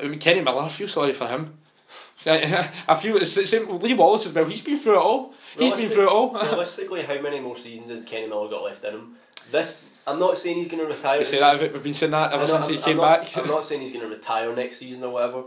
I 0.00 0.06
mean, 0.06 0.18
Kenny 0.18 0.40
Miller. 0.40 0.62
I 0.62 0.68
feel 0.68 0.88
sorry 0.88 1.12
for 1.12 1.26
him. 1.28 1.58
I 2.26 2.94
feel 2.98 3.16
it's 3.16 3.34
the 3.34 3.46
same. 3.46 3.68
Lee 3.78 3.92
Wallace 3.94 4.26
as 4.26 4.32
well. 4.32 4.46
He's 4.46 4.62
been 4.62 4.78
through 4.78 4.94
it 4.94 5.02
all. 5.02 5.34
He's 5.58 5.72
been 5.74 5.90
through 5.90 6.04
it 6.08 6.12
all. 6.12 6.32
Realistically, 6.34 7.02
how 7.02 7.20
many 7.20 7.40
more 7.40 7.56
seasons 7.56 7.90
has 7.90 8.04
Kenny 8.04 8.26
Miller 8.26 8.48
got 8.48 8.62
left 8.64 8.84
in 8.84 8.94
him? 8.94 9.16
This 9.50 9.84
I'm 10.06 10.18
not 10.18 10.38
saying 10.38 10.56
he's 10.56 10.68
going 10.68 10.82
to 10.82 10.86
retire. 10.88 11.18
We 11.18 11.24
say 11.24 11.38
that 11.40 11.60
we've 11.60 11.82
been 11.82 11.94
saying 11.94 12.12
that 12.12 12.32
ever 12.32 12.42
know, 12.42 12.46
since 12.46 12.68
he 12.68 12.74
I'm- 12.76 12.82
came 12.84 13.00
I'm 13.00 13.10
not, 13.10 13.20
back. 13.20 13.36
I'm 13.36 13.46
not 13.46 13.64
saying 13.66 13.80
he's 13.82 13.92
going 13.92 14.08
to 14.08 14.14
retire 14.14 14.54
next 14.54 14.78
season 14.78 15.04
or 15.04 15.10
whatever, 15.10 15.44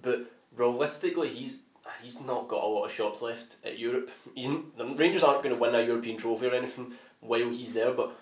but 0.00 0.30
realistically, 0.56 1.28
he's 1.28 1.60
he's 2.02 2.20
not 2.20 2.48
got 2.48 2.62
a 2.62 2.66
lot 2.66 2.84
of 2.84 2.92
shots 2.92 3.22
left 3.22 3.56
at 3.64 3.78
Europe. 3.78 4.10
He's, 4.34 4.48
the 4.76 4.86
Rangers 4.86 5.22
aren't 5.22 5.42
going 5.42 5.54
to 5.54 5.60
win 5.60 5.74
a 5.74 5.82
European 5.82 6.16
trophy 6.16 6.46
or 6.46 6.54
anything 6.54 6.92
while 7.20 7.48
he's 7.50 7.72
there, 7.72 7.92
but 7.92 8.12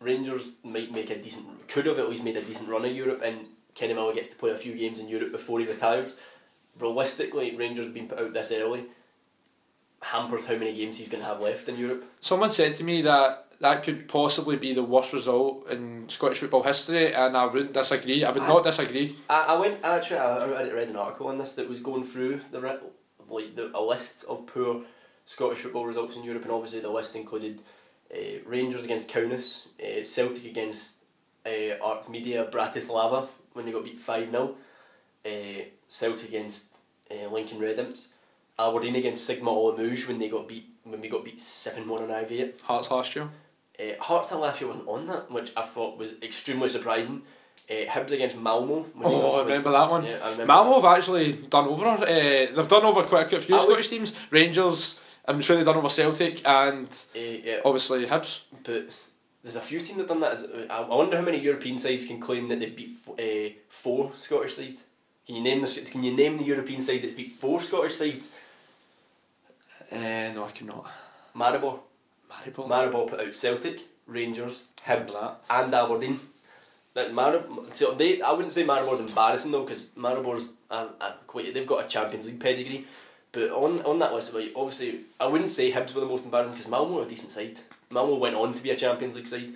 Rangers 0.00 0.56
might 0.64 0.90
make 0.92 1.10
a 1.10 1.16
decent, 1.16 1.68
could 1.68 1.86
have 1.86 1.98
at 1.98 2.08
least 2.08 2.24
made 2.24 2.36
a 2.36 2.42
decent 2.42 2.68
run 2.68 2.84
at 2.86 2.94
Europe, 2.94 3.20
and 3.22 3.46
Kenny 3.74 3.92
Miller 3.92 4.14
gets 4.14 4.30
to 4.30 4.36
play 4.36 4.50
a 4.50 4.56
few 4.56 4.74
games 4.74 4.98
in 4.98 5.08
Europe 5.08 5.30
before 5.30 5.60
he 5.60 5.66
retires. 5.66 6.16
Realistically, 6.78 7.54
Rangers 7.54 7.92
being 7.92 8.08
put 8.08 8.18
out 8.18 8.32
this 8.32 8.50
early 8.50 8.86
hampers 10.02 10.46
how 10.46 10.56
many 10.56 10.72
games 10.72 10.96
he's 10.96 11.10
going 11.10 11.22
to 11.22 11.28
have 11.28 11.40
left 11.40 11.68
in 11.68 11.76
Europe. 11.76 12.04
Someone 12.20 12.50
said 12.50 12.74
to 12.76 12.84
me 12.84 13.02
that 13.02 13.46
that 13.60 13.82
could 13.82 14.08
possibly 14.08 14.56
be 14.56 14.72
the 14.72 14.82
worst 14.82 15.12
result 15.12 15.68
in 15.68 16.08
Scottish 16.08 16.38
football 16.38 16.62
history, 16.62 17.12
and 17.12 17.36
I 17.36 17.44
wouldn't 17.44 17.74
disagree. 17.74 18.24
I 18.24 18.30
would 18.30 18.42
I- 18.42 18.48
not 18.48 18.64
disagree. 18.64 19.16
I, 19.28 19.40
I 19.48 19.58
went 19.58 19.84
actually. 19.84 20.18
I, 20.18 20.46
I 20.46 20.72
read 20.72 20.88
an 20.88 20.96
article 20.96 21.28
on 21.28 21.36
this 21.36 21.54
that 21.56 21.68
was 21.68 21.80
going 21.80 22.04
through 22.04 22.40
the 22.50 22.80
like 23.28 23.54
the, 23.54 23.70
a 23.74 23.82
list 23.82 24.24
of 24.24 24.46
poor 24.46 24.82
Scottish 25.26 25.58
football 25.58 25.84
results 25.84 26.16
in 26.16 26.24
Europe, 26.24 26.44
and 26.44 26.52
obviously 26.52 26.80
the 26.80 26.88
list 26.90 27.14
included 27.14 27.60
uh, 28.14 28.18
Rangers 28.46 28.84
against 28.84 29.08
Kaunas, 29.10 29.66
uh, 29.82 30.02
Celtic 30.04 30.44
against 30.44 30.96
uh, 31.46 31.48
Artmedia 31.82 32.50
Bratislava 32.50 33.28
when 33.52 33.66
they 33.66 33.72
got 33.72 33.84
beat 33.84 33.98
five 33.98 34.30
0 34.30 34.54
uh, 35.26 35.28
Celtic 35.88 36.28
against 36.28 36.66
uh, 37.10 37.28
Lincoln 37.28 37.58
Red 37.58 37.78
Imps, 37.78 38.08
Aberdeen 38.58 38.96
against 38.96 39.26
Sigma 39.26 39.50
Olomouc 39.50 40.06
when 40.08 40.18
they 40.18 40.28
got 40.28 40.48
beat 40.48 40.66
when 40.84 41.00
we 41.00 41.08
got 41.08 41.24
beat 41.24 41.40
seven 41.40 41.88
one 41.88 42.02
on 42.02 42.10
aggregate. 42.10 42.60
Hearts 42.64 42.90
last 42.90 43.14
year. 43.14 43.28
Uh, 43.78 44.02
Hearts 44.02 44.32
last 44.32 44.60
year 44.60 44.68
wasn't 44.68 44.88
on 44.88 45.06
that, 45.06 45.30
which 45.30 45.52
I 45.56 45.62
thought 45.62 45.96
was 45.98 46.14
extremely 46.22 46.68
surprising. 46.68 47.22
Uh, 47.68 47.84
Hibs 47.86 48.10
against 48.10 48.36
Malmo. 48.36 48.86
when 48.94 49.06
Oh, 49.06 49.36
I 49.36 49.42
remember 49.42 49.70
that 49.70 49.90
one. 49.90 50.04
Yeah, 50.04 50.18
I 50.22 50.30
remember 50.30 50.46
Malmo 50.46 50.80
have 50.80 50.98
actually 50.98 51.32
done 51.32 51.66
over. 51.68 51.86
Uh, 51.86 52.06
they've 52.06 52.68
done 52.68 52.84
over 52.84 53.02
quite 53.02 53.32
a 53.32 53.40
few 53.40 53.60
Scottish 53.60 53.88
teams. 53.90 54.14
Rangers. 54.30 54.98
I'm 55.26 55.40
sure 55.40 55.56
they've 55.56 55.64
done 55.64 55.76
over 55.76 55.88
Celtic 55.90 56.46
and 56.46 56.88
Uh, 57.14 57.18
yeah, 57.18 57.60
obviously 57.64 58.06
Hibs. 58.06 58.42
but 58.64 58.88
there's 59.42 59.56
a 59.56 59.60
few 59.60 59.80
teams 59.80 59.98
that 59.98 60.08
done 60.08 60.20
that. 60.20 60.38
I 60.70 60.78
I 60.78 60.94
wonder 60.94 61.16
how 61.16 61.22
many 61.24 61.38
European 61.38 61.78
sides 61.78 62.04
can 62.06 62.20
claim 62.20 62.48
that 62.48 62.58
they 62.60 62.70
beat 62.70 62.96
f- 63.06 63.18
uh, 63.18 63.54
four 63.68 64.12
Scottish 64.14 64.54
sides. 64.56 64.88
Can 65.26 65.36
you 65.36 65.42
name 65.42 65.60
the 65.60 65.90
Can 65.92 66.02
you 66.02 66.12
name 66.12 66.38
the 66.38 66.44
European 66.44 66.82
side 66.82 67.02
that's 67.02 67.14
beat 67.14 67.32
four 67.40 67.62
Scottish 67.62 67.96
sides? 67.96 68.32
Uh, 69.92 70.32
no, 70.34 70.44
I 70.44 70.50
cannot. 70.52 70.86
Maribor. 71.34 71.80
Maribor. 72.30 72.68
Maribor 72.68 73.08
put 73.08 73.20
out 73.20 73.34
Celtic, 73.34 73.80
Rangers, 74.06 74.64
Hibs, 74.86 75.14
and 75.48 75.74
Aberdeen. 75.74 76.20
That 76.94 77.12
Marib- 77.12 77.74
so 77.74 77.92
they, 77.94 78.20
I 78.20 78.32
wouldn't 78.32 78.52
say 78.52 78.64
Maribor's 78.64 79.00
embarrassing 79.00 79.52
though, 79.52 79.64
because 79.64 79.82
Maribor's 79.96 80.52
uh, 80.70 80.88
uh, 81.00 81.12
quite. 81.26 81.52
They've 81.54 81.66
got 81.66 81.84
a 81.84 81.88
Champions 81.88 82.26
League 82.26 82.40
pedigree, 82.40 82.84
but 83.32 83.50
on 83.50 83.82
on 83.82 83.98
that 84.00 84.12
list, 84.12 84.34
like, 84.34 84.52
obviously, 84.56 85.00
I 85.18 85.26
wouldn't 85.26 85.50
say 85.50 85.70
Hibs 85.72 85.94
were 85.94 86.00
the 86.00 86.06
most 86.06 86.24
embarrassing 86.24 86.54
because 86.54 86.68
Malmo 86.68 87.00
are 87.00 87.04
a 87.04 87.08
decent 87.08 87.32
side. 87.32 87.58
Malmo 87.90 88.16
went 88.16 88.36
on 88.36 88.54
to 88.54 88.62
be 88.62 88.70
a 88.70 88.76
Champions 88.76 89.16
League 89.16 89.26
side, 89.26 89.52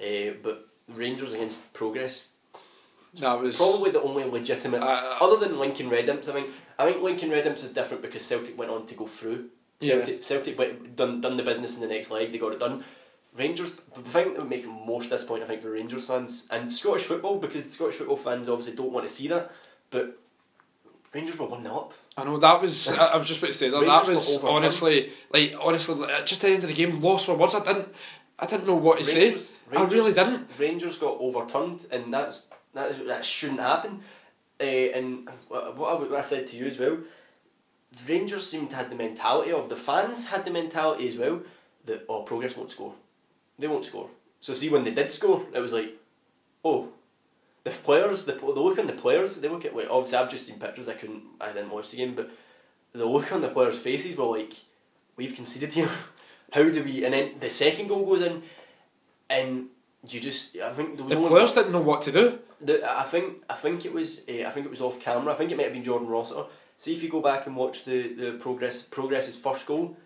uh, 0.00 0.34
but 0.42 0.68
Rangers 0.88 1.32
against 1.32 1.72
Progress 1.72 2.28
That 3.18 3.40
was 3.40 3.56
probably 3.56 3.90
the 3.90 4.02
only 4.02 4.24
legitimate. 4.24 4.82
Uh, 4.82 5.16
other 5.20 5.36
than 5.36 5.58
Lincoln 5.58 5.88
Red 5.88 6.08
Imps, 6.08 6.28
I 6.28 6.32
think 6.32 6.48
I 6.78 6.84
think 6.86 7.02
Lincoln 7.02 7.30
Red 7.30 7.46
Imps 7.46 7.62
is 7.62 7.70
different 7.70 8.02
because 8.02 8.24
Celtic 8.24 8.56
went 8.56 8.70
on 8.70 8.86
to 8.86 8.94
go 8.94 9.06
through. 9.06 9.50
Yeah. 9.80 9.96
Celtic, 9.96 10.22
Celtic 10.22 10.58
went, 10.58 10.96
done 10.96 11.20
done 11.20 11.36
the 11.36 11.42
business 11.42 11.74
in 11.74 11.80
the 11.80 11.88
next 11.88 12.10
leg. 12.10 12.32
They 12.32 12.38
got 12.38 12.52
it 12.52 12.60
done. 12.60 12.84
Rangers. 13.36 13.76
The 13.94 14.02
thing 14.02 14.34
that 14.34 14.48
makes 14.48 14.66
it 14.66 14.70
most 14.70 15.10
disappointing, 15.10 15.44
I 15.44 15.48
think, 15.48 15.62
for 15.62 15.70
Rangers 15.70 16.06
fans 16.06 16.46
and 16.50 16.72
Scottish 16.72 17.04
football, 17.04 17.38
because 17.38 17.70
Scottish 17.70 17.96
football 17.96 18.16
fans 18.16 18.48
obviously 18.48 18.74
don't 18.76 18.92
want 18.92 19.06
to 19.06 19.12
see 19.12 19.28
that, 19.28 19.50
but 19.90 20.18
Rangers 21.14 21.38
were 21.38 21.46
one 21.46 21.62
0 21.62 21.76
up. 21.76 21.92
I 22.16 22.24
know 22.24 22.38
that 22.38 22.60
was. 22.60 22.88
I, 22.88 23.06
I 23.08 23.16
was 23.16 23.28
just 23.28 23.40
about 23.40 23.48
to 23.48 23.56
say 23.56 23.68
that. 23.68 23.80
Rangers 23.80 24.26
that 24.26 24.42
was 24.42 24.44
honestly, 24.44 25.10
like 25.30 25.54
honestly, 25.60 25.94
like, 25.94 26.26
just 26.26 26.42
at 26.42 26.48
the 26.48 26.54
end 26.54 26.62
of 26.64 26.68
the 26.68 26.74
game, 26.74 27.00
lost 27.00 27.26
for 27.26 27.36
words. 27.36 27.54
I 27.54 27.62
didn't. 27.62 27.88
I 28.38 28.46
didn't 28.46 28.66
know 28.66 28.74
what 28.74 28.98
to 28.98 29.04
Rangers, 29.04 29.48
say. 29.48 29.76
I 29.76 29.84
really 29.84 30.12
didn't. 30.12 30.48
Rangers 30.58 30.96
got 30.98 31.18
overturned, 31.20 31.86
and 31.90 32.12
that's 32.12 32.46
that 32.74 32.90
is 32.90 33.06
that 33.06 33.24
shouldn't 33.24 33.60
happen. 33.60 34.00
Uh, 34.60 34.64
and 34.64 35.28
what 35.48 35.76
what 35.76 35.90
I, 35.90 35.94
what 36.00 36.12
I 36.12 36.22
said 36.22 36.46
to 36.48 36.56
you 36.56 36.66
as 36.66 36.78
well, 36.78 36.98
the 37.92 38.12
Rangers 38.12 38.48
seemed 38.48 38.70
to 38.70 38.76
have 38.76 38.90
the 38.90 38.96
mentality 38.96 39.52
of 39.52 39.68
the 39.68 39.76
fans 39.76 40.26
had 40.26 40.44
the 40.44 40.50
mentality 40.50 41.08
as 41.08 41.16
well 41.16 41.42
that 41.84 42.04
oh 42.08 42.22
progress 42.22 42.56
won't 42.56 42.70
score, 42.70 42.94
they 43.58 43.68
won't 43.68 43.84
score. 43.84 44.08
So 44.40 44.54
see 44.54 44.68
when 44.70 44.84
they 44.84 44.92
did 44.92 45.10
score, 45.12 45.46
it 45.54 45.60
was 45.60 45.72
like, 45.72 45.92
oh, 46.64 46.88
the 47.64 47.70
players, 47.70 48.24
the 48.24 48.32
the 48.32 48.60
look 48.60 48.78
on 48.78 48.86
the 48.86 48.92
players, 48.92 49.36
they 49.40 49.48
look 49.48 49.64
at 49.64 49.74
wait, 49.74 49.88
obviously 49.88 50.18
I've 50.18 50.30
just 50.30 50.46
seen 50.46 50.58
pictures. 50.58 50.88
I 50.88 50.94
couldn't, 50.94 51.22
I 51.40 51.52
didn't 51.52 51.70
watch 51.70 51.90
the 51.90 51.96
game, 51.98 52.14
but 52.14 52.30
the 52.92 53.06
look 53.06 53.32
on 53.32 53.40
the 53.40 53.48
players' 53.48 53.78
faces 53.78 54.16
were 54.16 54.24
like, 54.38 54.54
we've 55.16 55.34
conceded 55.34 55.72
here. 55.72 55.88
How 56.52 56.62
do 56.64 56.82
we? 56.84 57.04
And 57.04 57.14
then 57.14 57.32
the 57.40 57.48
second 57.50 57.88
goal 57.88 58.04
goes 58.04 58.22
in, 58.22 58.42
and 59.30 59.66
you 60.06 60.20
just, 60.20 60.56
I 60.58 60.72
think 60.72 60.96
there 60.96 61.04
was 61.04 61.12
The 61.12 61.16
only 61.18 61.28
players 61.30 61.54
didn't 61.54 61.72
know 61.72 61.80
what 61.80 62.02
to 62.02 62.12
do. 62.12 62.38
the, 62.60 62.74
I 62.98 63.04
think 63.04 63.42
I 63.48 63.54
think 63.54 63.84
it 63.86 63.92
was 63.94 64.22
uh, 64.28 64.46
I 64.46 64.50
think 64.50 64.66
it 64.66 64.70
was 64.70 64.80
off 64.82 65.00
camera. 65.00 65.32
I 65.32 65.36
think 65.36 65.50
it 65.50 65.56
might 65.56 65.64
have 65.64 65.72
been 65.72 65.84
Jordan 65.84 66.08
Rossiter. 66.08 66.44
See 66.78 66.94
if 66.94 67.02
you 67.02 67.08
go 67.08 67.20
back 67.22 67.46
and 67.46 67.54
watch 67.56 67.84
the, 67.84 68.12
the 68.14 68.32
progress 68.32 68.82
progress's 68.82 69.36
first 69.38 69.64
goal. 69.66 69.96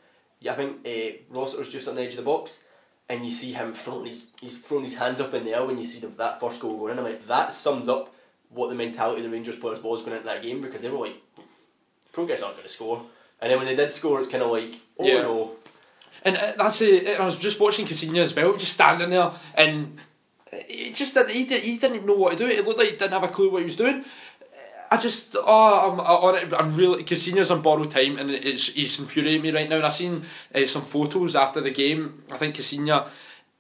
Yeah, 0.41 0.53
I 0.53 0.57
think 0.57 0.87
uh, 0.87 1.35
Rossiter's 1.35 1.73
just 1.73 1.89
on 1.89 1.95
the 1.97 2.03
edge 2.03 2.11
of 2.11 2.17
the 2.19 2.23
box, 2.23 2.61
and 3.09 3.25
you 3.25 3.31
see 3.31 3.53
him 3.53 3.73
throwing 3.75 4.07
his 4.07 4.27
he's 4.41 4.59
throwing 4.59 4.85
his 4.85 4.97
hands 4.97 5.21
up 5.21 5.33
in 5.35 5.45
the 5.45 5.55
air 5.55 5.65
when 5.65 5.79
you 5.79 5.85
see 5.85 6.01
the, 6.01 6.09
that 6.09 6.41
first 6.41 6.61
goal 6.61 6.77
going 6.79 6.93
in. 6.93 6.99
I'm 6.99 7.05
like 7.05 7.27
that 7.29 7.53
sums 7.53 7.89
up 7.89 8.13
what 8.51 8.69
the 8.69 8.75
mentality 8.75 9.19
of 9.21 9.25
the 9.25 9.31
Rangers 9.37 9.57
players 9.57 9.83
was 9.83 10.01
going 10.03 10.13
into 10.17 10.27
that 10.27 10.43
game 10.43 10.61
because 10.61 10.83
they 10.83 10.89
were 10.91 10.99
like, 11.07 11.17
progress 12.13 12.43
aren't 12.43 12.57
going 12.57 12.67
to 12.69 12.73
score, 12.73 13.03
and 13.41 13.51
then 13.51 13.59
when 13.59 13.67
they 13.67 13.77
did 13.77 13.93
score, 13.93 14.19
it's 14.21 14.29
kind 14.29 14.43
of 14.43 14.51
like 14.51 14.75
oh 14.99 15.07
Yeah. 15.07 15.23
no. 15.23 15.53
And 16.25 16.37
uh, 16.37 16.53
that's 16.57 16.81
it. 16.81 17.21
I 17.21 17.25
was 17.25 17.37
just 17.37 17.61
watching 17.61 17.87
Caixinha 17.87 18.19
as 18.19 18.35
well, 18.35 18.57
just 18.57 18.73
standing 18.73 19.11
there, 19.11 19.31
and 19.55 19.99
he 20.67 20.91
just 20.93 21.15
didn't. 21.15 21.31
He, 21.31 21.45
did, 21.45 21.63
he 21.63 21.77
didn't 21.79 22.05
know 22.07 22.15
what 22.15 22.33
to 22.33 22.39
do. 22.39 22.47
It 22.47 22.67
looked 22.67 22.79
like 22.79 22.89
he 22.91 22.97
didn't 22.97 23.13
have 23.13 23.23
a 23.23 23.29
clue 23.29 23.51
what 23.51 23.59
he 23.59 23.65
was 23.65 23.77
doing. 23.77 24.05
I 24.91 24.97
just, 24.97 25.37
oh, 25.37 25.93
I'm 25.93 26.01
on 26.01 26.35
it. 26.37 26.53
I'm 26.53 26.77
really 26.77 27.05
Caixinha's 27.05 27.51
on 27.51 27.63
borrowed 27.63 27.91
time, 27.91 28.19
and 28.19 28.31
it's 28.31 28.69
he's 28.69 28.99
infuriating 28.99 29.43
me 29.43 29.51
right 29.51 29.69
now. 29.69 29.77
And 29.77 29.87
I 29.87 29.91
seen 29.91 30.25
uh, 30.55 30.67
some 30.67 30.83
photos 30.83 31.35
after 31.35 31.61
the 31.61 31.71
game. 31.71 32.23
I 32.33 32.37
think 32.37 32.57
Caixinha. 32.57 33.09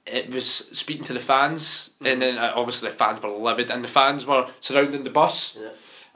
It 0.06 0.30
was 0.30 0.46
speaking 0.46 1.02
to 1.04 1.12
the 1.12 1.20
fans, 1.20 1.94
and 2.04 2.22
then 2.22 2.38
uh, 2.38 2.52
obviously 2.54 2.90
the 2.90 2.94
fans 2.94 3.20
were 3.20 3.28
livid, 3.28 3.72
and 3.72 3.82
the 3.82 3.88
fans 3.88 4.24
were 4.24 4.46
surrounding 4.60 5.02
the 5.02 5.10
bus. 5.10 5.58
Yeah. 5.60 5.70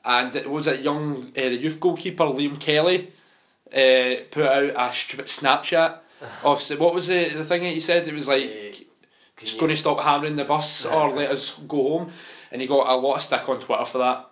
And 0.04 0.36
it 0.36 0.48
was 0.48 0.68
it 0.68 0.80
young, 0.82 1.32
uh, 1.36 1.40
the 1.40 1.56
youth 1.56 1.80
goalkeeper 1.80 2.24
Liam 2.24 2.60
Kelly, 2.60 3.10
uh, 3.72 4.22
put 4.30 4.46
out 4.46 4.90
a 4.90 4.92
stupid 4.92 5.26
Snapchat 5.26 5.98
of 6.44 6.68
what 6.78 6.94
was 6.94 7.08
the 7.08 7.30
the 7.30 7.44
thing 7.44 7.62
that 7.62 7.74
he 7.74 7.80
said? 7.80 8.06
It 8.06 8.14
was 8.14 8.28
like 8.28 8.86
just 9.36 9.58
going 9.58 9.70
to 9.70 9.76
stop 9.76 10.00
hammering 10.02 10.36
the 10.36 10.44
bus 10.44 10.86
or 10.86 11.10
let 11.14 11.30
us 11.30 11.58
go 11.66 11.98
home, 11.98 12.12
and 12.52 12.60
he 12.60 12.68
got 12.68 12.88
a 12.88 12.94
lot 12.94 13.16
of 13.16 13.22
stick 13.22 13.48
on 13.48 13.58
Twitter 13.58 13.84
for 13.84 13.98
that. 13.98 14.29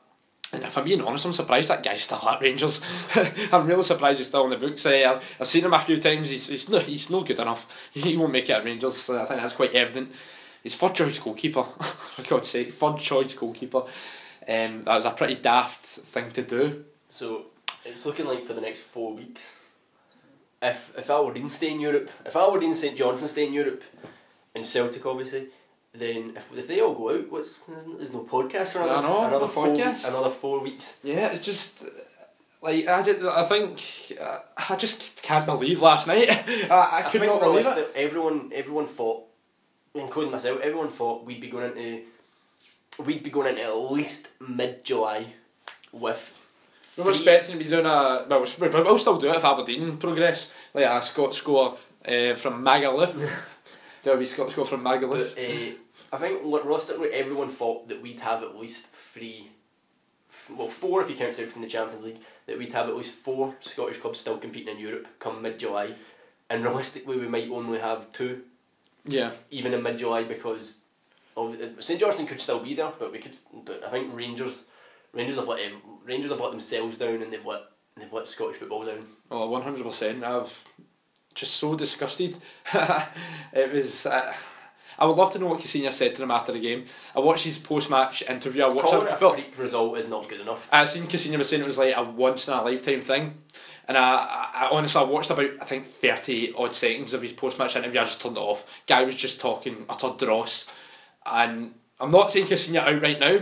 And 0.53 0.63
if 0.63 0.79
I'm 0.79 0.85
being 0.85 1.03
honest, 1.03 1.27
I'm 1.27 1.33
surprised 1.33 1.69
that 1.69 1.83
guy's 1.83 2.03
still 2.03 2.27
at 2.27 2.41
Rangers. 2.41 2.81
I'm 3.53 3.67
really 3.67 3.83
surprised 3.83 4.19
he's 4.19 4.29
still 4.29 4.45
in 4.45 4.51
the 4.51 4.57
books. 4.57 4.87
Uh, 4.87 5.21
I've 5.39 5.47
seen 5.47 5.65
him 5.65 5.75
a 5.75 5.81
few 5.81 5.99
times. 5.99 6.31
He's, 6.31 6.47
he's 6.47 6.69
no 6.69 6.79
he's 6.79 7.11
no 7.11 7.23
good 7.23 7.39
enough. 7.39 7.91
He 7.93 8.17
won't 8.17 8.33
make 8.33 8.49
it 8.49 8.53
at 8.53 8.65
Rangers. 8.65 8.97
So 8.97 9.21
I 9.21 9.27
think 9.27 9.41
that's 9.41 9.55
quite 9.55 9.75
evident. 9.75 10.13
He's 10.63 10.75
third 10.75 10.95
choice 10.95 11.19
goalkeeper. 11.19 11.63
For 11.81 12.23
God's 12.23 12.49
sake, 12.49 12.73
third 12.73 12.99
choice 12.99 13.35
goalkeeper. 13.35 13.83
Um, 14.49 14.85
that 14.85 14.95
was 14.95 15.05
a 15.05 15.11
pretty 15.11 15.35
daft 15.35 15.85
thing 15.85 16.31
to 16.31 16.43
do. 16.43 16.85
So 17.11 17.47
it's 17.85 18.07
looking 18.07 18.27
like 18.27 18.47
for 18.47 18.55
the 18.55 18.61
next 18.63 18.83
four 18.83 19.15
weeks. 19.15 19.55
If 20.63 20.93
if 20.97 21.11
Aberdeen 21.11 21.51
stay 21.51 21.73
in 21.73 21.81
Europe, 21.81 22.11
if 22.25 22.35
Aberdeen 22.35 22.75
St 22.75 22.97
Johnstone 22.97 23.29
stay 23.29 23.47
in 23.47 23.53
Europe, 23.53 23.83
and 24.55 24.67
Celtic 24.67 25.05
obviously, 25.05 25.49
then 25.95 26.35
if, 26.37 26.53
if 26.57 26.69
they 26.69 26.81
all 26.81 26.95
go 26.95 27.11
out, 27.11 27.31
what's 27.31 27.65
there's, 27.65 27.85
there's 27.97 28.13
no 28.13 28.21
podcast 28.21 28.73
for 28.73 28.81
I 28.81 28.85
another, 28.87 29.03
know, 29.09 29.19
another 29.27 29.39
no 29.47 29.49
four 29.49 29.67
podcast. 29.69 30.09
another 30.09 30.31
four 30.31 30.61
weeks. 30.61 31.01
Yeah, 31.03 31.31
it's 31.33 31.45
just 31.45 31.83
like 32.63 32.87
I, 32.87 33.03
just, 33.03 33.23
I 33.23 33.43
think 33.45 34.19
uh, 34.21 34.39
I 34.71 34.77
just 34.77 35.23
can't 35.23 35.47
believe 35.47 35.81
last 35.81 36.07
night. 36.07 36.29
I, 36.71 36.99
I 36.99 37.03
could 37.03 37.21
think 37.21 37.33
not 37.33 37.41
believe 37.41 37.67
it. 37.67 37.93
Everyone 37.95 38.51
everyone 38.55 38.87
thought, 38.87 39.25
including 39.95 40.33
myself, 40.33 40.61
everyone 40.61 40.91
thought 40.91 41.25
we'd 41.25 41.41
be 41.41 41.49
going 41.49 41.77
into 41.77 42.03
we'd 43.05 43.23
be 43.23 43.31
going 43.31 43.49
into 43.49 43.63
at 43.65 43.75
least 43.77 44.29
mid 44.47 44.85
July 44.85 45.27
with. 45.93 46.35
We 46.97 47.05
were 47.05 47.11
expecting 47.11 47.57
to 47.57 47.65
be 47.65 47.71
doing 47.71 47.87
a 47.87 48.27
well, 48.29 48.45
we- 48.61 48.69
we'll 48.69 48.99
still 48.99 49.19
do 49.19 49.31
it 49.31 49.37
if 49.37 49.45
Aberdeen 49.45 49.97
progress. 49.99 50.51
Like 50.75 50.85
a 50.85 51.01
Scott 51.01 51.33
score 51.35 51.77
uh, 52.07 52.35
from 52.35 52.63
Magaluf. 52.65 53.15
There'll 54.03 54.19
be 54.19 54.27
Scott 54.27 54.51
score 54.51 54.65
from 54.65 54.83
But 54.83 55.01
uh, 55.01 55.73
I 56.13 56.17
think 56.19 56.43
realistically 56.45 57.11
everyone 57.13 57.51
thought 57.51 57.89
that 57.89 58.01
we'd 58.01 58.21
have 58.21 58.43
at 58.43 58.57
least 58.57 58.87
three, 58.87 59.51
f- 60.31 60.51
well 60.57 60.69
four 60.69 61.03
if 61.03 61.11
you 61.11 61.17
count 61.17 61.39
out 61.39 61.47
from 61.47 61.63
the 61.63 61.69
Champions 61.69 62.05
League, 62.05 62.21
that 62.47 62.59
we'd 62.59 62.73
have 62.73 62.89
at 62.89 62.97
least 62.97 63.15
four 63.15 63.55
Scottish 63.61 63.99
clubs 63.99 64.21
still 64.21 64.39
competing 64.39 64.77
in 64.77 64.81
Europe 64.81 65.07
come 65.19 65.43
mid 65.43 65.59
July, 65.59 65.95
and 66.49 66.65
realistically 66.65 67.19
we 67.19 67.29
might 67.29 67.51
only 67.51 67.79
have 67.79 68.13
two 68.13 68.43
Yeah, 69.05 69.31
even 69.51 69.75
in 69.75 69.83
mid 69.83 69.99
July 69.99 70.25
because 70.25 70.81
of 71.37 71.57
St 71.81 72.01
Johnstone 72.01 72.27
could 72.27 72.41
still 72.41 72.61
be 72.61 72.75
there, 72.75 72.93
but 72.99 73.13
we 73.13 73.19
could. 73.19 73.37
But 73.65 73.85
I 73.85 73.91
think 73.91 74.15
Rangers, 74.15 74.65
Rangers 75.13 75.37
have 75.39 75.49
let 75.49 75.61
Rangers 76.05 76.31
have 76.31 76.41
let 76.41 76.51
themselves 76.53 76.99
down 76.99 77.23
and 77.23 77.33
they've 77.33 77.45
let 77.45 77.63
they've 77.97 78.13
let 78.13 78.27
Scottish 78.29 78.57
football 78.59 78.85
down. 78.87 79.07
oh, 79.31 79.49
one 79.51 79.63
hundred 79.63 79.85
percent. 79.85 80.25
I've 80.25 80.65
just 81.39 81.55
so 81.55 81.75
disgusted. 81.75 82.37
it 83.53 83.73
was. 83.73 84.07
Uh, 84.07 84.35
I 84.99 85.07
would 85.07 85.17
love 85.17 85.31
to 85.33 85.39
know 85.39 85.47
what 85.47 85.61
Caixinha 85.61 85.93
said 85.93 86.17
to 86.17 86.21
them 86.21 86.33
after 86.33 86.51
the 86.51 86.59
game. 86.59 86.85
I 87.15 87.21
watched 87.21 87.45
his 87.45 87.57
post 87.59 87.89
match 87.89 88.23
interview. 88.29 88.65
I 88.65 88.69
watched 88.69 88.89
Calling 88.89 89.07
it. 89.07 89.13
it 89.13 89.23
a 89.23 89.25
well, 89.25 89.35
freak 89.35 89.57
result 89.57 89.97
is 89.99 90.09
not 90.09 90.29
good 90.29 90.41
enough. 90.41 90.69
I 90.73 90.83
seen 90.85 91.05
Caixinha 91.05 91.39
was 91.39 91.49
saying 91.49 91.63
it 91.63 91.67
was 91.67 91.79
like 91.79 91.97
a 91.97 92.03
once 92.03 92.49
in 92.49 92.55
a 92.55 92.63
lifetime 92.63 93.01
thing, 93.01 93.35
and 93.87 93.97
I, 93.97 94.49
I, 94.53 94.69
honestly 94.73 95.01
I 95.01 95.05
watched 95.05 95.31
about 95.31 95.51
I 95.61 95.65
think 95.65 95.87
thirty 95.87 96.53
odd 96.53 96.75
seconds 96.75 97.15
of 97.15 97.23
his 97.23 97.33
post 97.33 97.59
match 97.59 97.77
interview. 97.77 98.01
I 98.01 98.05
just 98.05 98.21
turned 98.21 98.37
it 98.37 98.41
off. 98.41 98.83
Guy 98.89 99.05
was 99.05 99.15
just 99.15 99.41
talking 99.41 99.87
utter 99.89 100.11
dross, 100.19 100.69
and 101.25 101.75
I'm 102.01 102.11
not 102.11 102.33
saying 102.33 102.47
Caixinha 102.47 102.79
out 102.79 103.01
right 103.01 103.21
now, 103.21 103.39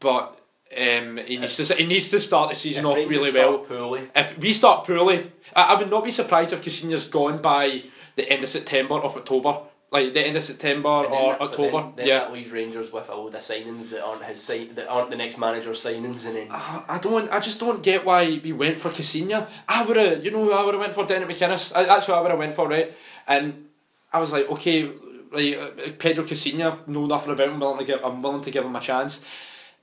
but 0.00 0.40
um, 0.76 1.18
he 1.18 1.36
needs 1.36 1.56
to 1.56 1.74
he 1.74 1.86
needs 1.86 2.08
to 2.10 2.20
start 2.20 2.50
the 2.50 2.56
season 2.56 2.84
off 2.86 2.96
really 3.08 3.32
well. 3.32 3.58
Poorly, 3.58 4.10
If 4.14 4.38
we 4.38 4.52
start 4.52 4.86
poorly, 4.86 5.30
I, 5.54 5.62
I 5.62 5.78
would 5.78 5.90
not 5.90 6.04
be 6.04 6.10
surprised 6.10 6.52
if 6.52 6.62
Caixinha's 6.62 7.06
gone 7.06 7.40
by 7.40 7.84
the 8.16 8.28
end 8.28 8.42
of 8.42 8.50
September 8.50 8.94
or 8.94 9.16
October, 9.16 9.60
like 9.92 10.12
the 10.12 10.26
end 10.26 10.36
of 10.36 10.42
September 10.42 10.88
or 10.88 11.32
that- 11.32 11.40
October. 11.40 11.82
Then, 11.82 11.92
then 11.96 12.06
yeah. 12.08 12.18
that 12.18 12.32
leaves 12.32 12.50
Rangers 12.50 12.92
with 12.92 13.08
a 13.08 13.14
load 13.14 13.34
of 13.34 13.40
signings 13.42 13.90
that 13.90 14.04
aren't 14.04 14.24
his 14.24 14.42
sign 14.42 14.74
that 14.74 14.88
aren't 14.88 15.10
the 15.10 15.16
next 15.16 15.38
manager's 15.38 15.84
signings, 15.84 16.26
and 16.26 16.36
then 16.36 16.48
I 16.50 16.82
I 16.88 16.98
don't. 16.98 17.30
I 17.30 17.38
just 17.38 17.60
don't 17.60 17.82
get 17.82 18.04
why 18.04 18.40
we 18.42 18.52
went 18.52 18.80
for 18.80 18.88
Caixinha. 18.90 19.48
I 19.68 19.84
would 19.86 19.96
have, 19.96 20.24
you 20.24 20.32
know, 20.32 20.44
who 20.44 20.52
I 20.52 20.64
would 20.64 20.74
have 20.74 20.80
went 20.80 20.94
for 20.94 21.06
Dennis 21.06 21.28
McInnes. 21.32 21.76
I, 21.76 21.84
that's 21.84 22.06
who 22.06 22.12
I 22.12 22.20
would 22.20 22.30
have 22.30 22.40
went 22.40 22.56
for, 22.56 22.68
right? 22.68 22.92
And 23.28 23.68
I 24.12 24.18
was 24.18 24.32
like, 24.32 24.50
okay, 24.50 24.90
like 25.30 25.56
uh, 25.56 25.92
Pedro 25.98 26.24
Caixinha, 26.24 26.88
know 26.88 27.06
nothing 27.06 27.32
about 27.32 27.48
him. 27.48 27.60
Willing 27.60 27.78
to 27.78 27.84
give, 27.84 28.04
I'm 28.04 28.20
willing 28.20 28.42
to 28.42 28.50
give 28.50 28.64
him 28.64 28.74
a 28.74 28.80
chance. 28.80 29.24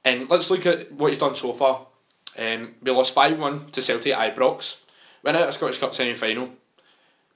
And 0.06 0.30
let's 0.30 0.50
look 0.52 0.66
at 0.66 0.92
what 0.92 1.10
he's 1.10 1.18
done 1.18 1.36
so 1.36 1.54
far. 1.54 1.88
Um, 2.38 2.76
we 2.82 2.92
lost 2.92 3.14
five 3.14 3.40
one 3.40 3.70
to 3.72 3.82
Celtic 3.82 4.14
at 4.14 4.36
Ibrox. 4.36 4.82
Went 5.24 5.38
out 5.38 5.44
of 5.44 5.50
the 5.50 5.54
Scottish 5.54 5.78
Cup 5.80 5.94
semi 5.94 6.14
final. 6.14 6.50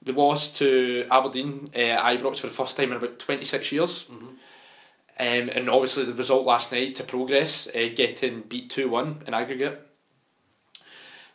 We 0.04 0.12
lost 0.12 0.56
to 0.58 1.06
Aberdeen 1.10 1.70
uh, 1.74 1.78
Ibrox 1.78 2.40
for 2.40 2.46
the 2.46 2.52
first 2.52 2.76
time 2.76 2.90
in 2.90 2.98
about 2.98 3.18
twenty 3.18 3.44
six 3.44 3.72
years. 3.72 4.04
Mhm. 4.04 4.36
Um, 5.20 5.50
and 5.52 5.68
obviously 5.68 6.04
the 6.04 6.14
result 6.14 6.46
last 6.46 6.70
night 6.70 6.94
to 6.96 7.02
progress, 7.02 7.66
uh, 7.74 7.88
getting 7.94 8.42
beat 8.42 8.70
2 8.70 8.88
1 8.88 9.24
in 9.26 9.34
aggregate. 9.34 9.84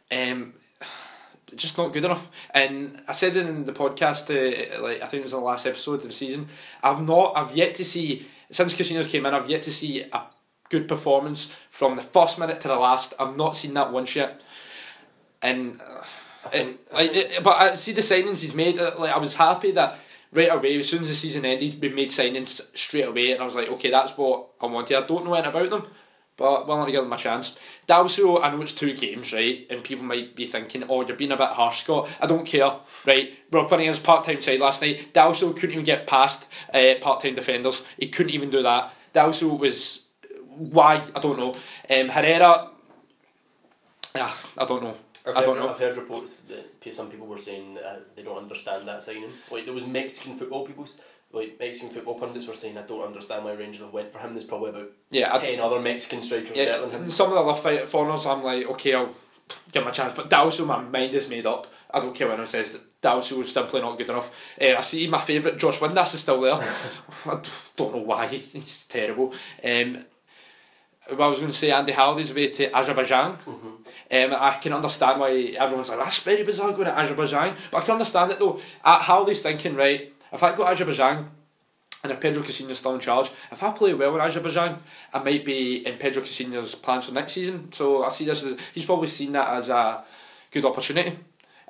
Um, 0.09 0.53
just 1.55 1.77
not 1.77 1.91
good 1.91 2.05
enough. 2.05 2.31
And 2.51 3.01
I 3.09 3.11
said 3.11 3.35
in 3.35 3.65
the 3.65 3.73
podcast, 3.73 4.29
uh, 4.29 4.81
like 4.81 5.01
I 5.01 5.07
think 5.07 5.19
it 5.19 5.23
was 5.23 5.33
in 5.33 5.39
the 5.39 5.45
last 5.45 5.65
episode 5.65 5.95
of 5.95 6.03
the 6.03 6.13
season, 6.13 6.47
I've 6.81 7.01
not, 7.01 7.33
I've 7.35 7.57
yet 7.57 7.75
to 7.75 7.83
see, 7.83 8.25
since 8.49 8.73
Caixinha's 8.73 9.09
came 9.09 9.25
in, 9.25 9.33
I've 9.33 9.49
yet 9.49 9.63
to 9.63 9.71
see 9.71 9.99
a 9.99 10.21
good 10.73 10.87
performance 10.87 11.53
from 11.69 11.95
the 11.95 12.01
first 12.01 12.39
minute 12.39 12.59
to 12.61 12.67
the 12.67 12.75
last. 12.75 13.13
I've 13.19 13.37
not 13.37 13.55
seen 13.55 13.73
that 13.75 13.91
once 13.91 14.15
yet. 14.15 14.41
And 15.41 15.79
I 16.45 16.49
think, 16.49 16.79
I 16.91 16.95
like, 16.95 17.11
think- 17.11 17.31
it, 17.31 17.43
but 17.43 17.55
I 17.61 17.75
see 17.75 17.93
the 17.93 18.01
signings 18.01 18.41
he's 18.41 18.53
made. 18.55 18.79
uh, 18.79 18.91
Like 18.97 19.13
I 19.13 19.19
was 19.19 19.35
happy 19.35 19.71
that 19.71 19.99
right 20.31 20.51
away, 20.51 20.79
as 20.79 20.89
soon 20.89 21.01
as 21.01 21.09
the 21.09 21.15
season 21.15 21.45
ended, 21.45 21.79
we 21.81 21.89
made 21.89 22.09
signings 22.09 22.53
straight 22.75 23.07
away, 23.07 23.31
and 23.31 23.41
I 23.41 23.45
was 23.45 23.55
like, 23.55 23.69
okay, 23.69 23.91
that's 23.91 24.17
what 24.17 24.47
I 24.59 24.65
wanted. 24.65 24.97
I 24.97 25.05
don't 25.05 25.25
know 25.25 25.33
anything 25.35 25.51
about 25.55 25.69
them, 25.69 25.83
but 26.37 26.67
willing 26.67 26.87
to 26.87 26.91
give 26.91 27.03
them 27.03 27.13
a 27.13 27.17
chance. 27.17 27.55
Dalcio, 27.87 28.41
I 28.43 28.49
know 28.49 28.61
it's 28.63 28.73
two 28.73 28.93
games, 28.95 29.31
right, 29.31 29.67
and 29.69 29.83
people 29.83 30.03
might 30.05 30.35
be 30.35 30.47
thinking, 30.47 30.85
oh, 30.89 31.05
you're 31.05 31.15
being 31.15 31.31
a 31.31 31.37
bit 31.37 31.49
harsh, 31.49 31.81
Scott. 31.83 32.09
I 32.19 32.25
don't 32.25 32.47
care, 32.47 32.71
right? 33.05 33.31
We 33.51 33.59
were 33.59 33.67
playing 33.67 33.83
against 33.83 34.03
part 34.03 34.23
time 34.23 34.41
side 34.41 34.59
last 34.59 34.81
night. 34.81 35.13
Dalcio 35.13 35.53
couldn't 35.53 35.73
even 35.73 35.85
get 35.85 36.07
past 36.07 36.47
uh, 36.73 36.95
part 36.99 37.21
time 37.21 37.35
defenders. 37.35 37.83
He 37.99 38.07
couldn't 38.07 38.33
even 38.33 38.49
do 38.49 38.63
that. 38.63 38.91
Dalcio 39.13 39.59
was 39.59 40.02
why 40.57 41.01
I 41.15 41.19
don't 41.19 41.37
know. 41.37 41.53
Um, 41.89 42.09
Herrera, 42.09 42.69
ah, 44.15 44.45
I 44.57 44.65
don't 44.65 44.83
know. 44.83 44.95
I've 45.25 45.35
I 45.35 45.39
heard, 45.39 45.45
don't 45.45 45.59
know. 45.59 45.69
I've 45.69 45.79
heard 45.79 45.97
reports 45.97 46.41
that 46.41 46.93
some 46.93 47.09
people 47.09 47.27
were 47.27 47.37
saying 47.37 47.75
that 47.75 47.85
uh, 47.85 47.99
they 48.15 48.23
don't 48.23 48.37
understand 48.37 48.87
that 48.87 49.01
signing. 49.01 49.29
Like 49.49 49.65
there 49.65 49.73
was 49.73 49.85
Mexican 49.85 50.35
football 50.35 50.65
people, 50.65 50.85
like 51.31 51.57
Mexican 51.59 51.89
football 51.89 52.19
pundits 52.19 52.45
were 52.45 52.53
saying, 52.53 52.77
I 52.77 52.83
don't 52.83 53.05
understand 53.05 53.45
why 53.45 53.53
Rangers 53.53 53.81
have 53.81 53.93
went 53.93 54.11
for 54.11 54.19
him. 54.19 54.33
There's 54.33 54.43
probably 54.45 54.69
about 54.71 54.91
Yeah, 55.09 55.33
I, 55.33 55.39
ten 55.39 55.59
other 55.59 55.79
Mexican 55.79 56.23
strikers 56.23 56.57
better 56.57 56.81
than 56.81 56.89
yeah. 56.89 56.97
him. 56.97 57.09
Some 57.09 57.27
of 57.27 57.33
the 57.35 57.39
other 57.39 57.59
fight 57.59 57.87
foreigners, 57.87 58.25
I'm 58.25 58.43
like, 58.43 58.65
okay, 58.71 58.95
I'll 58.95 59.15
give 59.71 59.83
him 59.83 59.89
a 59.89 59.91
chance. 59.93 60.13
But 60.13 60.29
Dalcio, 60.29 60.65
my 60.67 60.81
mind 60.81 61.15
is 61.15 61.29
made 61.29 61.45
up. 61.45 61.67
I 61.89 61.99
don't 61.99 62.13
care 62.13 62.27
when 62.27 62.35
anyone 62.35 62.49
says 62.49 62.71
that 62.71 63.01
Dalcio 63.01 63.39
is 63.41 63.53
simply 63.53 63.81
not 63.81 63.97
good 63.97 64.09
enough. 64.09 64.31
Uh, 64.59 64.75
I 64.77 64.81
see 64.81 65.07
my 65.07 65.21
favourite 65.21 65.57
Josh 65.57 65.79
Windass 65.79 66.13
is 66.15 66.21
still 66.21 66.41
there. 66.41 66.55
I 67.25 67.39
don't 67.77 67.95
know 67.95 68.01
why 68.01 68.27
he's 68.27 68.85
terrible. 68.87 69.33
Um, 69.63 70.05
what 71.09 71.21
I 71.21 71.27
was 71.27 71.39
going 71.39 71.51
to 71.51 71.57
say, 71.57 71.71
Andy 71.71 71.91
Halliday's 71.91 72.31
away 72.31 72.47
to 72.47 72.75
Azerbaijan. 72.75 73.37
Mhm. 73.37 74.31
Um, 74.33 74.37
I 74.39 74.57
can 74.61 74.73
understand 74.73 75.19
why 75.19 75.31
everyone's 75.57 75.89
like, 75.89 75.99
that's 75.99 76.19
very 76.19 76.43
bizarre 76.43 76.71
going 76.71 76.85
to 76.85 76.97
Azerbaijan. 76.97 77.55
But 77.71 77.77
I 77.77 77.81
can 77.85 77.91
understand 77.93 78.31
it 78.31 78.39
though. 78.39 78.59
Uh, 78.83 78.99
Halliday's 78.99 79.41
thinking, 79.41 79.75
right, 79.75 80.13
if 80.31 80.41
I 80.43 80.51
go 80.55 80.63
to 80.63 80.69
Azerbaijan 80.69 81.29
and 82.03 82.11
if 82.11 82.19
Pedro 82.19 82.43
Caixinha's 82.43 82.77
still 82.79 82.93
in 82.95 82.99
charge, 82.99 83.31
if 83.51 83.61
I 83.61 83.71
play 83.71 83.93
well 83.93 84.15
in 84.15 84.21
Azerbaijan, 84.21 84.81
I 85.13 85.19
might 85.19 85.43
be 85.45 85.85
in 85.85 85.97
Pedro 85.97 86.21
Caixinha's 86.23 86.75
plans 86.75 87.07
for 87.07 87.13
next 87.13 87.33
season. 87.33 87.71
So 87.73 88.03
I 88.03 88.09
see 88.09 88.25
this 88.25 88.43
as, 88.43 88.57
he's 88.73 88.85
probably 88.85 89.07
seen 89.07 89.31
that 89.33 89.49
as 89.49 89.69
a 89.69 90.03
good 90.51 90.65
opportunity. 90.65 91.17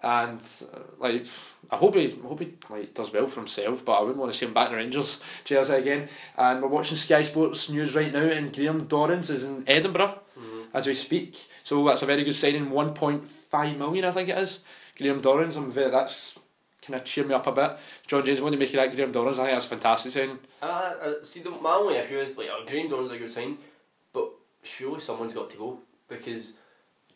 And 0.04 0.42
uh, 0.74 0.80
like, 1.00 1.26
I 1.72 1.78
hope 1.78 1.96
he, 1.96 2.08
I 2.24 2.28
hope 2.28 2.40
he 2.42 2.54
like 2.70 2.94
does 2.94 3.14
well 3.14 3.26
for 3.28 3.40
himself, 3.40 3.86
but 3.86 3.94
I 3.94 4.02
wouldn't 4.02 4.18
want 4.18 4.32
to 4.32 4.38
see 4.38 4.46
him 4.46 4.54
back 4.54 4.68
in 4.68 4.74
the 4.74 4.78
Rangers 4.78 5.22
jersey 5.46 5.74
again. 5.74 6.10
And 6.38 6.62
we're 6.62 6.68
watching 6.68 6.98
Sky 6.98 7.24
Sports 7.24 7.70
news 7.70 7.96
right 7.96 8.12
now, 8.12 8.20
and 8.24 8.54
Graham 8.54 8.86
Dorrans 8.86 9.30
is 9.30 9.46
in 9.46 9.64
Edinburgh 9.66 10.20
Mhm. 10.38 10.66
as 10.74 10.88
we 10.88 10.94
speak. 10.94 11.38
So 11.64 11.84
that's 11.86 12.02
a 12.02 12.06
very 12.06 12.24
good 12.24 12.36
signing. 12.36 12.70
One 12.70 12.94
point 12.94 13.24
five 13.26 13.78
million, 13.78 14.04
I 14.06 14.12
think 14.12 14.28
it 14.30 14.38
is. 14.38 14.60
Graham 14.98 15.22
Dorrans. 15.22 15.56
I'm 15.56 15.72
very. 15.72 15.90
That's 15.90 16.38
kind 16.82 17.00
of 17.00 17.06
cheer 17.06 17.24
me 17.24 17.34
up 17.34 17.48
a 17.48 17.52
bit. 17.54 17.78
John 18.06 18.26
James, 18.26 18.40
do 18.42 18.46
you 18.46 18.58
make 18.58 18.68
of 18.70 18.76
that? 18.76 18.94
Graham 18.94 19.14
Dorrans. 19.14 19.40
I 19.40 19.46
think 19.46 19.52
that's 19.56 19.66
a 19.66 19.70
fantastic 19.70 20.12
signing. 20.12 20.40
Uh, 20.62 20.66
uh, 20.66 21.14
see, 21.24 21.40
the, 21.40 21.50
my 21.52 21.72
only 21.76 21.96
issue 21.96 22.20
is 22.20 22.38
like, 22.38 22.50
oh, 22.52 22.66
Graham 22.68 22.90
Dorran's 22.90 23.06
is 23.12 23.16
a 23.16 23.18
good 23.20 23.32
sign, 23.32 23.58
but 24.12 24.30
surely 24.64 25.00
someone's 25.00 25.34
got 25.34 25.50
to 25.52 25.58
go 25.58 25.80
because 26.10 26.58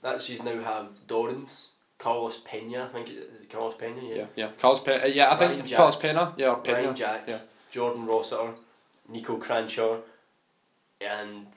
that 0.02 0.22
she's 0.22 0.42
now 0.42 0.58
have 0.62 0.88
Dorrans, 1.06 1.72
Carlos 1.98 2.40
Pena. 2.46 2.86
I 2.86 2.88
think 2.94 3.10
it 3.10 3.30
is 3.40 3.46
Carlos 3.50 3.76
Pena. 3.76 4.02
Yeah. 4.04 4.16
Yeah, 4.16 4.26
yeah. 4.36 4.50
Carlos 4.58 4.80
Pena. 4.82 5.04
uh, 5.04 5.08
Yeah, 5.08 5.30
I 5.30 5.36
Ryan 5.40 5.56
think 5.56 5.68
Jack. 5.68 5.78
Carlos 5.78 5.96
Pena. 5.96 6.34
Yeah, 6.38 6.50
or 6.52 6.58
Pena. 6.58 6.78
Ryan 6.78 6.96
Jack, 6.96 7.24
yeah. 7.28 7.40
Jordan 7.72 8.06
Rossiter, 8.06 8.54
Niko 9.12 9.40
Kranjčar, 9.40 10.00
and 11.02 11.48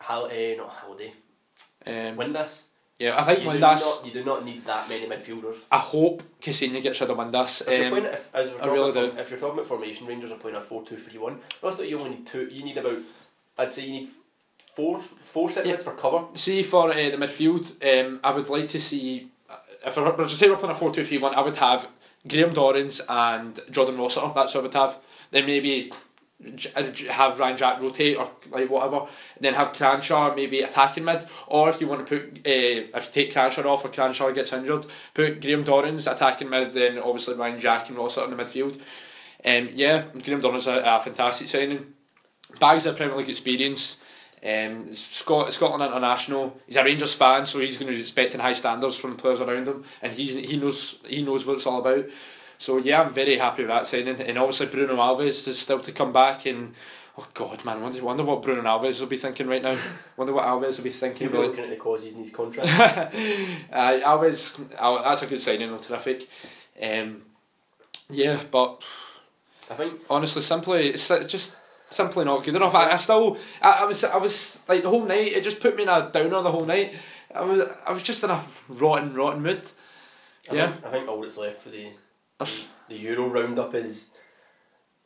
Hal, 0.00 0.26
eh, 0.30 0.54
not 0.56 0.70
Halliday, 0.70 1.12
Um, 1.86 2.16
Windass. 2.16 2.62
yeah, 2.98 3.18
I 3.18 3.24
think 3.24 3.40
you 3.40 3.46
when 3.48 3.56
do 3.56 3.60
not, 3.60 4.02
you 4.04 4.12
do 4.12 4.24
not 4.24 4.44
need 4.44 4.64
that 4.66 4.88
many 4.88 5.06
midfielders. 5.06 5.56
I 5.70 5.78
hope 5.78 6.22
Caixinha 6.40 6.82
gets 6.82 7.00
rid 7.00 7.10
of 7.10 7.16
Windass. 7.16 7.62
If 7.62 7.68
you're 7.78 7.84
Um, 7.86 7.90
playing, 7.92 8.06
if, 8.06 8.34
as 8.34 8.50
we're 8.50 8.62
I 8.62 8.66
really 8.66 8.90
about, 8.90 9.14
do. 9.14 9.20
if 9.20 9.30
you're 9.30 9.38
talking 9.38 9.54
about 9.54 9.66
formation, 9.66 10.06
Rangers 10.06 10.30
are 10.30 10.36
playing 10.38 10.56
a 10.56 10.60
four-two-three-one. 10.60 11.40
That's 11.62 11.76
that 11.78 11.88
you 11.88 11.98
only 11.98 12.10
need 12.10 12.26
two. 12.26 12.48
You 12.50 12.62
need 12.64 12.76
about, 12.76 12.98
I'd 13.58 13.72
say 13.74 13.82
you 13.82 13.92
need 14.00 14.08
four, 14.74 15.00
four 15.02 15.50
set 15.50 15.66
Yeah. 15.66 15.76
for 15.78 15.92
cover. 15.94 16.26
See 16.34 16.62
for 16.62 16.90
uh, 16.90 16.94
the 16.94 17.16
midfield, 17.16 17.64
um, 17.82 18.20
I 18.22 18.32
would 18.32 18.48
like 18.48 18.68
to 18.68 18.80
see 18.80 19.30
if 19.86 19.96
I 19.96 20.02
were 20.02 20.16
just 20.24 20.38
say 20.38 20.50
we're 20.50 20.56
playing 20.56 20.74
a 20.74 20.78
four 20.78 20.92
two 20.92 21.04
three 21.04 21.18
one. 21.18 21.34
I 21.34 21.40
would 21.40 21.56
have 21.56 21.88
Graham 22.26 22.52
Dorrans 22.52 23.00
and 23.08 23.58
Jordan 23.70 23.98
Rossiter. 23.98 24.32
That's 24.34 24.54
what 24.54 24.60
I 24.60 24.62
would 24.64 24.74
have. 24.74 24.98
Then 25.30 25.46
maybe 25.46 25.92
uh, 26.74 26.90
have 27.10 27.38
Ryan 27.38 27.56
Jack 27.56 27.80
rotate 27.80 28.18
or 28.18 28.30
like 28.50 28.68
whatever. 28.68 29.06
Then 29.40 29.54
have 29.54 29.72
Kranjčar 29.72 30.34
maybe 30.34 30.60
attacking 30.60 31.04
mid. 31.04 31.24
Or 31.46 31.68
if 31.70 31.80
you 31.80 31.86
want 31.86 32.06
to 32.06 32.18
put 32.18 32.38
uh, 32.38 32.98
if 32.98 33.06
you 33.06 33.12
take 33.12 33.32
Kranjčar 33.32 33.64
off 33.64 33.84
or 33.84 33.88
Kranjčar 33.88 34.34
gets 34.34 34.52
injured, 34.52 34.86
put 35.14 35.40
Graham 35.40 35.64
Dorrans 35.64 36.10
attacking 36.10 36.50
mid. 36.50 36.72
Then 36.72 36.98
obviously 36.98 37.34
Ryan 37.34 37.60
Jack 37.60 37.88
and 37.88 37.98
Rossiter 37.98 38.30
in 38.30 38.36
the 38.36 38.42
midfield. 38.42 38.80
Um, 39.44 39.68
yeah, 39.72 40.04
Graham 40.24 40.40
Dorrans 40.40 40.66
a, 40.66 40.82
a 40.84 41.00
fantastic 41.00 41.48
signing. 41.48 41.94
Bags 42.58 42.86
of 42.86 42.96
Premier 42.96 43.16
League 43.16 43.30
experience. 43.30 44.02
Um, 44.46 44.94
Scot- 44.94 45.52
Scotland 45.52 45.82
international. 45.82 46.56
He's 46.66 46.76
a 46.76 46.84
Rangers 46.84 47.14
fan, 47.14 47.46
so 47.46 47.58
he's 47.58 47.76
going 47.76 47.88
to 47.88 47.94
be 47.94 48.00
expecting 48.00 48.40
high 48.40 48.52
standards 48.52 48.96
from 48.96 49.10
the 49.12 49.16
players 49.16 49.40
around 49.40 49.66
him, 49.66 49.82
and 50.00 50.12
he's 50.12 50.34
he 50.34 50.56
knows 50.56 51.00
he 51.06 51.22
knows 51.22 51.44
what 51.44 51.54
it's 51.54 51.66
all 51.66 51.80
about. 51.80 52.04
So 52.58 52.78
yeah, 52.78 53.02
I'm 53.02 53.12
very 53.12 53.38
happy 53.38 53.62
with 53.62 53.70
that 53.70 53.86
signing, 53.86 54.20
and 54.20 54.38
obviously 54.38 54.66
Bruno 54.66 54.96
Alves 54.96 55.48
is 55.48 55.58
still 55.58 55.80
to 55.80 55.92
come 55.92 56.12
back. 56.12 56.46
And 56.46 56.74
oh 57.18 57.26
God, 57.34 57.64
man, 57.64 57.80
wonder 57.82 58.02
wonder 58.04 58.22
what 58.24 58.42
Bruno 58.42 58.62
Alves 58.62 59.00
will 59.00 59.08
be 59.08 59.16
thinking 59.16 59.48
right 59.48 59.62
now. 59.62 59.76
wonder 60.16 60.32
what 60.32 60.44
Alves 60.44 60.76
will 60.76 60.84
be 60.84 60.90
thinking 60.90 61.26
about. 61.26 61.46
looking 61.48 61.64
at 61.64 61.70
the 61.70 61.76
causes 61.76 62.14
in 62.14 62.22
his 62.22 62.30
contract. 62.30 62.68
uh, 63.72 64.00
Alves, 64.00 64.74
Al- 64.78 65.02
that's 65.02 65.22
a 65.22 65.26
good 65.26 65.40
signing, 65.40 65.70
though, 65.70 65.78
terrific. 65.78 66.28
Um, 66.80 67.22
yeah, 68.08 68.40
but 68.50 68.82
I 69.70 69.74
think 69.74 70.00
honestly, 70.08 70.42
simply 70.42 70.90
it's 70.90 71.08
just 71.08 71.56
simply 71.90 72.24
not 72.24 72.44
good 72.44 72.54
enough. 72.56 72.74
I, 72.74 72.92
I 72.92 72.96
still, 72.96 73.38
I, 73.62 73.70
I 73.70 73.84
was, 73.84 74.04
I 74.04 74.16
was 74.18 74.62
like 74.68 74.82
the 74.82 74.88
whole 74.90 75.04
night. 75.04 75.32
It 75.32 75.44
just 75.44 75.60
put 75.60 75.76
me 75.76 75.84
in 75.84 75.88
a 75.88 76.10
downer 76.10 76.42
the 76.42 76.50
whole 76.52 76.64
night. 76.66 76.94
I 77.34 77.42
was, 77.42 77.68
I 77.86 77.92
was 77.92 78.02
just 78.02 78.24
in 78.24 78.30
a 78.30 78.42
rotten, 78.68 79.14
rotten 79.14 79.42
mood. 79.42 79.62
I 80.50 80.54
Yeah. 80.54 80.72
think, 80.72 80.84
I 80.86 80.90
think 80.90 81.08
all 81.08 81.20
that's 81.20 81.36
left 81.38 81.62
for 81.62 81.70
the 81.70 81.88
the 82.88 82.96
Euro 82.96 83.28
roundup 83.28 83.74
is 83.74 84.10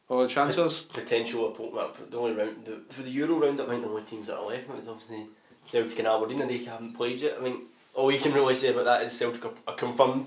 All 0.08 0.20
the 0.22 0.28
transfers. 0.28 0.84
potential 0.84 1.48
opponent. 1.48 1.74
well, 1.74 1.92
The 2.10 2.18
only 2.18 2.32
round 2.32 2.64
the, 2.64 2.80
for 2.92 3.02
the 3.02 3.10
Euro 3.10 3.38
roundup, 3.40 3.68
I 3.68 3.70
think 3.70 3.82
the 3.84 3.88
only 3.88 4.02
teams 4.02 4.26
that 4.26 4.36
are 4.38 4.46
left 4.46 4.68
is 4.76 4.88
obviously 4.88 5.26
Celtic 5.64 5.98
and 6.00 6.08
Aberdeen, 6.08 6.40
and 6.40 6.50
they 6.50 6.58
haven't 6.58 6.94
played 6.94 7.20
yet. 7.20 7.36
I 7.38 7.42
mean, 7.42 7.66
all 7.94 8.10
you 8.10 8.18
can 8.18 8.32
really 8.32 8.54
say 8.54 8.68
about 8.70 8.84
that 8.86 9.02
is 9.02 9.16
Celtic 9.16 9.44
are, 9.44 9.52
are 9.68 9.74
confirmed. 9.76 10.26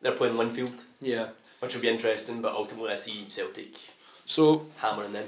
They're 0.00 0.12
playing 0.12 0.34
Linfield, 0.36 0.74
Yeah. 1.00 1.28
which 1.60 1.74
will 1.74 1.82
be 1.82 1.88
interesting. 1.88 2.40
But 2.40 2.54
ultimately, 2.54 2.92
I 2.92 2.96
see 2.96 3.26
Celtic 3.28 3.74
So 4.24 4.66
hammering 4.78 5.12
them. 5.12 5.26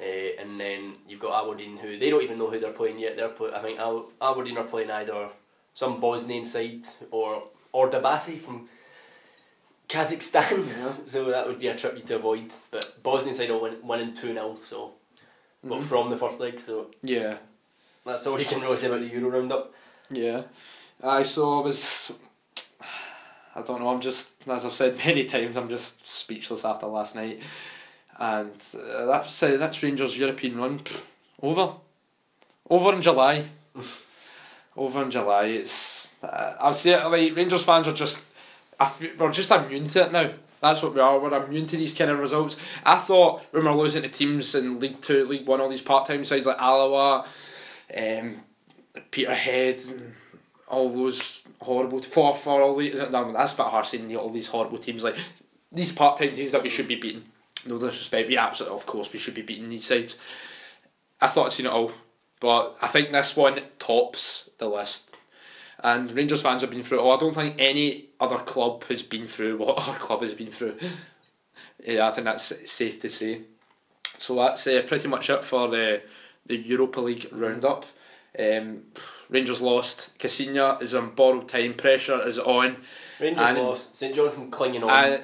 Uh, 0.00 0.40
and 0.40 0.58
then 0.58 0.94
you've 1.08 1.20
got 1.20 1.44
Aberdeen, 1.44 1.76
who 1.76 1.96
they 1.98 2.10
don't 2.10 2.22
even 2.22 2.38
know 2.38 2.50
who 2.50 2.58
they're 2.58 2.72
playing 2.72 2.98
yet. 2.98 3.16
They're 3.16 3.28
play, 3.28 3.52
I 3.54 3.62
think 3.62 3.78
Al- 3.78 4.10
Aberdeen 4.20 4.58
are 4.58 4.64
playing 4.64 4.90
either 4.90 5.28
some 5.72 6.00
Bosnian 6.00 6.44
side 6.46 6.82
or 7.10 7.44
Ordabasy 7.72 8.40
from 8.40 8.68
Kazakhstan. 9.88 10.66
Yeah. 10.66 10.92
so 11.06 11.26
that 11.30 11.46
would 11.46 11.60
be 11.60 11.68
a 11.68 11.76
trip 11.76 11.96
you 11.96 12.02
to 12.04 12.16
avoid. 12.16 12.50
But 12.70 13.02
Bosnian 13.02 13.36
side 13.36 13.50
are 13.50 13.58
win, 13.58 13.76
winning 13.86 14.14
two 14.14 14.32
0 14.32 14.58
so 14.64 14.92
well, 15.62 15.80
mhm. 15.80 15.84
from 15.84 16.10
the 16.10 16.16
first 16.18 16.40
leg. 16.40 16.58
So 16.58 16.90
yeah, 17.02 17.36
that's 18.04 18.26
all 18.26 18.38
you 18.38 18.46
can 18.46 18.60
really 18.60 18.76
say 18.76 18.86
about 18.88 19.00
the 19.00 19.08
Euro 19.08 19.30
roundup. 19.30 19.72
yeah. 20.10 20.42
I 21.02 21.22
so 21.24 21.60
I 21.60 21.62
was. 21.64 22.12
I 23.56 23.62
don't 23.62 23.80
know. 23.80 23.88
I'm 23.88 24.00
just 24.00 24.30
as 24.48 24.64
I've 24.64 24.74
said 24.74 24.96
many 25.06 25.24
times. 25.24 25.56
I'm 25.56 25.68
just 25.68 26.06
speechless 26.08 26.64
after 26.64 26.86
last 26.86 27.14
night, 27.14 27.40
and 28.18 28.52
uh, 28.74 29.06
that's 29.06 29.42
uh, 29.42 29.56
that's 29.56 29.82
Rangers 29.82 30.18
European 30.18 30.56
run 30.56 30.78
pff, 30.78 31.02
over, 31.42 31.72
over 32.68 32.92
in 32.92 33.02
July, 33.02 33.44
over 34.76 35.02
in 35.02 35.10
July. 35.10 35.46
It's 35.46 36.12
uh, 36.22 36.54
I'll 36.60 36.74
say 36.74 36.92
it 36.92 37.04
like 37.06 37.36
Rangers 37.36 37.64
fans 37.64 37.88
are 37.88 37.92
just 37.92 38.18
I 38.78 38.84
f- 38.84 39.18
we're 39.18 39.32
just 39.32 39.50
immune 39.50 39.88
to 39.88 40.02
it 40.02 40.12
now. 40.12 40.30
That's 40.60 40.82
what 40.82 40.94
we 40.94 41.00
are. 41.00 41.18
We're 41.18 41.44
immune 41.44 41.66
to 41.66 41.76
these 41.76 41.92
kind 41.92 42.10
of 42.10 42.18
results. 42.18 42.56
I 42.86 42.96
thought 42.96 43.42
when 43.50 43.64
we're 43.64 43.74
losing 43.74 44.02
to 44.02 44.08
teams 44.08 44.54
in 44.54 44.80
League 44.80 45.00
Two, 45.02 45.24
League 45.26 45.46
One, 45.46 45.60
all 45.60 45.68
these 45.68 45.82
part 45.82 46.06
time 46.06 46.24
sides 46.24 46.46
like 46.46 46.58
Alloa, 46.58 47.26
um, 47.96 48.36
Peterhead, 49.10 49.82
and 49.90 50.14
all 50.68 50.88
those 50.90 51.42
horrible 51.60 52.00
for 52.00 52.34
for 52.34 52.62
all 52.62 52.76
these. 52.76 52.94
no, 52.94 53.32
that's 53.32 53.54
a 53.54 53.56
bit 53.56 53.66
harsh 53.66 53.88
saying 53.88 54.16
all 54.16 54.30
these 54.30 54.48
horrible 54.48 54.78
teams 54.78 55.04
like 55.04 55.16
these 55.70 55.92
part 55.92 56.16
time 56.16 56.32
teams 56.32 56.52
that 56.52 56.62
we 56.62 56.70
should 56.70 56.88
be 56.88 56.94
beating. 56.94 57.24
No 57.66 57.78
disrespect, 57.78 58.28
we 58.28 58.36
absolutely 58.36 58.76
of 58.76 58.86
course 58.86 59.12
we 59.12 59.18
should 59.18 59.34
be 59.34 59.42
beating 59.42 59.68
these 59.68 59.86
sides. 59.86 60.18
I 61.20 61.28
thought 61.28 61.46
I'd 61.46 61.52
seen 61.52 61.66
it 61.66 61.72
all, 61.72 61.92
but 62.40 62.76
I 62.82 62.88
think 62.88 63.10
this 63.12 63.36
one 63.36 63.60
tops 63.78 64.50
the 64.58 64.68
list. 64.68 65.10
And 65.82 66.10
Rangers 66.12 66.42
fans 66.42 66.62
have 66.62 66.70
been 66.70 66.82
through. 66.82 67.00
Oh, 67.00 67.10
I 67.10 67.18
don't 67.18 67.34
think 67.34 67.56
any 67.58 68.06
other 68.18 68.38
club 68.38 68.84
has 68.84 69.02
been 69.02 69.26
through 69.26 69.58
what 69.58 69.78
our 69.88 69.96
club 69.96 70.22
has 70.22 70.34
been 70.34 70.50
through. 70.50 70.76
yeah, 71.86 72.08
I 72.08 72.10
think 72.10 72.24
that's 72.24 72.70
safe 72.70 73.00
to 73.00 73.10
say. 73.10 73.42
So 74.18 74.36
that's 74.36 74.66
uh, 74.66 74.82
pretty 74.86 75.08
much 75.08 75.30
it 75.30 75.44
for 75.44 75.68
the 75.68 76.02
the 76.46 76.56
Europa 76.56 77.00
League 77.00 77.28
roundup. 77.32 77.86
Um, 78.38 78.82
Rangers 79.30 79.60
lost. 79.60 80.16
Caixinha 80.18 80.80
is 80.82 80.94
on 80.94 81.10
borrowed 81.14 81.48
time. 81.48 81.74
Pressure 81.74 82.26
is 82.26 82.38
on. 82.38 82.76
Rangers 83.20 83.42
And- 83.42 83.58
lost. 83.58 83.96
St 83.96 84.14
Johnstone 84.14 84.50
clinging 84.50 84.84
on. 84.84 84.90
And, 84.90 85.22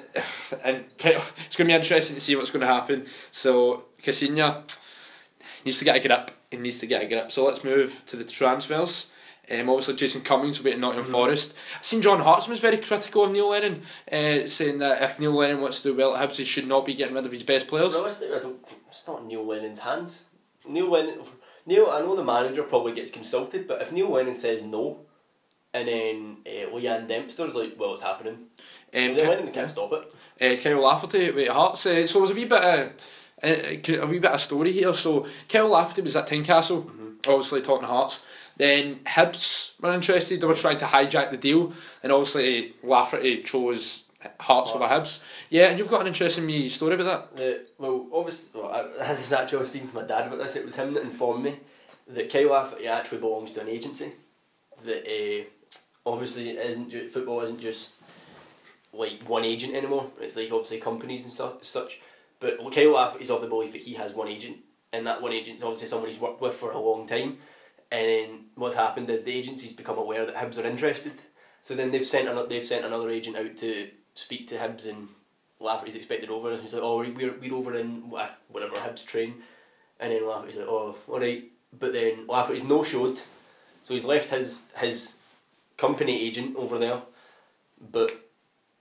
and 0.65 0.85
it's 0.99 1.57
going 1.57 1.59
to 1.59 1.65
be 1.67 1.73
interesting 1.73 2.15
to 2.17 2.21
see 2.21 2.37
what's 2.37 2.51
going 2.51 2.61
to 2.61 2.67
happen. 2.67 3.07
So 3.31 3.85
Caixinha 4.03 4.63
needs 5.65 5.79
to 5.79 5.85
get 5.85 5.97
a 5.97 6.01
grip. 6.09 6.31
he 6.51 6.57
needs 6.57 6.79
to 6.81 6.87
get 6.87 7.03
a 7.03 7.07
grip. 7.07 7.31
So 7.31 7.45
let's 7.45 7.63
move 7.65 8.03
to 8.07 8.17
the 8.17 8.25
transfers. 8.25 9.07
Um, 9.51 9.69
obviously, 9.69 9.97
Jason 9.97 10.21
Cummings 10.21 10.59
will 10.59 10.65
be 10.67 10.73
at 10.73 10.79
Nottingham 10.79 11.09
Mhm. 11.09 11.13
Forest. 11.13 11.55
I've 11.79 11.85
seen 11.85 12.03
John 12.03 12.21
Hartson 12.21 12.51
was 12.53 12.61
very 12.61 12.77
critical 12.77 13.25
of 13.25 13.33
Neil 13.33 13.49
Lennon, 13.51 13.83
uh, 14.11 14.47
saying 14.47 14.79
that 14.79 15.03
if 15.03 15.19
Neil 15.19 15.33
Lennon 15.33 15.61
wants 15.61 15.81
to 15.81 15.89
do 15.89 15.95
well 15.97 16.15
at 16.15 16.29
Hibs, 16.31 16.37
he 16.37 16.45
should 16.45 16.69
not 16.69 16.87
be 16.87 16.95
getting 16.95 17.17
rid 17.17 17.27
of 17.27 17.33
his 17.33 17.43
best 17.43 17.67
players. 17.67 17.93
Realistically, 17.95 18.37
I 18.37 18.39
don't. 18.39 18.59
It's 18.89 19.07
not 19.09 19.27
Neil 19.27 19.45
Lennon's 19.45 19.81
hands. 19.81 20.25
Neil 20.69 20.89
Lennon. 20.89 21.19
Neil, 21.67 21.91
I 21.91 22.01
know 22.01 22.17
the 22.17 22.25
manager 22.25 22.63
probably 22.63 22.93
gets 22.93 23.11
consulted, 23.11 23.69
but 23.69 23.83
if 23.83 23.93
Neil 23.93 24.11
Lennon 24.11 24.35
says 24.35 24.65
no, 24.65 25.01
and 25.73 25.87
then 25.87 26.37
uh, 26.47 26.71
Leanne 26.75 27.07
Dempster's 27.07 27.55
like, 27.55 27.75
well, 27.79 27.93
it's 27.93 28.03
happening. 28.03 28.35
Um, 28.95 29.15
Neil 29.15 29.29
Lennon 29.29 29.53
can't 29.53 29.71
stop 29.71 29.93
it. 29.93 30.59
uh, 30.59 30.61
Kyle 30.63 30.81
Lafferty 30.81 31.31
with 31.31 31.49
Hearts. 31.49 31.87
Uh, 31.87 32.07
so 32.07 32.21
was 32.21 32.31
a 32.31 32.35
wee 32.35 32.45
bit 32.47 32.65
of 32.65 32.93
uh, 33.43 34.03
a 34.03 34.07
wee 34.07 34.19
bit 34.19 34.33
of 34.33 34.41
story 34.41 34.73
here. 34.73 34.93
So 34.95 35.27
Kyle 35.49 35.69
Lafferty 35.69 36.03
was 36.03 36.17
at 36.17 36.27
Tynecastle, 36.27 36.91
obviously 37.29 37.63
talking 37.63 37.87
Hearts. 37.87 38.21
Then 38.57 38.97
Hibs 39.07 39.81
were 39.81 39.95
interested. 39.95 40.41
They 40.41 40.47
were 40.47 40.55
trying 40.55 40.79
to 40.79 40.85
hijack 40.87 41.31
the 41.31 41.37
deal, 41.39 41.73
and 42.03 42.13
obviously 42.13 42.75
Lafferty 42.83 43.43
chose 43.43 44.05
Hearts 44.41 44.73
over 44.73 44.87
Hibs. 44.87 45.21
Yeah, 45.49 45.67
and 45.67 45.79
you've 45.79 45.91
got 45.91 46.03
an 46.03 46.07
interesting 46.09 46.47
wee 46.47 46.69
story 46.69 46.95
about 46.95 47.37
that. 47.37 47.69
Well, 47.79 48.07
obviously, 48.13 48.61
well, 48.61 48.71
I, 48.71 49.11
is 49.13 49.33
actually 49.33 49.57
I 49.57 49.61
was 49.61 49.69
speaking 49.69 49.89
to 49.89 49.95
my 49.95 50.03
dad 50.03 50.27
about 50.27 50.39
this. 50.39 50.57
It 50.57 50.65
was 50.65 50.77
him 50.77 50.95
that 50.95 51.03
informed 51.03 51.45
me 51.45 51.57
that 52.09 52.31
Kyle 52.31 52.51
Lafferty 52.51 52.87
actually 52.87 53.19
belongs 53.19 53.53
to 53.53 53.61
an 53.61 53.69
agency. 53.69 54.13
That 54.85 55.07
uh, 55.07 55.45
obviously 56.05 56.51
isn't 56.51 56.91
ju- 56.91 57.09
football 57.09 57.41
isn't 57.43 57.61
just 57.61 57.95
like 58.93 59.23
one 59.29 59.45
agent 59.45 59.75
anymore. 59.75 60.11
It's 60.21 60.37
like 60.37 60.51
obviously 60.51 60.81
companies 60.81 61.25
and 61.25 61.33
su- 61.33 61.59
such. 61.63 62.01
But 62.41 62.59
Kyle 62.75 62.93
Lafferty's 62.93 63.31
of 63.31 63.43
the 63.43 63.47
belief 63.47 63.73
that 63.73 63.83
he 63.83 63.95
has 63.95 64.13
one 64.15 64.29
agent, 64.29 64.59
and 64.93 65.07
that 65.07 65.23
one 65.23 65.33
agent 65.33 65.59
is 65.59 65.63
obviously 65.63 65.89
someone 65.89 66.11
he's 66.11 66.21
worked 66.21 66.41
with 66.41 66.55
for 66.55 66.73
a 66.73 66.79
long 66.79 67.07
time. 67.07 67.39
And 67.93 68.07
then 68.07 68.41
what's 68.55 68.77
happened 68.77 69.11
is 69.11 69.25
the 69.25 69.33
agency's 69.33 69.73
become 69.73 69.99
aware 69.99 70.25
that 70.25 70.37
Hibs 70.37 70.63
are 70.63 70.67
interested. 70.67 71.13
So 71.63 71.75
then 71.75 71.91
they've 71.91 72.07
sent 72.07 72.29
another 72.29 72.49
they've 72.49 72.65
sent 72.65 72.85
another 72.85 73.11
agent 73.11 73.37
out 73.37 73.57
to 73.59 73.89
speak 74.21 74.49
to 74.49 74.57
Hibs 74.57 74.87
and 74.87 75.09
Lafferty's 75.59 75.97
expected 75.97 76.31
over. 76.31 76.53
And 76.53 76.63
he's 76.63 76.75
like, 76.75 76.83
Oh 76.83 76.99
we're 76.99 77.35
we're 77.41 77.55
over 77.55 77.77
in 77.77 78.13
uh, 78.17 78.29
whatever 78.49 78.75
Hibs 78.75 79.07
train. 79.07 79.35
And 79.99 80.13
then 80.13 80.27
Lafferty's 80.27 80.57
like, 80.57 80.69
Oh, 80.69 80.97
alright. 81.09 81.45
But 81.79 81.93
then 81.93 82.27
Lafferty's 82.27 82.65
no 82.65 82.83
showed. 82.85 83.19
So 83.85 83.95
he's 83.95 84.05
left 84.05 84.31
his 84.31 84.65
his 84.77 85.15
company 85.77 86.23
agent 86.23 86.57
over 86.57 86.79
there. 86.79 87.03
But 87.81 88.29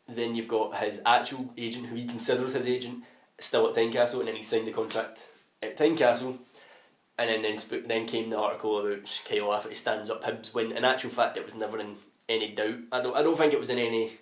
then 0.07 0.35
you've 0.35 0.47
got 0.47 0.77
his 0.77 1.01
actual 1.05 1.53
agent 1.57 1.87
who 1.87 1.95
he 1.95 2.05
considers 2.05 2.53
his 2.53 2.67
agent 2.67 3.03
still 3.39 3.67
at 3.67 3.75
Tynecastle 3.75 4.19
and 4.19 4.27
then 4.27 4.35
he 4.35 4.43
signed 4.43 4.67
the 4.67 4.71
contract 4.71 5.25
at 5.63 5.77
Tynecastle. 5.77 6.37
And 7.17 7.29
then 7.29 7.41
then, 7.41 7.87
then 7.87 8.07
came 8.07 8.29
the 8.29 8.37
article 8.37 8.79
about 8.79 9.21
Kyle 9.29 9.49
Lafferty 9.49 9.75
stands 9.75 10.09
up 10.09 10.23
Hibs 10.23 10.53
when 10.53 10.71
in 10.71 10.83
actual 10.83 11.11
fact 11.11 11.37
it 11.37 11.45
was 11.45 11.55
never 11.55 11.79
in 11.79 11.95
any 12.27 12.51
doubt. 12.51 12.79
I 12.91 13.01
don't 13.01 13.15
I 13.15 13.21
don't 13.21 13.37
think 13.37 13.53
it 13.53 13.59
was 13.59 13.69
in 13.69 13.79
any 13.79 14.17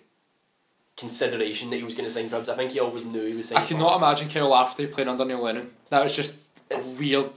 consideration 0.98 1.70
that 1.70 1.76
he 1.76 1.82
was 1.84 1.94
going 1.94 2.04
to 2.04 2.10
sign 2.10 2.28
for 2.28 2.36
Hibs. 2.40 2.48
I 2.48 2.56
think 2.56 2.72
he 2.72 2.80
always 2.80 3.06
knew 3.06 3.24
he 3.24 3.34
was 3.34 3.48
signing 3.48 3.64
I 3.64 3.66
cannot 3.66 3.96
imagine 3.96 4.28
Kyle 4.28 4.48
Lafferty 4.50 4.86
playing 4.88 5.08
under 5.08 5.24
Neil 5.24 5.40
Lennon. 5.40 5.70
That 5.90 6.02
was 6.02 6.14
just 6.14 6.38
It's- 6.68 6.96
a 6.96 6.98
weird 6.98 7.30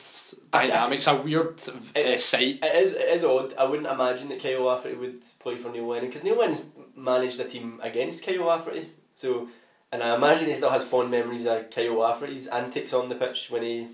I- 0.51 0.63
I- 0.63 0.67
dynamics, 0.67 1.07
a 1.07 1.15
weird 1.15 1.59
uh, 1.95 2.17
sight. 2.17 2.59
It 2.63 2.75
is, 2.83 2.93
it 2.93 3.07
is 3.07 3.23
odd. 3.23 3.53
I 3.57 3.63
wouldn't 3.65 3.87
imagine 3.87 4.27
that 4.29 4.41
Kyle 4.41 4.63
Lafferty 4.63 4.95
would 4.95 5.21
play 5.39 5.57
for 5.57 5.69
Neil 5.69 5.87
Lennon 5.87 6.09
because 6.09 6.23
Neil 6.23 6.37
Lennon's 6.37 6.63
managed 6.95 7.39
a 7.39 7.45
team 7.45 7.79
against 7.83 8.25
Kyle 8.25 8.45
Lafferty. 8.45 8.89
So, 9.15 9.47
and 9.91 10.01
I 10.03 10.15
imagine 10.15 10.47
he 10.49 10.55
still 10.55 10.71
has 10.71 10.83
fond 10.83 11.11
memories 11.11 11.45
of 11.45 11.69
Kyle 11.69 11.99
Lafferty's 11.99 12.47
antics 12.47 12.93
on 12.93 13.07
the 13.09 13.15
pitch 13.15 13.49
when 13.51 13.61
he 13.61 13.87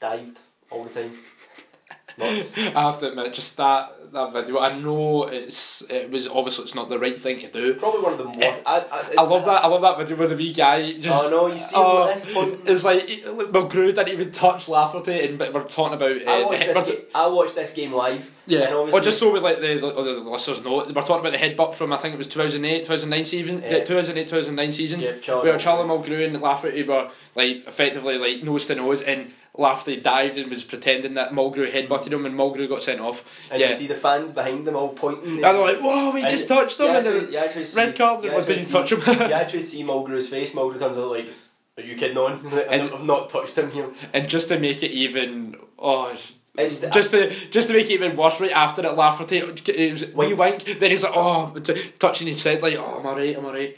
dived 0.00 0.38
all 0.70 0.84
the 0.84 0.90
time. 0.90 1.12
I 2.20 2.72
have 2.74 2.98
to 3.00 3.08
admit, 3.10 3.32
just 3.32 3.56
that 3.56 3.92
that 4.12 4.32
video. 4.32 4.58
I 4.58 4.78
know 4.78 5.24
it's 5.24 5.82
it 5.82 6.10
was 6.10 6.28
obviously 6.28 6.64
it's 6.64 6.74
not 6.74 6.88
the 6.88 6.98
right 6.98 7.16
thing 7.16 7.40
to 7.40 7.50
do. 7.50 7.74
Probably 7.74 8.00
one 8.02 8.12
of 8.12 8.18
the 8.18 8.24
more. 8.24 8.42
I, 8.66 8.84
I, 8.90 9.14
I 9.18 9.22
love 9.24 9.44
that. 9.44 9.64
I 9.64 9.66
love 9.68 9.82
that 9.82 9.98
video 9.98 10.16
with 10.16 10.30
the 10.30 10.36
wee 10.36 10.52
guy. 10.52 10.92
Just, 10.98 11.26
Oh 11.26 11.48
no, 11.48 11.52
you 11.54 11.60
see 11.60 11.76
what 11.76 12.14
this 12.14 12.32
point. 12.34 12.60
It's 12.66 12.84
like 12.84 13.02
Mulgrew 13.06 13.94
didn't 13.94 14.08
even 14.08 14.30
touch 14.32 14.68
Lafferty, 14.68 15.26
and 15.26 15.38
but 15.38 15.52
we're 15.52 15.64
talking 15.64 15.94
about. 15.94 16.12
Uh, 16.26 16.30
I 16.30 16.44
watched 16.44 16.60
this. 16.60 16.76
we're- 16.76 16.96
Game, 16.96 17.06
I 17.14 17.26
watched 17.26 17.54
this 17.54 17.72
game 17.72 17.92
live. 17.92 18.30
yeah, 18.46 18.72
or 18.72 18.78
obviously, 18.82 19.04
just 19.04 19.18
so 19.18 19.32
we 19.32 19.40
let 19.40 19.60
the, 19.60 19.74
the, 19.74 19.90
the 19.92 20.30
listeners 20.30 20.62
know, 20.64 20.76
we're 20.76 20.92
talking 21.02 21.20
about 21.26 21.32
the 21.32 21.38
headbutt 21.38 21.74
from 21.74 21.92
I 21.92 21.96
think 21.98 22.14
it 22.14 22.18
was 22.18 22.26
2008, 22.28 22.78
2009 22.86 23.24
season, 23.24 23.58
Yeah. 23.62 23.84
2008, 23.84 24.28
2009 24.28 24.72
season, 24.72 25.00
Yeah, 25.00 25.18
Charlie 25.18 25.50
where. 25.50 25.58
Charlie 25.58 25.88
Mulgrew 25.88 26.24
and 26.24 26.40
Lafferty 26.40 26.82
were 26.82 27.10
like 27.34 27.66
effectively 27.66 28.16
like 28.18 28.42
nose 28.42 28.66
to 28.66 28.74
nose, 28.74 29.02
and 29.02 29.32
Lafferty 29.58 29.96
dived 30.00 30.38
and 30.38 30.48
was 30.50 30.62
pretending 30.62 31.14
that 31.14 31.32
Mulgrew 31.32 31.70
headbutted 31.70 32.12
him, 32.12 32.24
and 32.24 32.34
Mulgrew 32.38 32.68
got 32.68 32.82
sent 32.82 33.00
off. 33.00 33.24
and 33.50 33.60
yeah. 33.60 33.70
you 33.70 33.74
see 33.74 33.86
the 33.88 33.94
fans 33.96 34.32
behind 34.32 34.66
them 34.66 34.76
all 34.76 34.90
pointing. 34.90 35.32
And 35.32 35.44
they're 35.44 35.58
like, 35.58 35.80
"Whoa, 35.80 36.12
we 36.12 36.22
just 36.22 36.46
touched 36.46 36.78
him!" 36.78 36.86
and 36.86 36.96
actually, 36.98 37.20
the 37.26 37.32
you 37.32 37.38
actually 37.38 37.64
see, 37.64 37.76
red 37.80 37.96
card, 37.98 38.22
you 38.24 38.30
didn't 38.30 38.60
see- 38.64 38.72
touch 38.72 38.92
him. 38.92 39.00
you 39.28 39.34
actually 39.34 39.62
see 39.64 39.82
Mulgrew's 39.82 40.28
face. 40.28 40.52
Mulgrew 40.52 40.78
turns 40.78 40.96
out 40.96 41.10
like, 41.10 41.28
"Are 41.76 41.82
you 41.82 41.96
kidding 41.96 42.16
on? 42.16 42.46
And- 42.70 42.82
I've 42.82 43.02
not 43.04 43.30
touched 43.30 43.58
him 43.58 43.70
here." 43.72 43.90
and 44.14 44.28
just 44.28 44.46
to 44.48 44.58
make 44.60 44.82
it 44.84 44.92
even, 44.92 45.56
oh, 45.78 46.14
the- 46.54 46.90
just 46.92 47.10
to 47.10 47.30
just 47.50 47.66
to 47.68 47.74
make 47.74 47.86
it 47.86 47.94
even 47.94 48.16
worse, 48.16 48.40
right 48.40 48.52
after 48.52 48.86
it, 48.86 48.94
Lafferty, 48.94 49.38
it 49.38 49.92
was 49.92 50.06
wee 50.14 50.34
wink. 50.34 50.62
Then 50.78 50.92
he's 50.92 51.02
like, 51.02 51.12
"Oh," 51.16 51.52
t- 51.58 51.74
touching 51.98 52.28
his 52.28 52.44
head, 52.44 52.62
like, 52.62 52.76
"Oh, 52.76 52.98
I'm 53.00 53.06
alright, 53.06 53.36
I'm 53.36 53.44
alright." 53.44 53.74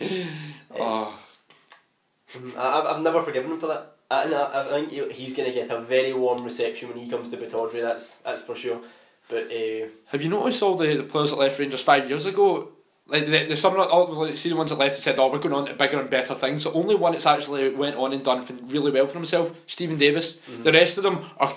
Oh, 0.79 1.17
Mm, 2.33 2.57
I've- 2.57 2.87
I've 2.89 3.01
never 3.03 3.21
forgiven 3.23 3.51
him 3.51 3.59
for 3.59 3.67
that. 3.67 3.97
I, 4.11 4.25
and 4.25 4.35
I, 4.35 4.61
I 4.61 4.69
think 4.69 4.91
he- 4.91 5.13
he's 5.13 5.35
going 5.35 5.49
to 5.49 5.55
get 5.55 5.71
a 5.71 5.81
very 5.81 6.13
warm 6.13 6.43
reception 6.45 6.89
when 6.89 6.99
he 6.99 7.09
comes 7.09 7.31
to 7.31 7.37
Batordry. 7.37 7.81
That's 7.83 8.19
that's 8.19 8.45
for 8.45 8.55
sure. 8.57 8.81
But 9.29 9.45
uh, 9.53 9.87
have 10.07 10.23
you 10.23 10.29
noticed 10.29 10.63
all 10.63 10.75
the, 10.77 10.97
the 10.97 11.03
players 11.05 11.31
that 11.31 11.37
left 11.39 11.59
Rangers 11.59 11.83
five 11.83 12.09
years 12.09 12.27
ago? 12.27 12.73
Like 13.07 13.27
the, 13.27 13.45
the 13.47 13.57
some 13.57 13.77
all 13.79 14.07
like, 14.15 14.37
see 14.37 14.49
the 14.49 14.57
ones 14.57 14.71
that 14.71 14.79
left 14.79 14.95
and 14.97 15.03
said, 15.03 15.19
"Oh, 15.19 15.31
we're 15.31 15.39
going 15.39 15.55
on 15.55 15.67
to 15.67 15.75
bigger 15.75 16.01
and 16.01 16.11
better 16.11 16.35
things." 16.35 16.65
The 16.65 16.73
only 16.73 16.95
one 16.95 17.13
that's 17.13 17.27
actually 17.27 17.71
went 17.71 17.97
on 17.97 18.13
and 18.13 18.25
done 18.25 18.47
really 18.67 18.91
well 18.91 19.07
for 19.07 19.15
himself, 19.15 19.53
Stephen 19.67 19.99
Davis. 19.99 20.35
Mm-hmm. 20.35 20.63
The 20.65 20.73
rest 20.73 20.97
of 20.99 21.05
them 21.05 21.25
are. 21.39 21.53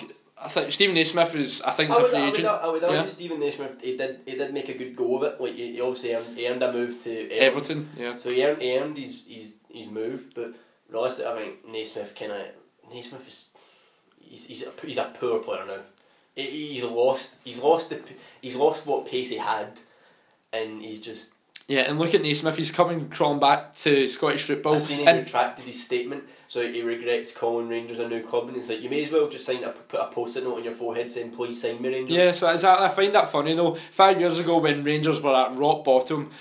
I 0.46 0.50
think 0.50 0.72
Stephen 0.72 0.96
Naismith 0.96 1.36
is. 1.36 1.62
I 1.62 1.72
think 1.72 1.90
I 1.90 1.94
is 1.94 2.00
a 2.00 2.02
would, 2.02 2.10
free 2.12 2.20
I 2.20 2.26
would, 2.26 2.34
agent. 2.34 2.48
I 2.48 2.68
would 2.68 2.84
argue 2.84 2.98
Yeah. 2.98 3.06
Stephen 3.06 3.40
Naismith 3.40 3.82
he 3.82 3.96
did 3.96 4.22
he 4.26 4.36
did 4.36 4.54
make 4.54 4.68
a 4.70 4.74
good 4.74 4.96
go 4.96 5.18
of 5.18 5.24
it. 5.24 5.40
Like 5.42 5.54
he, 5.54 5.74
he 5.74 5.82
obviously 5.82 6.16
earned, 6.16 6.38
he 6.38 6.48
earned 6.48 6.64
a 6.64 6.74
move 6.74 7.02
to 7.04 7.32
Everton. 7.32 7.88
Everton, 7.88 7.90
yeah. 7.98 8.16
So 8.18 8.30
he 8.32 8.44
earned, 8.44 8.62
he 8.62 8.78
earned 8.78 8.98
his, 8.98 9.24
his, 9.28 9.56
his 9.72 9.88
move, 9.90 10.32
but 10.36 10.54
realistically, 10.94 11.32
I 11.32 11.36
think 11.36 11.68
Naismith 11.68 12.16
kind 12.16 12.32
of 12.32 12.42
uh, 12.42 12.94
Naismith 12.94 13.28
is 13.28 13.48
he's, 14.20 14.46
he's, 14.46 14.64
a, 14.64 14.72
he's 14.86 14.98
a 14.98 15.12
poor 15.20 15.40
player 15.40 15.66
now. 15.66 15.80
He, 16.36 16.74
he's 16.74 16.84
lost 16.84 17.34
he's 17.44 17.60
lost 17.60 17.90
the 17.90 18.00
he's 18.42 18.56
lost 18.56 18.86
what 18.86 19.06
pace 19.06 19.30
he 19.30 19.38
had, 19.38 19.80
and 20.52 20.82
he's 20.82 21.02
just. 21.02 21.32
Yeah, 21.66 21.82
and 21.82 21.98
look 21.98 22.14
at 22.14 22.22
Naismith, 22.22 22.58
he's 22.58 22.72
coming 22.72 23.08
crawling 23.08 23.40
back 23.40 23.74
to 23.78 24.10
Scottish 24.10 24.44
football. 24.44 24.76
I 24.76 24.80
seen 24.80 25.00
he 25.00 25.06
and 25.06 25.20
retracted 25.20 25.64
his 25.64 25.82
statement, 25.82 26.26
so 26.50 26.70
he 26.70 26.82
regrets 26.82 27.34
calling 27.34 27.70
Rangers 27.70 28.00
a 28.00 28.08
new 28.10 28.22
club, 28.22 28.50
and 28.50 28.58
it's 28.58 28.68
like 28.68 28.82
you 28.82 28.90
may 28.90 29.06
as 29.06 29.12
well 29.12 29.30
just 29.30 29.46
sign 29.46 29.64
a 29.64 29.70
put 29.70 30.02
a 30.02 30.08
post-it 30.08 30.44
note 30.44 30.58
on 30.58 30.64
your 30.66 30.74
forehead 30.74 31.10
saying 31.10 31.32
please 31.32 31.62
sign 31.62 31.82
me 31.82 31.88
Rangers. 31.88 32.18
yeah, 32.18 32.32
so 32.34 32.50
exactly, 32.50 32.86
I 32.86 32.90
find 32.90 33.16
that 33.16 33.30
funny 33.30 33.54
though. 33.54 33.76
Five 33.92 34.20
years 34.20 34.40
ago 34.40 34.58
when 34.58 34.84
Rangers 34.84 35.22
were 35.22 35.34
at 35.34 35.56
rock 35.56 35.86
bottom, 35.86 36.32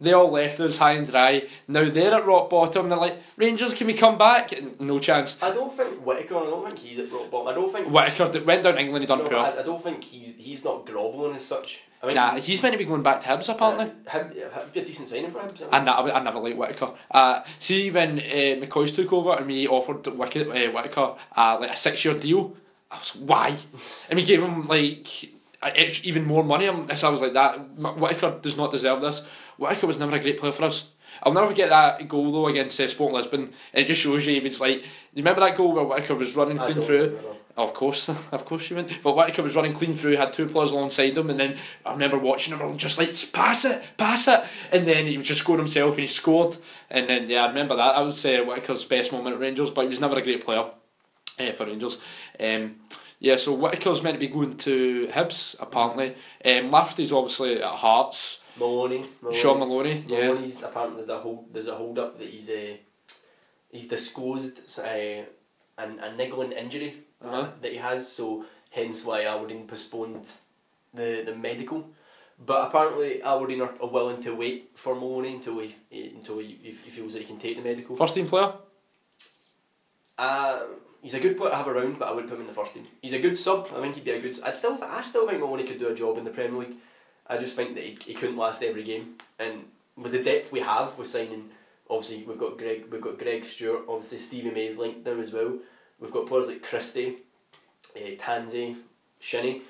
they 0.00 0.12
all 0.12 0.30
left 0.30 0.60
us 0.60 0.78
high 0.78 0.92
and 0.92 1.06
dry. 1.06 1.46
Now 1.68 1.88
they're 1.88 2.14
at 2.14 2.26
rock 2.26 2.50
bottom, 2.50 2.88
they're 2.88 2.98
like, 2.98 3.22
Rangers, 3.36 3.74
can 3.74 3.86
we 3.86 3.94
come 3.94 4.18
back? 4.18 4.52
And 4.52 4.78
No 4.80 4.98
chance. 4.98 5.42
I 5.42 5.50
don't 5.50 5.72
think 5.72 6.04
Whittaker. 6.04 6.36
I 6.36 6.44
don't 6.44 6.66
think 6.66 6.78
he's 6.78 6.98
at 6.98 7.12
rock 7.12 7.30
bottom. 7.30 7.48
I 7.48 7.52
don't 7.54 7.72
think. 7.72 7.88
Whittaker 7.88 8.30
d- 8.32 8.44
went 8.44 8.62
down 8.62 8.78
England, 8.78 9.02
he 9.02 9.06
done 9.06 9.18
no, 9.18 9.24
poor. 9.28 9.38
I, 9.38 9.58
I 9.58 9.62
don't 9.62 9.82
think 9.82 10.04
he's 10.04 10.34
he's 10.36 10.64
not 10.64 10.84
grovelling 10.86 11.34
as 11.36 11.44
such. 11.44 11.82
I 12.02 12.06
mean, 12.06 12.16
Nah, 12.16 12.36
he's 12.36 12.62
meant 12.62 12.74
to 12.74 12.78
be 12.78 12.84
going 12.84 13.02
back 13.02 13.22
to 13.22 13.26
Hibs 13.28 13.48
apparently. 13.48 13.86
Uh, 14.06 14.18
him, 14.18 14.30
him, 14.30 14.50
be 14.72 14.80
a 14.80 14.84
decent 14.84 15.08
signing 15.08 15.30
for 15.30 15.40
him. 15.40 15.50
I, 15.72 15.80
ne- 15.80 16.12
I 16.12 16.22
never 16.22 16.38
liked 16.38 16.58
Whittaker. 16.58 16.90
Uh, 17.10 17.42
see 17.58 17.90
when 17.90 18.18
uh, 18.18 18.22
McCoist 18.22 18.94
took 18.96 19.12
over 19.14 19.32
and 19.32 19.46
we 19.46 19.66
offered 19.66 20.06
Wicket, 20.06 20.48
uh, 20.48 20.70
Whittaker 20.72 21.14
uh, 21.34 21.56
like 21.58 21.70
a 21.70 21.76
six 21.76 22.04
year 22.04 22.14
deal, 22.14 22.54
I 22.90 22.98
was 22.98 23.16
like, 23.16 23.28
why? 23.28 23.56
And 24.10 24.18
we 24.18 24.24
gave 24.26 24.42
him 24.42 24.68
like 24.68 25.08
even 26.04 26.24
more 26.24 26.44
money. 26.44 26.66
I'm, 26.68 26.94
so 26.94 27.08
I 27.08 27.10
was 27.10 27.22
like 27.22 27.32
that. 27.32 27.56
Whittaker 27.78 28.38
does 28.42 28.56
not 28.56 28.70
deserve 28.70 29.00
this. 29.00 29.22
Whittaker 29.58 29.86
was 29.86 29.98
never 29.98 30.16
a 30.16 30.20
great 30.20 30.38
player 30.38 30.52
for 30.52 30.64
us. 30.64 30.88
I'll 31.22 31.32
never 31.32 31.46
forget 31.48 31.70
that 31.70 32.08
goal 32.08 32.30
though 32.30 32.48
against 32.48 32.80
uh, 32.80 32.88
Sporting 32.88 33.16
Lisbon. 33.16 33.40
And 33.72 33.84
it 33.84 33.86
just 33.86 34.00
shows 34.00 34.26
you 34.26 34.40
it's 34.42 34.60
like 34.60 34.82
you 34.82 35.22
remember 35.22 35.40
that 35.40 35.56
goal 35.56 35.72
where 35.72 35.84
Whittaker 35.84 36.14
was 36.14 36.36
running 36.36 36.58
I 36.58 36.72
clean 36.72 36.84
through. 36.84 37.18
Of 37.56 37.72
course, 37.72 38.08
of 38.32 38.44
course 38.44 38.68
you 38.68 38.76
went. 38.76 39.02
But 39.02 39.16
Whittaker 39.16 39.42
was 39.42 39.56
running 39.56 39.72
clean 39.72 39.94
through, 39.94 40.16
had 40.16 40.32
two 40.32 40.46
players 40.46 40.72
alongside 40.72 41.16
him, 41.16 41.30
and 41.30 41.40
then 41.40 41.56
I 41.86 41.92
remember 41.92 42.18
watching 42.18 42.56
him 42.56 42.76
just 42.76 42.98
like 42.98 43.10
pass 43.32 43.64
it, 43.64 43.82
pass 43.96 44.28
it, 44.28 44.44
and 44.72 44.86
then 44.86 45.06
he 45.06 45.16
was 45.16 45.26
just 45.26 45.40
scored 45.40 45.58
himself 45.58 45.94
and 45.94 46.00
he 46.00 46.06
scored, 46.06 46.58
and 46.90 47.08
then 47.08 47.30
yeah, 47.30 47.44
I 47.44 47.48
remember 47.48 47.76
that. 47.76 47.96
I 47.96 48.02
would 48.02 48.14
say 48.14 48.44
Whittaker's 48.44 48.84
best 48.84 49.12
moment 49.12 49.36
at 49.36 49.40
Rangers, 49.40 49.70
but 49.70 49.82
he 49.82 49.88
was 49.88 50.00
never 50.00 50.16
a 50.16 50.22
great 50.22 50.44
player 50.44 50.66
uh, 51.38 51.52
for 51.52 51.64
Rangers. 51.66 51.98
Um, 52.38 52.76
yeah, 53.18 53.36
so 53.36 53.54
Whittaker's 53.54 54.02
meant 54.02 54.20
to 54.20 54.26
be 54.26 54.32
going 54.32 54.58
to 54.58 55.06
Hibs 55.08 55.56
apparently. 55.58 56.14
Um, 56.44 56.70
Lafferty's 56.70 57.12
obviously 57.12 57.62
at 57.62 57.70
Hearts. 57.70 58.42
Maloney, 58.58 59.04
Maloney. 59.22 59.38
Shaun 59.38 59.58
Maloney, 59.58 60.04
yeah. 60.08 60.28
Maloney's 60.28 60.62
apparently 60.62 60.96
there's 60.98 61.10
a 61.10 61.20
hold 61.20 61.52
there's 61.52 61.66
a 61.68 61.74
hold 61.74 61.98
up 61.98 62.18
that 62.18 62.28
he's 62.28 62.48
uh, 62.50 62.76
he's 63.70 63.88
disclosed 63.88 64.60
uh, 64.78 65.22
an 65.78 65.98
a 66.00 66.14
niggling 66.16 66.52
injury 66.52 66.94
Uh-huh. 67.22 67.48
that 67.60 67.72
he 67.72 67.78
has. 67.78 68.10
So 68.10 68.44
hence 68.70 69.04
why 69.04 69.24
Aberdeen 69.24 69.66
postponed 69.66 70.26
the 70.94 71.22
the 71.26 71.34
medical. 71.34 71.90
But 72.38 72.66
apparently 72.68 73.22
Aberdeen 73.22 73.62
are, 73.62 73.74
are 73.80 73.88
willing 73.88 74.20
to 74.22 74.32
wait 74.34 74.70
for 74.74 74.94
Maloney 74.94 75.34
until 75.36 75.58
he 75.60 75.74
until 75.90 76.38
he, 76.38 76.58
he 76.62 76.90
feels 76.90 77.12
that 77.14 77.20
he 77.20 77.24
can 77.26 77.38
take 77.38 77.56
the 77.56 77.62
medical. 77.62 77.96
First 77.96 78.14
team 78.14 78.26
player. 78.26 78.52
Uh, 80.18 80.60
he's 81.02 81.14
a 81.14 81.20
good 81.20 81.36
player 81.36 81.50
to 81.50 81.56
have 81.56 81.68
around, 81.68 81.98
but 81.98 82.08
I 82.08 82.12
wouldn't 82.12 82.28
put 82.30 82.36
him 82.36 82.42
in 82.42 82.46
the 82.46 82.52
first 82.54 82.74
team. 82.74 82.86
He's 83.02 83.12
a 83.12 83.18
good 83.18 83.38
sub. 83.38 83.68
I 83.76 83.80
think 83.80 83.94
he'd 83.96 84.04
be 84.04 84.12
a 84.12 84.20
good. 84.20 84.38
I 84.44 84.50
still, 84.52 84.78
I 84.82 85.00
still 85.02 85.26
think 85.28 85.40
Maloney 85.40 85.64
could 85.64 85.78
do 85.78 85.88
a 85.88 85.94
job 85.94 86.16
in 86.18 86.24
the 86.24 86.30
Premier 86.30 86.58
League. 86.60 86.76
I 87.28 87.38
just 87.38 87.56
think 87.56 87.74
that 87.74 87.84
he, 87.84 87.98
he 88.04 88.14
couldn't 88.14 88.36
last 88.36 88.62
every 88.62 88.84
game, 88.84 89.16
and 89.38 89.64
with 89.96 90.12
the 90.12 90.22
depth 90.22 90.52
we 90.52 90.60
have, 90.60 90.96
with 90.98 91.08
signing. 91.08 91.50
Obviously, 91.88 92.24
we've 92.24 92.38
got 92.38 92.58
Greg. 92.58 92.86
We've 92.90 93.00
got 93.00 93.16
Greg 93.18 93.44
Stewart. 93.44 93.84
Obviously, 93.88 94.18
Stevie 94.18 94.50
May's 94.50 94.76
linked 94.76 95.04
them 95.04 95.20
as 95.20 95.32
well. 95.32 95.58
We've 96.00 96.10
got 96.10 96.26
players 96.26 96.48
like 96.48 96.62
Christie, 96.62 97.18
uh, 97.96 98.16
Tansey, 98.18 98.76
Shinnie. 99.20 99.62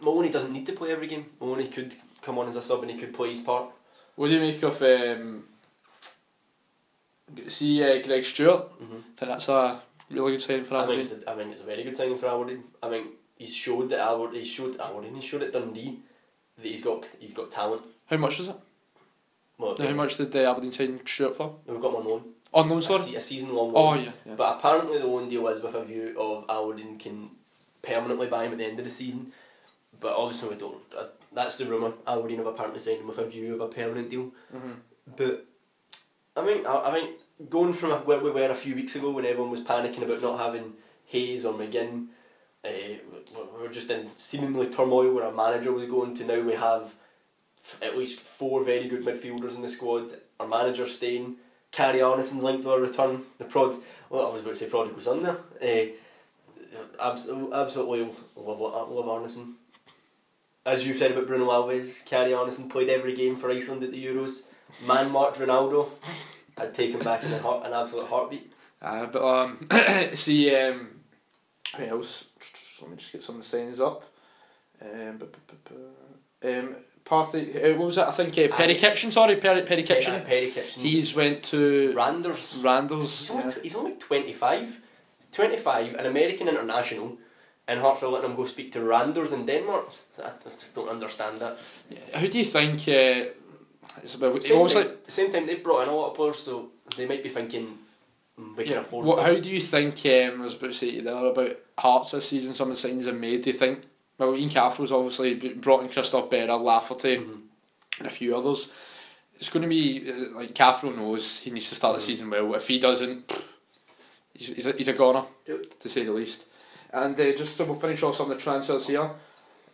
Maloney 0.00 0.28
doesn't 0.28 0.52
need 0.52 0.66
to 0.66 0.74
play 0.74 0.92
every 0.92 1.06
game. 1.06 1.26
Maloney 1.40 1.68
could 1.68 1.94
come 2.20 2.38
on 2.38 2.46
as 2.46 2.56
a 2.56 2.62
sub 2.62 2.82
and 2.82 2.90
he 2.90 2.98
could 2.98 3.14
play 3.14 3.30
his 3.30 3.40
part. 3.40 3.70
What 4.16 4.28
do 4.28 4.34
you 4.34 4.40
make 4.40 4.62
of 4.62 4.80
um, 4.82 5.44
see 7.48 7.82
uh, 7.82 8.02
Greg 8.02 8.24
Stewart? 8.24 8.70
Mm-hmm. 8.80 8.96
I 8.96 9.18
think 9.18 9.30
that's 9.32 9.48
a 9.48 9.80
really 10.10 10.32
good 10.32 10.42
signing 10.42 10.64
for 10.64 10.76
I 10.76 10.86
think, 10.86 10.98
Aberdeen. 10.98 11.00
it's 11.00 11.26
a, 11.26 11.30
I 11.30 11.34
think 11.34 11.52
it's 11.52 11.62
a 11.62 11.64
very 11.64 11.82
good 11.82 11.96
signing 11.96 12.18
for 12.18 12.26
Aberdeen. 12.26 12.64
I 12.82 12.90
mean, 12.90 13.06
he's 13.36 13.54
showed 13.54 13.88
that 13.90 14.00
Aberdeen, 14.00 14.40
he 14.40 14.46
showed 14.46 14.78
Aberdeen, 14.78 15.14
he 15.14 15.26
showed 15.26 15.42
at 15.42 15.52
Dundee 15.52 16.00
he's 16.62 16.82
got 16.84 17.06
he's 17.18 17.34
got 17.34 17.50
talent. 17.50 17.82
How 18.06 18.16
much 18.16 18.38
was 18.38 18.48
it? 18.48 18.56
Well, 19.58 19.76
How 19.78 19.92
much 19.92 20.16
did 20.16 20.34
uh, 20.34 20.50
Aberdeen 20.50 20.72
sign 20.72 21.00
Stewart 21.06 21.36
for? 21.36 21.56
We've 21.66 21.80
got 21.80 21.90
him 21.90 21.96
on 21.96 22.04
loan. 22.04 22.24
On 22.54 22.68
loan, 22.68 22.78
A, 22.78 22.82
sorry. 22.82 23.02
se- 23.02 23.14
a 23.16 23.20
season 23.20 23.54
long 23.54 23.72
Oh 23.74 23.90
loan. 23.90 24.04
yeah, 24.04 24.10
yeah. 24.26 24.34
But 24.36 24.56
apparently 24.58 24.98
the 24.98 25.06
loan 25.06 25.28
deal 25.28 25.46
is 25.48 25.62
with 25.62 25.74
a 25.74 25.84
view 25.84 26.14
of 26.18 26.44
Aberdeen 26.48 26.98
can 26.98 27.30
permanently 27.82 28.26
buy 28.26 28.44
him 28.46 28.52
at 28.52 28.58
the 28.58 28.64
end 28.66 28.78
of 28.78 28.84
the 28.84 28.90
season. 28.90 29.32
But 30.00 30.14
obviously 30.16 30.50
we 30.50 30.56
don't. 30.56 30.78
Uh, 30.96 31.06
that's 31.32 31.58
the 31.58 31.66
rumour. 31.66 31.92
Aberdeen 32.06 32.38
have 32.38 32.46
apparently 32.46 32.80
signed 32.80 33.00
him 33.00 33.08
with 33.08 33.18
a 33.18 33.26
view 33.26 33.54
of 33.54 33.60
a 33.60 33.68
permanent 33.68 34.10
deal. 34.10 34.32
Mhm. 34.54 34.76
But 35.16 35.46
I 36.36 36.44
mean, 36.44 36.66
I, 36.66 36.88
I 36.88 36.90
think 36.92 37.20
going 37.50 37.72
from 37.72 37.90
where 38.04 38.18
we 38.18 38.30
were 38.30 38.50
a 38.50 38.54
few 38.54 38.74
weeks 38.74 38.96
ago 38.96 39.10
when 39.10 39.24
everyone 39.26 39.50
was 39.50 39.60
panicking 39.60 40.02
about 40.02 40.22
not 40.22 40.38
having 40.40 40.72
Hayes 41.06 41.44
or 41.46 41.54
McGinn, 41.54 42.06
uh, 42.64 42.68
we 42.68 43.42
we 43.56 43.62
were 43.62 43.68
just 43.68 43.90
in 43.90 44.10
seemingly 44.16 44.66
turmoil 44.68 45.12
where 45.12 45.24
our 45.24 45.32
manager 45.32 45.72
was 45.72 45.86
going 45.86 46.14
to 46.14 46.24
now 46.24 46.40
we 46.40 46.54
have 46.54 46.94
at 47.80 47.96
least 47.96 48.20
four 48.20 48.64
very 48.64 48.88
good 48.88 49.04
midfielders 49.04 49.56
in 49.56 49.62
the 49.62 49.68
squad. 49.68 50.14
Our 50.40 50.48
manager 50.48 50.86
staying. 50.86 51.36
Kári 51.72 52.00
Árnason's 52.00 52.42
linked 52.42 52.64
to 52.64 52.70
our 52.72 52.80
return. 52.80 53.22
The 53.38 53.44
prod, 53.44 53.76
well, 54.10 54.26
I 54.26 54.30
was 54.30 54.42
about 54.42 54.54
to 54.54 54.56
say 54.56 54.68
prodigal 54.68 55.00
son 55.00 55.22
there. 55.22 55.38
Uh, 55.62 55.92
absolutely, 57.00 57.56
absolutely 57.56 58.00
love, 58.36 58.60
love 58.60 59.06
Árnason. 59.06 59.54
As 60.66 60.86
you 60.86 60.94
said 60.94 61.12
about 61.12 61.26
Bruno 61.26 61.50
Alves, 61.50 62.06
Kári 62.06 62.30
Árnason 62.30 62.70
played 62.70 62.88
every 62.88 63.14
game 63.14 63.36
for 63.36 63.50
Iceland 63.50 63.82
at 63.82 63.92
the 63.92 64.04
Euros. 64.04 64.46
Man 64.86 65.10
marked 65.10 65.38
Ronaldo. 65.38 65.88
I'd 66.58 66.74
take 66.74 66.92
him 66.92 67.00
back 67.00 67.24
in 67.24 67.32
a 67.32 67.38
heart, 67.38 67.66
an 67.66 67.72
absolute 67.72 68.08
heartbeat. 68.08 68.52
Uh, 68.80 69.06
but 69.06 69.24
um, 69.24 69.66
see, 70.14 70.54
um, 70.54 71.00
who 71.76 71.84
else? 71.84 72.28
Let 72.82 72.90
me 72.90 72.96
just 72.96 73.12
get 73.12 73.22
some 73.22 73.36
of 73.36 73.48
the 73.48 73.56
signings 73.56 73.80
up. 73.80 74.02
Um, 74.82 75.16
bu- 75.18 75.26
bu- 75.26 75.74
bu- 76.42 76.48
um, 76.58 76.76
Parthy, 77.04 77.56
uh, 77.56 77.76
what 77.78 77.86
was 77.86 77.98
it? 77.98 78.06
I 78.06 78.10
think 78.12 78.36
uh, 78.38 78.54
Perry 78.56 78.74
I- 78.74 78.78
Kitchen. 78.78 79.10
Sorry, 79.10 79.36
Perry 79.36 79.62
Perry 79.62 79.82
Kitchen. 79.82 80.22
Perry 80.22 80.50
Kitchen. 80.50 80.82
He's 80.82 81.14
went 81.14 81.42
to 81.44 81.92
Randers. 81.94 82.56
Randers. 82.62 83.18
He's 83.20 83.30
only, 83.30 83.44
Yeah. 83.44 83.50
tw- 83.50 83.62
he's 83.62 83.76
only 83.76 83.92
25. 83.92 84.80
25, 85.32 85.94
an 85.94 86.06
American 86.06 86.48
international, 86.48 87.16
and 87.66 87.80
Hearts 87.80 88.02
are 88.02 88.08
letting 88.10 88.30
him 88.30 88.36
go 88.36 88.46
speak 88.46 88.72
to 88.72 88.80
Randers 88.82 89.32
in 89.32 89.46
Denmark. 89.46 89.88
I 90.22 90.30
just 90.44 90.74
don't 90.74 90.88
understand 90.90 91.38
that. 91.38 91.58
How 92.14 92.26
do 92.26 92.38
you 92.38 92.44
think? 92.44 92.80
Uh, 92.88 93.30
it's 94.02 94.14
about, 94.14 94.42
Same 94.42 94.68
time, 94.68 94.90
same 95.08 95.32
time, 95.32 95.46
they've 95.46 95.62
brought 95.62 95.82
in 95.84 95.88
a 95.88 95.94
lot 95.96 96.10
of 96.10 96.16
players, 96.16 96.38
so 96.40 96.70
they 96.96 97.06
might 97.06 97.22
be 97.22 97.28
thinking 97.30 97.78
we 98.56 98.64
can 98.64 98.78
afford 98.78 99.06
What? 99.06 99.22
How 99.24 99.34
do 99.38 99.48
you 99.48 99.60
think? 99.60 99.94
Um, 100.06 100.40
I 100.40 100.44
was 100.44 100.54
about 100.54 100.68
to 100.68 100.74
say 100.74 100.96
to 100.96 101.02
the 101.02 101.16
other 101.16 101.28
about 101.28 101.56
Hearts 101.78 102.10
this 102.12 102.28
season. 102.28 102.54
Some 102.54 102.70
of 102.70 102.80
the 102.80 102.88
signings 102.88 103.06
have 103.06 103.16
made. 103.16 103.42
Do 103.42 103.50
you 103.50 103.56
think? 103.56 103.82
Well, 104.18 104.36
Ian 104.36 104.50
Cathro's 104.50 104.92
obviously 104.92 105.34
brought 105.54 105.82
in 105.82 105.88
Christophe 105.88 106.30
Berra, 106.30 106.60
Lafferty, 106.60 107.16
Mhm. 107.18 107.40
and 107.98 108.06
a 108.06 108.10
few 108.10 108.36
others. 108.36 108.72
It's 109.36 109.48
going 109.50 109.62
to 109.62 109.68
be 109.68 110.08
uh, 110.10 110.36
like 110.36 110.54
Cathro 110.54 110.94
knows 110.94 111.38
he 111.40 111.50
needs 111.50 111.68
to 111.70 111.74
start 111.74 111.96
the 111.96 112.02
Mhm. 112.02 112.06
season 112.06 112.30
well. 112.30 112.54
If 112.54 112.68
he 112.68 112.78
doesn't, 112.78 113.32
he's, 114.34 114.54
he's, 114.54 114.66
a, 114.66 114.72
he's 114.72 114.88
a 114.88 114.92
goner, 114.92 115.24
Yep. 115.46 115.80
to 115.80 115.88
say 115.88 116.04
the 116.04 116.12
least. 116.12 116.44
And 116.92 117.18
uh, 117.18 117.32
just 117.32 117.56
so 117.56 117.64
we'll 117.64 117.74
finish 117.74 118.02
off 118.02 118.14
some 118.16 118.30
of 118.30 118.36
the 118.36 118.42
transfers 118.42 118.86
here. 118.86 119.10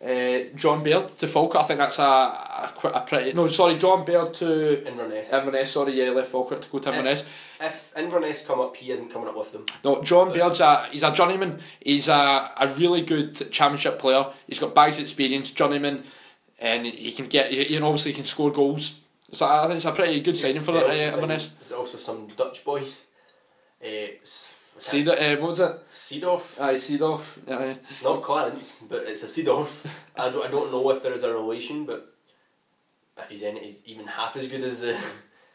Uh, 0.01 0.55
John 0.55 0.81
Baird 0.81 1.09
to 1.17 1.27
Falkirk, 1.27 1.61
I 1.61 1.65
think 1.65 1.79
that's 1.79 1.99
a, 1.99 2.03
a, 2.03 2.71
quite 2.73 2.95
a 2.95 3.01
pretty. 3.01 3.33
No, 3.33 3.47
sorry, 3.47 3.77
John 3.77 4.05
Baird 4.05 4.33
to 4.35 4.87
Inverness. 4.87 5.33
Inverness. 5.33 5.71
Sorry, 5.71 5.93
yeah, 6.01 6.11
left 6.11 6.31
Falkirk 6.31 6.61
to 6.61 6.69
go 6.69 6.79
to 6.79 6.89
Inverness. 6.89 7.25
if 7.59 7.91
Inverness 7.97 8.45
come 8.45 8.61
up, 8.61 8.77
he 8.77 8.91
isn't 8.91 9.11
coming 9.11 9.27
up 9.27 9.35
with 9.35 9.51
them. 9.51 9.65
No, 9.83 10.01
John 10.01 10.31
Baird's 10.31 10.61
a 10.61 10.87
he's 10.89 11.03
a 11.03 11.11
journeyman. 11.11 11.59
He's 11.81 12.07
a, 12.07 12.13
a 12.13 12.73
really 12.77 13.01
good 13.01 13.51
championship 13.51 13.99
player. 13.99 14.25
He's 14.47 14.59
got 14.59 14.73
bags 14.73 14.95
of 14.95 15.01
experience, 15.01 15.51
journeyman, 15.51 16.03
and 16.59 16.85
he 16.85 17.11
can 17.11 17.25
get 17.25 17.51
you 17.51 17.77
know 17.81 17.87
obviously 17.87 18.11
he 18.11 18.15
can 18.15 18.25
score 18.25 18.51
goals. 18.51 19.01
So 19.33 19.45
I 19.47 19.63
think 19.67 19.75
it's 19.75 19.85
a 19.85 19.91
pretty 19.91 20.21
good 20.21 20.37
signing 20.37 20.61
for 20.61 20.71
There's 20.71 21.13
uh, 21.13 21.15
Inverness. 21.15 21.49
There's 21.59 21.73
also 21.73 21.97
some 21.97 22.27
Dutch 22.37 22.63
boy. 22.63 22.83
Uh, 23.83 24.07
s- 24.79 24.85
See 24.87 25.03
that? 25.03 25.17
Uh, 25.19 25.41
what 25.41 25.49
was 25.49 25.59
it? 25.59 25.71
Seedorf. 25.89 26.43
Aye, 26.59 26.75
Seedorf. 26.75 27.23
Yeah, 27.47 27.75
Not 28.03 28.21
Clarence, 28.23 28.83
but 28.89 29.03
it's 29.07 29.23
a 29.23 29.27
Seedorf. 29.27 29.69
I 30.17 30.29
don't, 30.29 30.45
I 30.45 30.49
don't 30.49 30.71
know 30.71 30.89
if 30.91 31.01
there 31.03 31.13
is 31.13 31.23
a 31.23 31.33
relation, 31.33 31.85
but 31.85 32.13
if 33.17 33.29
he's 33.29 33.43
in 33.43 33.57
he's 33.57 33.81
even 33.85 34.07
half 34.07 34.35
as 34.35 34.47
good 34.47 34.63
as 34.63 34.79
the. 34.79 34.97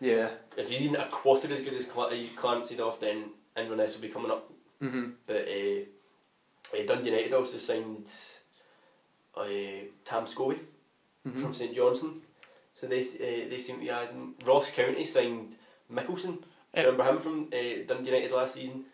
yeah. 0.01 0.29
If 0.57 0.71
he's 0.71 0.83
even 0.87 1.01
a 1.01 1.07
quarter 1.07 1.53
as 1.53 1.61
good 1.63 1.75
as 1.75 1.87
Cla- 1.87 2.11
Clarence 2.37 2.71
Seedorf, 2.73 3.01
then 3.01 3.31
Inverness 3.57 3.95
will 3.95 4.03
be 4.03 4.09
coming 4.09 4.31
up. 4.31 4.51
Mhm. 4.83 5.15
But 5.27 5.49
uh, 5.49 6.85
Dundee 6.87 7.11
United 7.11 7.33
also 7.33 7.59
signed 7.59 8.07
uh, 9.37 9.45
Tam 10.05 10.25
Scobie 10.27 10.61
Mhm. 11.27 11.41
from 11.41 11.55
St 11.55 11.75
Johnstone. 11.75 12.21
So 12.75 12.87
they 12.87 13.01
uh, 13.01 13.49
they 13.51 13.59
seem 13.59 13.77
to 13.77 13.81
be 13.83 13.91
adding. 13.91 14.35
Ross 14.45 14.71
County 14.73 15.05
signed 15.07 15.55
Mikkelsen. 15.91 16.43
Eh. 16.75 16.83
Remember 16.83 17.05
him 17.05 17.19
from 17.21 17.37
uh, 17.53 17.85
Dundee 17.87 18.11
United 18.11 18.33
last 18.33 18.55
season? 18.55 18.85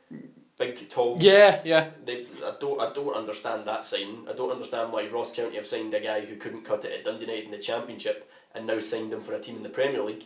Big, 0.61 0.91
tall. 0.91 1.17
Yeah, 1.19 1.61
yeah. 1.65 1.89
They've, 2.05 2.29
I 2.45 2.53
don't 2.61 2.79
I 2.81 2.93
don't 2.93 3.15
understand 3.17 3.65
that 3.67 3.87
sign. 3.87 4.27
I 4.29 4.35
don't 4.35 4.51
understand 4.53 4.93
why 4.93 5.07
Ross 5.09 5.33
County 5.33 5.57
have 5.57 5.67
signed 5.67 5.95
a 5.95 6.01
guy 6.01 6.21
who 6.21 6.37
couldn't 6.37 6.67
cut 6.67 6.85
it 6.85 6.93
at 6.99 7.05
Dundee 7.07 7.25
United 7.25 7.45
in 7.47 7.51
the 7.51 7.59
Championship 7.59 8.31
and 8.55 8.67
now 8.67 8.79
signed 8.81 9.11
him 9.13 9.23
for 9.23 9.33
a 9.33 9.41
team 9.41 9.57
in 9.57 9.63
the 9.63 9.71
Premier 9.71 10.03
League. 10.03 10.25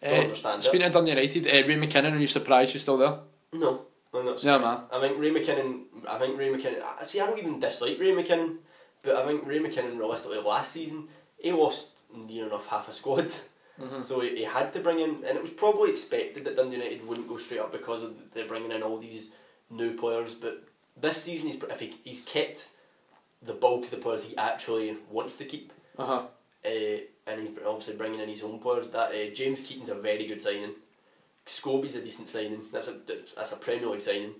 Don't 0.00 0.12
Uh, 0.14 0.22
understand 0.22 0.62
speaking 0.64 0.80
it. 0.82 0.86
of 0.86 0.92
Dundee 0.94 1.10
United, 1.10 1.46
uh, 1.46 1.68
Ray 1.68 1.76
McKinnon, 1.76 2.14
are 2.14 2.18
you 2.18 2.26
surprised 2.26 2.72
he's 2.72 2.80
still 2.82 2.96
there? 2.96 3.18
No, 3.52 3.82
I'm 4.14 4.24
not 4.24 4.40
surprised. 4.40 4.64
man. 4.64 4.80
I 4.90 5.00
think 5.00 5.18
Ray 5.18 5.30
McKinnon. 5.32 5.84
I 6.08 6.18
think 6.18 6.38
Ray 6.38 6.48
McKinnon. 6.48 6.82
I- 6.82 7.04
See, 7.04 7.20
I 7.20 7.26
don't 7.26 7.38
even 7.38 7.60
dislike 7.60 7.98
Ray 8.00 8.12
McKinnon, 8.12 8.56
but 9.02 9.16
I 9.16 9.26
think 9.26 9.46
Ray 9.46 9.58
McKinnon 9.58 9.98
realistically 9.98 10.38
last 10.38 10.72
season 10.72 11.08
he 11.36 11.52
lost 11.52 11.90
near 12.14 12.46
enough 12.46 12.66
half 12.68 12.88
a 12.88 12.92
squad. 12.94 13.30
Mhm. 13.78 14.02
So 14.02 14.20
he, 14.20 14.30
he 14.38 14.44
had 14.44 14.72
to 14.72 14.80
bring 14.80 14.98
in, 14.98 15.22
and 15.26 15.36
it 15.36 15.42
was 15.42 15.52
probably 15.52 15.90
expected 15.90 16.44
that 16.46 16.56
Dundee 16.56 16.76
United 16.78 17.06
wouldn't 17.06 17.28
go 17.28 17.36
straight 17.36 17.60
up 17.60 17.70
because 17.70 18.02
of 18.02 18.32
they're 18.32 18.48
bringing 18.48 18.72
in 18.72 18.82
all 18.82 18.96
these 18.98 19.34
new 19.70 19.94
players. 19.96 20.34
But 20.34 20.64
this 21.00 21.22
season, 21.22 21.48
he's 21.48 21.62
if 21.62 21.80
he, 21.80 21.94
he's 22.04 22.22
kept 22.22 22.68
the 23.42 23.52
bulk 23.54 23.84
of 23.84 23.90
the 23.90 23.96
players 23.98 24.24
he 24.24 24.36
actually 24.36 24.96
wants 25.10 25.36
to 25.36 25.44
keep, 25.44 25.72
Uh 25.96 26.06
huh. 26.06 26.22
uh, 26.64 26.68
and 27.26 27.40
he's 27.40 27.50
obviously 27.66 27.94
bringing 27.96 28.20
in 28.20 28.28
his 28.28 28.42
own 28.42 28.58
players. 28.58 28.88
That 28.88 29.10
uh, 29.12 29.34
James 29.34 29.60
Keatings 29.62 29.88
a 29.90 29.94
very 29.94 30.26
good 30.26 30.40
signing. 30.40 30.72
Scobie's 31.46 31.96
a 31.96 32.02
decent 32.02 32.28
signing. 32.28 32.60
That's 32.72 32.88
a 32.88 32.96
that's 33.36 33.52
a 33.52 33.56
Premier 33.56 33.88
League 33.88 34.02
signing. 34.02 34.34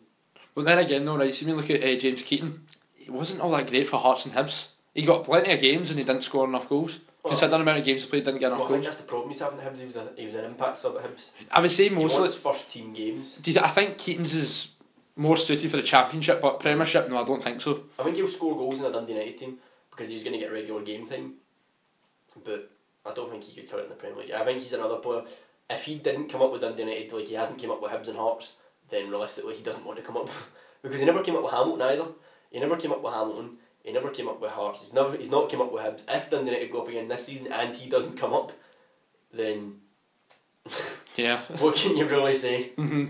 Well, 0.54 0.64
then 0.66 0.78
again, 0.78 1.04
though, 1.04 1.16
right? 1.16 1.34
See 1.34 1.46
me 1.46 1.52
look 1.52 1.70
at 1.70 1.82
uh, 1.82 1.96
James 1.98 2.22
Keatings. 2.22 2.58
He 2.96 3.10
wasn't 3.10 3.40
all 3.40 3.50
that 3.52 3.68
great 3.70 3.88
for 3.88 3.96
Hearts 3.98 4.26
and 4.26 4.34
Hibs. 4.34 4.68
He 4.94 5.02
got 5.06 5.24
plenty 5.24 5.52
of 5.52 5.60
games 5.60 5.90
and 5.90 5.98
he 5.98 6.04
didn't 6.04 6.22
score 6.24 6.44
enough 6.46 6.68
goals. 6.68 6.98
Well, 7.22 7.30
Considering 7.30 7.50
the 7.58 7.62
amount 7.62 7.78
of 7.78 7.84
games 7.84 8.02
he 8.04 8.10
played, 8.10 8.24
didn't 8.24 8.40
get 8.40 8.50
well, 8.50 8.60
enough 8.60 8.66
I 8.66 8.72
think 8.72 8.82
goals. 8.82 8.96
that's 8.96 9.00
the 9.02 9.08
problem 9.08 9.30
he's 9.30 9.38
having 9.40 9.60
at 9.60 9.72
Hibs. 9.72 9.78
He 9.78 9.86
was 9.86 9.96
a, 9.96 10.08
he 10.16 10.26
was 10.26 10.34
an 10.34 10.44
impact 10.44 10.78
sub 10.78 10.96
at 10.96 11.04
Hibs. 11.04 11.30
I 11.50 11.60
would 11.60 11.70
say 11.70 11.88
mostly. 11.88 12.28
first 12.28 12.72
team 12.72 12.92
games. 12.92 13.38
I 13.56 13.68
think 13.68 13.96
Keatings 13.98 14.34
is 14.34 14.70
more 15.18 15.36
suited 15.36 15.70
for 15.70 15.76
the 15.76 15.82
Championship, 15.82 16.40
but 16.40 16.60
Premiership, 16.60 17.10
no, 17.10 17.18
I 17.18 17.24
don't 17.24 17.42
think 17.42 17.60
so. 17.60 17.84
I 17.98 18.04
think 18.04 18.16
he'll 18.16 18.28
score 18.28 18.56
goals 18.56 18.78
in 18.78 18.86
a 18.86 18.92
Dundee 18.92 19.12
United 19.14 19.36
team 19.38 19.58
because 19.90 20.08
he's 20.08 20.22
going 20.22 20.32
to 20.34 20.38
get 20.38 20.52
regular 20.52 20.80
game 20.82 21.06
time. 21.06 21.34
But 22.44 22.70
I 23.04 23.12
don't 23.12 23.28
think 23.30 23.42
he 23.44 23.60
could 23.60 23.68
cut 23.70 23.80
it 23.80 23.84
in 23.84 23.88
the 23.88 23.96
Premier 23.96 24.18
League. 24.20 24.30
I 24.30 24.44
think 24.44 24.62
he's 24.62 24.72
another 24.72 24.96
player. 24.96 25.22
If 25.68 25.84
he 25.84 25.96
didn't 25.96 26.28
come 26.28 26.40
up 26.40 26.52
with 26.52 26.60
Dundee 26.62 26.84
United, 26.84 27.12
like 27.12 27.26
he 27.26 27.34
hasn't 27.34 27.58
came 27.58 27.70
up 27.70 27.82
with 27.82 27.90
Hibs 27.90 28.08
and 28.08 28.16
Hearts, 28.16 28.54
then 28.90 29.10
realistically 29.10 29.56
he 29.56 29.62
doesn't 29.62 29.84
want 29.84 29.98
to 29.98 30.04
come 30.04 30.16
up 30.16 30.30
because 30.82 31.00
he 31.00 31.06
never 31.06 31.22
came 31.22 31.36
up 31.36 31.42
with 31.42 31.52
Hamilton 31.52 31.82
either. 31.82 32.06
He 32.50 32.60
never 32.60 32.76
came 32.76 32.92
up 32.92 33.02
with 33.02 33.12
Hamilton. 33.12 33.56
He 33.82 33.92
never 33.92 34.10
came 34.10 34.28
up 34.28 34.40
with 34.40 34.52
Hearts. 34.52 34.82
He's 34.82 34.92
never. 34.92 35.16
He's 35.16 35.30
not 35.30 35.50
came 35.50 35.60
up 35.60 35.72
with 35.72 35.82
Hibs. 35.82 36.04
If 36.08 36.30
Dundee 36.30 36.52
United 36.52 36.70
go 36.72 36.82
up 36.82 36.88
again 36.88 37.08
this 37.08 37.26
season 37.26 37.52
and 37.52 37.74
he 37.74 37.90
doesn't 37.90 38.16
come 38.16 38.32
up, 38.32 38.52
then 39.32 39.80
Yeah. 41.16 41.40
what 41.58 41.74
can 41.74 41.96
you 41.96 42.06
really 42.06 42.34
say? 42.34 42.68
hmm 42.76 43.06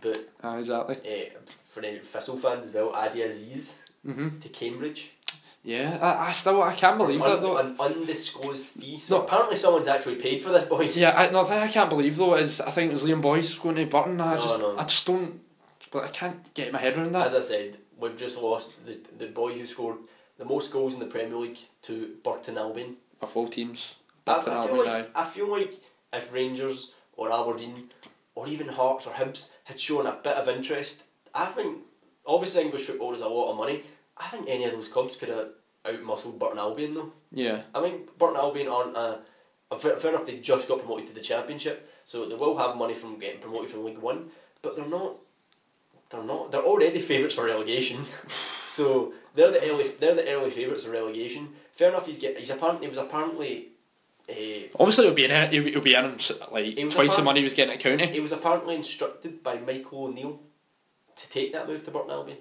But 0.00 0.18
Uh, 0.42 0.56
exactly. 0.58 0.96
uh, 0.96 1.38
for 1.66 1.82
any 1.84 1.98
Thistle 1.98 2.38
fans 2.38 2.66
as 2.66 2.74
well, 2.74 2.90
Ade 2.96 3.22
Azeez 3.30 3.72
hmm 4.04 4.38
to 4.40 4.48
Cambridge. 4.48 5.10
Yeah, 5.64 5.98
I, 6.00 6.28
I 6.28 6.32
still 6.32 6.62
I 6.62 6.74
can't 6.74 6.96
believe 6.98 7.20
Un- 7.20 7.28
that 7.30 7.42
though. 7.42 7.56
An 7.58 7.74
undisclosed 7.80 8.64
fee. 8.66 8.98
So 8.98 9.18
No. 9.18 9.24
apparently 9.24 9.56
someone's 9.56 9.88
actually 9.88 10.16
paid 10.16 10.42
for 10.42 10.50
this 10.50 10.64
boy. 10.64 10.88
Yeah, 10.94 11.14
I, 11.18 11.30
no, 11.30 11.42
the 11.44 11.50
thing 11.50 11.58
I 11.62 11.68
can't 11.68 11.90
believe 11.90 12.16
though 12.16 12.34
is 12.36 12.60
I 12.60 12.70
think 12.70 12.92
it's 12.92 13.02
Liam 13.02 13.20
Boyce 13.20 13.54
going 13.58 13.76
to 13.76 13.86
Burton. 13.86 14.20
I 14.20 14.34
No, 14.36 14.40
just 14.40 14.58
no. 14.60 14.78
I 14.78 14.82
just 14.84 15.06
don't. 15.06 15.40
But 15.90 16.04
I 16.04 16.08
can't 16.08 16.54
get 16.54 16.72
my 16.72 16.78
head 16.78 16.96
around 16.96 17.12
that. 17.12 17.26
As 17.26 17.34
I 17.34 17.40
said, 17.40 17.78
we've 17.98 18.16
just 18.16 18.38
lost 18.40 18.72
the 18.86 18.98
the 19.18 19.26
boy 19.26 19.58
who 19.58 19.66
scored 19.66 19.98
the 20.38 20.44
most 20.44 20.70
goals 20.70 20.94
in 20.94 21.00
the 21.00 21.06
Premier 21.06 21.36
League 21.36 21.58
to 21.82 21.92
Burton 22.22 22.56
Albion. 22.58 22.96
Of 23.20 23.36
all 23.36 23.48
teams, 23.48 23.96
Burton 24.24 24.52
I, 24.52 24.66
feel 24.66 24.76
Albion. 24.76 24.94
like, 24.94 25.10
I 25.16 25.24
feel 25.24 25.48
like 25.50 25.74
if 26.12 26.32
Rangers 26.32 26.92
or 27.16 27.32
Aberdeen 27.32 27.90
or 28.38 28.46
even 28.46 28.68
Hearts 28.68 29.04
or 29.04 29.14
Hibs 29.14 29.50
had 29.64 29.80
shown 29.80 30.06
a 30.06 30.12
bit 30.12 30.36
of 30.36 30.48
interest, 30.48 31.02
I 31.34 31.46
think 31.46 31.78
obviously 32.24 32.62
English 32.62 32.86
football 32.86 33.12
is 33.12 33.20
a 33.20 33.28
lot 33.28 33.50
of 33.50 33.56
money. 33.56 33.82
I 34.16 34.28
think 34.28 34.46
any 34.48 34.64
of 34.64 34.72
those 34.72 34.86
clubs 34.86 35.16
could 35.16 35.28
have 35.28 35.48
outmuscled 35.84 36.38
Burton 36.38 36.60
Albion 36.60 36.94
though. 36.94 37.12
Yeah, 37.32 37.62
I 37.74 37.80
mean, 37.82 38.08
Burton 38.16 38.36
Albion 38.36 38.68
aren't 38.68 38.96
a, 38.96 39.18
a 39.72 39.76
fair, 39.76 39.96
fair 39.96 40.12
enough. 40.12 40.26
They 40.26 40.38
just 40.38 40.68
got 40.68 40.78
promoted 40.78 41.08
to 41.08 41.14
the 41.14 41.20
Championship, 41.20 41.90
so 42.04 42.26
they 42.26 42.36
will 42.36 42.56
have 42.56 42.76
money 42.76 42.94
from 42.94 43.18
getting 43.18 43.40
promoted 43.40 43.70
from 43.70 43.84
League 43.84 43.98
One. 43.98 44.30
But 44.62 44.76
they're 44.76 44.86
not. 44.86 45.16
They're 46.10 46.22
not. 46.22 46.52
They're 46.52 46.62
already 46.62 47.00
favourites 47.00 47.34
for 47.34 47.44
relegation. 47.44 48.06
so 48.70 49.14
they're 49.34 49.50
the 49.50 49.68
early. 49.68 49.88
They're 49.88 50.14
the 50.14 50.28
early 50.28 50.50
favourites 50.50 50.84
for 50.84 50.92
relegation. 50.92 51.48
Fair 51.74 51.88
enough. 51.88 52.06
He's 52.06 52.20
get. 52.20 52.38
He's 52.38 52.50
apparently. 52.50 52.86
He 52.86 52.88
was 52.88 52.98
apparently. 52.98 53.70
Uh, 54.28 54.68
obviously 54.78 55.04
it'll 55.04 55.16
be 55.16 55.24
in 55.24 55.50
be, 55.50 55.70
he'll 55.70 55.80
be 55.80 55.94
in 55.94 56.18
like 56.52 56.90
twice 56.90 57.16
the 57.16 57.22
money 57.22 57.40
he 57.40 57.44
was 57.44 57.54
getting 57.54 57.72
at 57.72 57.80
County. 57.80 58.06
he 58.06 58.20
was 58.20 58.32
apparently 58.32 58.74
instructed 58.74 59.42
by 59.42 59.58
Michael 59.58 60.04
O'Neill 60.04 60.40
to 61.16 61.30
take 61.30 61.52
that 61.52 61.66
move 61.66 61.84
to 61.84 61.90
Burton 61.90 62.10
Albion. 62.10 62.38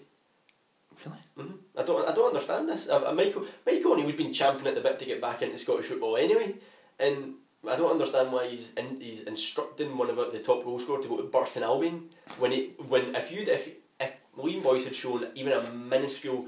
Really? 1.06 1.18
hmm 1.38 1.56
I 1.78 1.84
don't. 1.84 2.08
I 2.08 2.14
don't 2.14 2.28
understand 2.28 2.68
this. 2.68 2.90
Uh, 2.90 3.08
uh, 3.08 3.14
Michael 3.14 3.46
Michael 3.66 3.94
O'Neill's 3.94 4.14
been 4.14 4.34
championing 4.34 4.68
at 4.70 4.76
the 4.76 4.82
bit 4.82 5.00
to 5.00 5.06
get 5.06 5.22
back 5.22 5.42
into 5.42 5.58
Scottish 5.58 5.86
football 5.86 6.18
anyway, 6.18 6.56
and 7.00 7.36
I 7.68 7.76
don't 7.76 7.92
understand 7.92 8.32
why 8.32 8.48
he's 8.50 8.74
in, 8.74 9.00
he's 9.00 9.24
instructing 9.24 9.98
one 9.98 10.10
of 10.10 10.16
the 10.16 10.40
top 10.40 10.64
goal 10.64 10.80
scorers 10.80 11.04
to 11.04 11.10
go 11.10 11.18
to 11.18 11.24
Burton 11.24 11.64
Albion 11.64 12.10
when 12.40 12.52
he 12.52 12.74
when 12.88 13.16
if 13.16 13.32
you 13.32 13.42
if 13.42 13.70
if 14.00 14.14
Liam 14.38 14.64
Boyce 14.64 14.86
had 14.86 14.96
shown 14.96 15.28
even 15.36 15.54
a 15.54 15.62
minuscule 15.72 16.48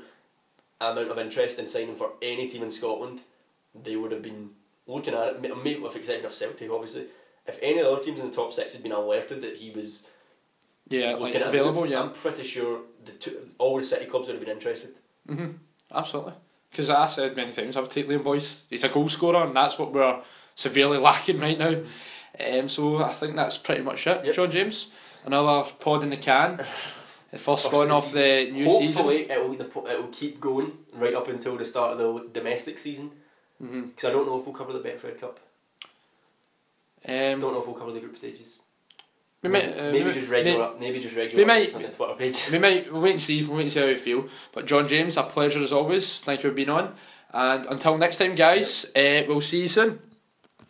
amount 0.82 1.12
of 1.12 1.20
interest 1.20 1.60
in 1.60 1.68
signing 1.68 1.96
for 1.96 2.14
any 2.22 2.48
team 2.50 2.64
in 2.64 2.72
Scotland, 2.72 3.22
they 3.76 3.96
would 3.96 4.12
have 4.12 4.22
been 4.22 4.50
looking 4.90 5.14
at 5.14 5.28
it. 5.28 5.42
ma- 5.42 5.56
Maybe 5.56 5.80
with 5.80 5.96
exception 5.96 6.26
of 6.26 6.34
Celtic, 6.34 6.70
obviously. 6.72 7.06
If 7.48 7.60
any 7.62 7.80
of 7.80 7.86
the 7.86 7.92
other 7.92 8.04
teams 8.04 8.20
in 8.20 8.30
the 8.30 8.36
top 8.36 8.54
six 8.54 8.74
had 8.74 8.84
been 8.84 8.92
alerted 8.92 9.42
that 9.42 9.56
he 9.58 9.72
was 9.72 10.08
Yeah, 10.90 11.16
like 11.16 11.36
at 11.36 11.42
available. 11.44 11.82
move, 11.82 11.92
Yeah, 11.92 12.02
I'm 12.02 12.12
pretty 12.14 12.44
sure 12.44 12.82
the 13.06 13.12
two, 13.14 13.50
all 13.58 13.78
the 13.78 13.84
City 13.86 14.06
clubs 14.06 14.28
would 14.28 14.36
have 14.38 14.46
been 14.46 14.56
interested. 14.56 14.96
hmm 15.28 15.52
absolutely. 15.94 16.34
Because 16.72 16.90
I 16.92 17.08
said 17.08 17.36
many 17.36 17.52
times 17.52 17.76
I 17.78 17.80
would 17.82 17.90
take 17.90 18.08
Liam 18.08 18.24
Boyce. 18.24 18.64
He's 18.70 18.84
a 18.84 18.90
goal 18.90 19.10
scorer, 19.10 19.44
and 19.46 19.56
that's 19.56 19.80
what 19.80 19.92
we're 19.92 20.22
severely 20.56 20.98
lacking 21.10 21.40
right 21.40 21.58
now. 21.58 21.82
Um, 22.40 22.70
so 22.70 23.04
I 23.04 23.12
think 23.14 23.36
that's 23.36 23.58
pretty 23.58 23.82
much 23.82 24.06
it. 24.06 24.24
Yep. 24.26 24.36
John 24.36 24.52
James, 24.52 24.88
another 25.26 25.72
pod 25.80 26.04
in 26.04 26.10
the 26.12 26.18
can. 26.18 26.64
The 27.32 27.38
first 27.38 27.72
one 27.72 27.92
of 27.92 28.12
the 28.12 28.50
new 28.52 28.68
season. 28.68 29.04
Hopefully, 29.04 29.56
the 29.56 29.66
po- 29.66 29.86
it 29.86 30.02
will 30.02 30.08
keep 30.08 30.42
going 30.42 30.72
right 30.94 31.14
up 31.14 31.28
until 31.28 31.58
the 31.58 31.64
start 31.66 31.92
of 31.94 31.98
the 32.00 32.40
domestic 32.40 32.80
season. 32.80 33.12
Hmm 33.60 33.82
Because 33.82 34.10
I 34.10 34.12
don't 34.14 34.26
know 34.26 34.40
if 34.40 34.46
we'll 34.46 34.56
cover 34.56 34.74
the 34.74 34.80
Betfred 34.80 35.20
Cup. 35.20 35.40
Um, 37.08 37.40
don't 37.40 37.54
know 37.54 37.60
if 37.62 37.66
we'll 37.68 37.76
cover 37.76 37.92
the 37.92 38.00
group 38.00 38.18
stages. 38.18 38.60
we 39.42 39.50
might, 39.50 39.70
uh, 39.78 39.92
maybe 39.92 40.04
we, 40.04 40.14
just 40.14 40.30
may- 40.30 40.38
regular. 40.44 40.74
maybe 40.80 41.00
just 41.00 41.16
regular. 41.16 41.42
we 41.44 41.46
might- 41.48 41.74
on 41.76 41.82
the 41.82 41.88
Twitter 41.90 42.14
page. 42.16 42.52
we 42.52 42.60
might 42.60 42.92
we'll 42.92 43.02
wait 43.02 43.12
and 43.12 43.22
see. 43.22 43.44
We'll 43.46 43.56
wait 43.58 43.64
and 43.64 43.72
see 43.72 43.80
how 43.80 43.86
we 43.88 43.96
feel. 43.96 44.26
But 44.52 44.66
John 44.66 44.88
James, 44.88 45.16
a 45.18 45.24
pleasure 45.24 45.62
as 45.62 45.72
always. 45.72 46.20
Thank 46.22 46.44
you 46.44 46.50
for 46.50 46.56
being 46.56 46.70
on. 46.70 46.96
And 47.32 47.66
until 47.68 47.98
next 47.98 48.18
time, 48.18 48.36
guys, 48.36 48.86
uh, 48.96 49.24
we'll 49.28 49.42
see 49.42 49.62
you 49.64 49.70
soon. 49.70 50.00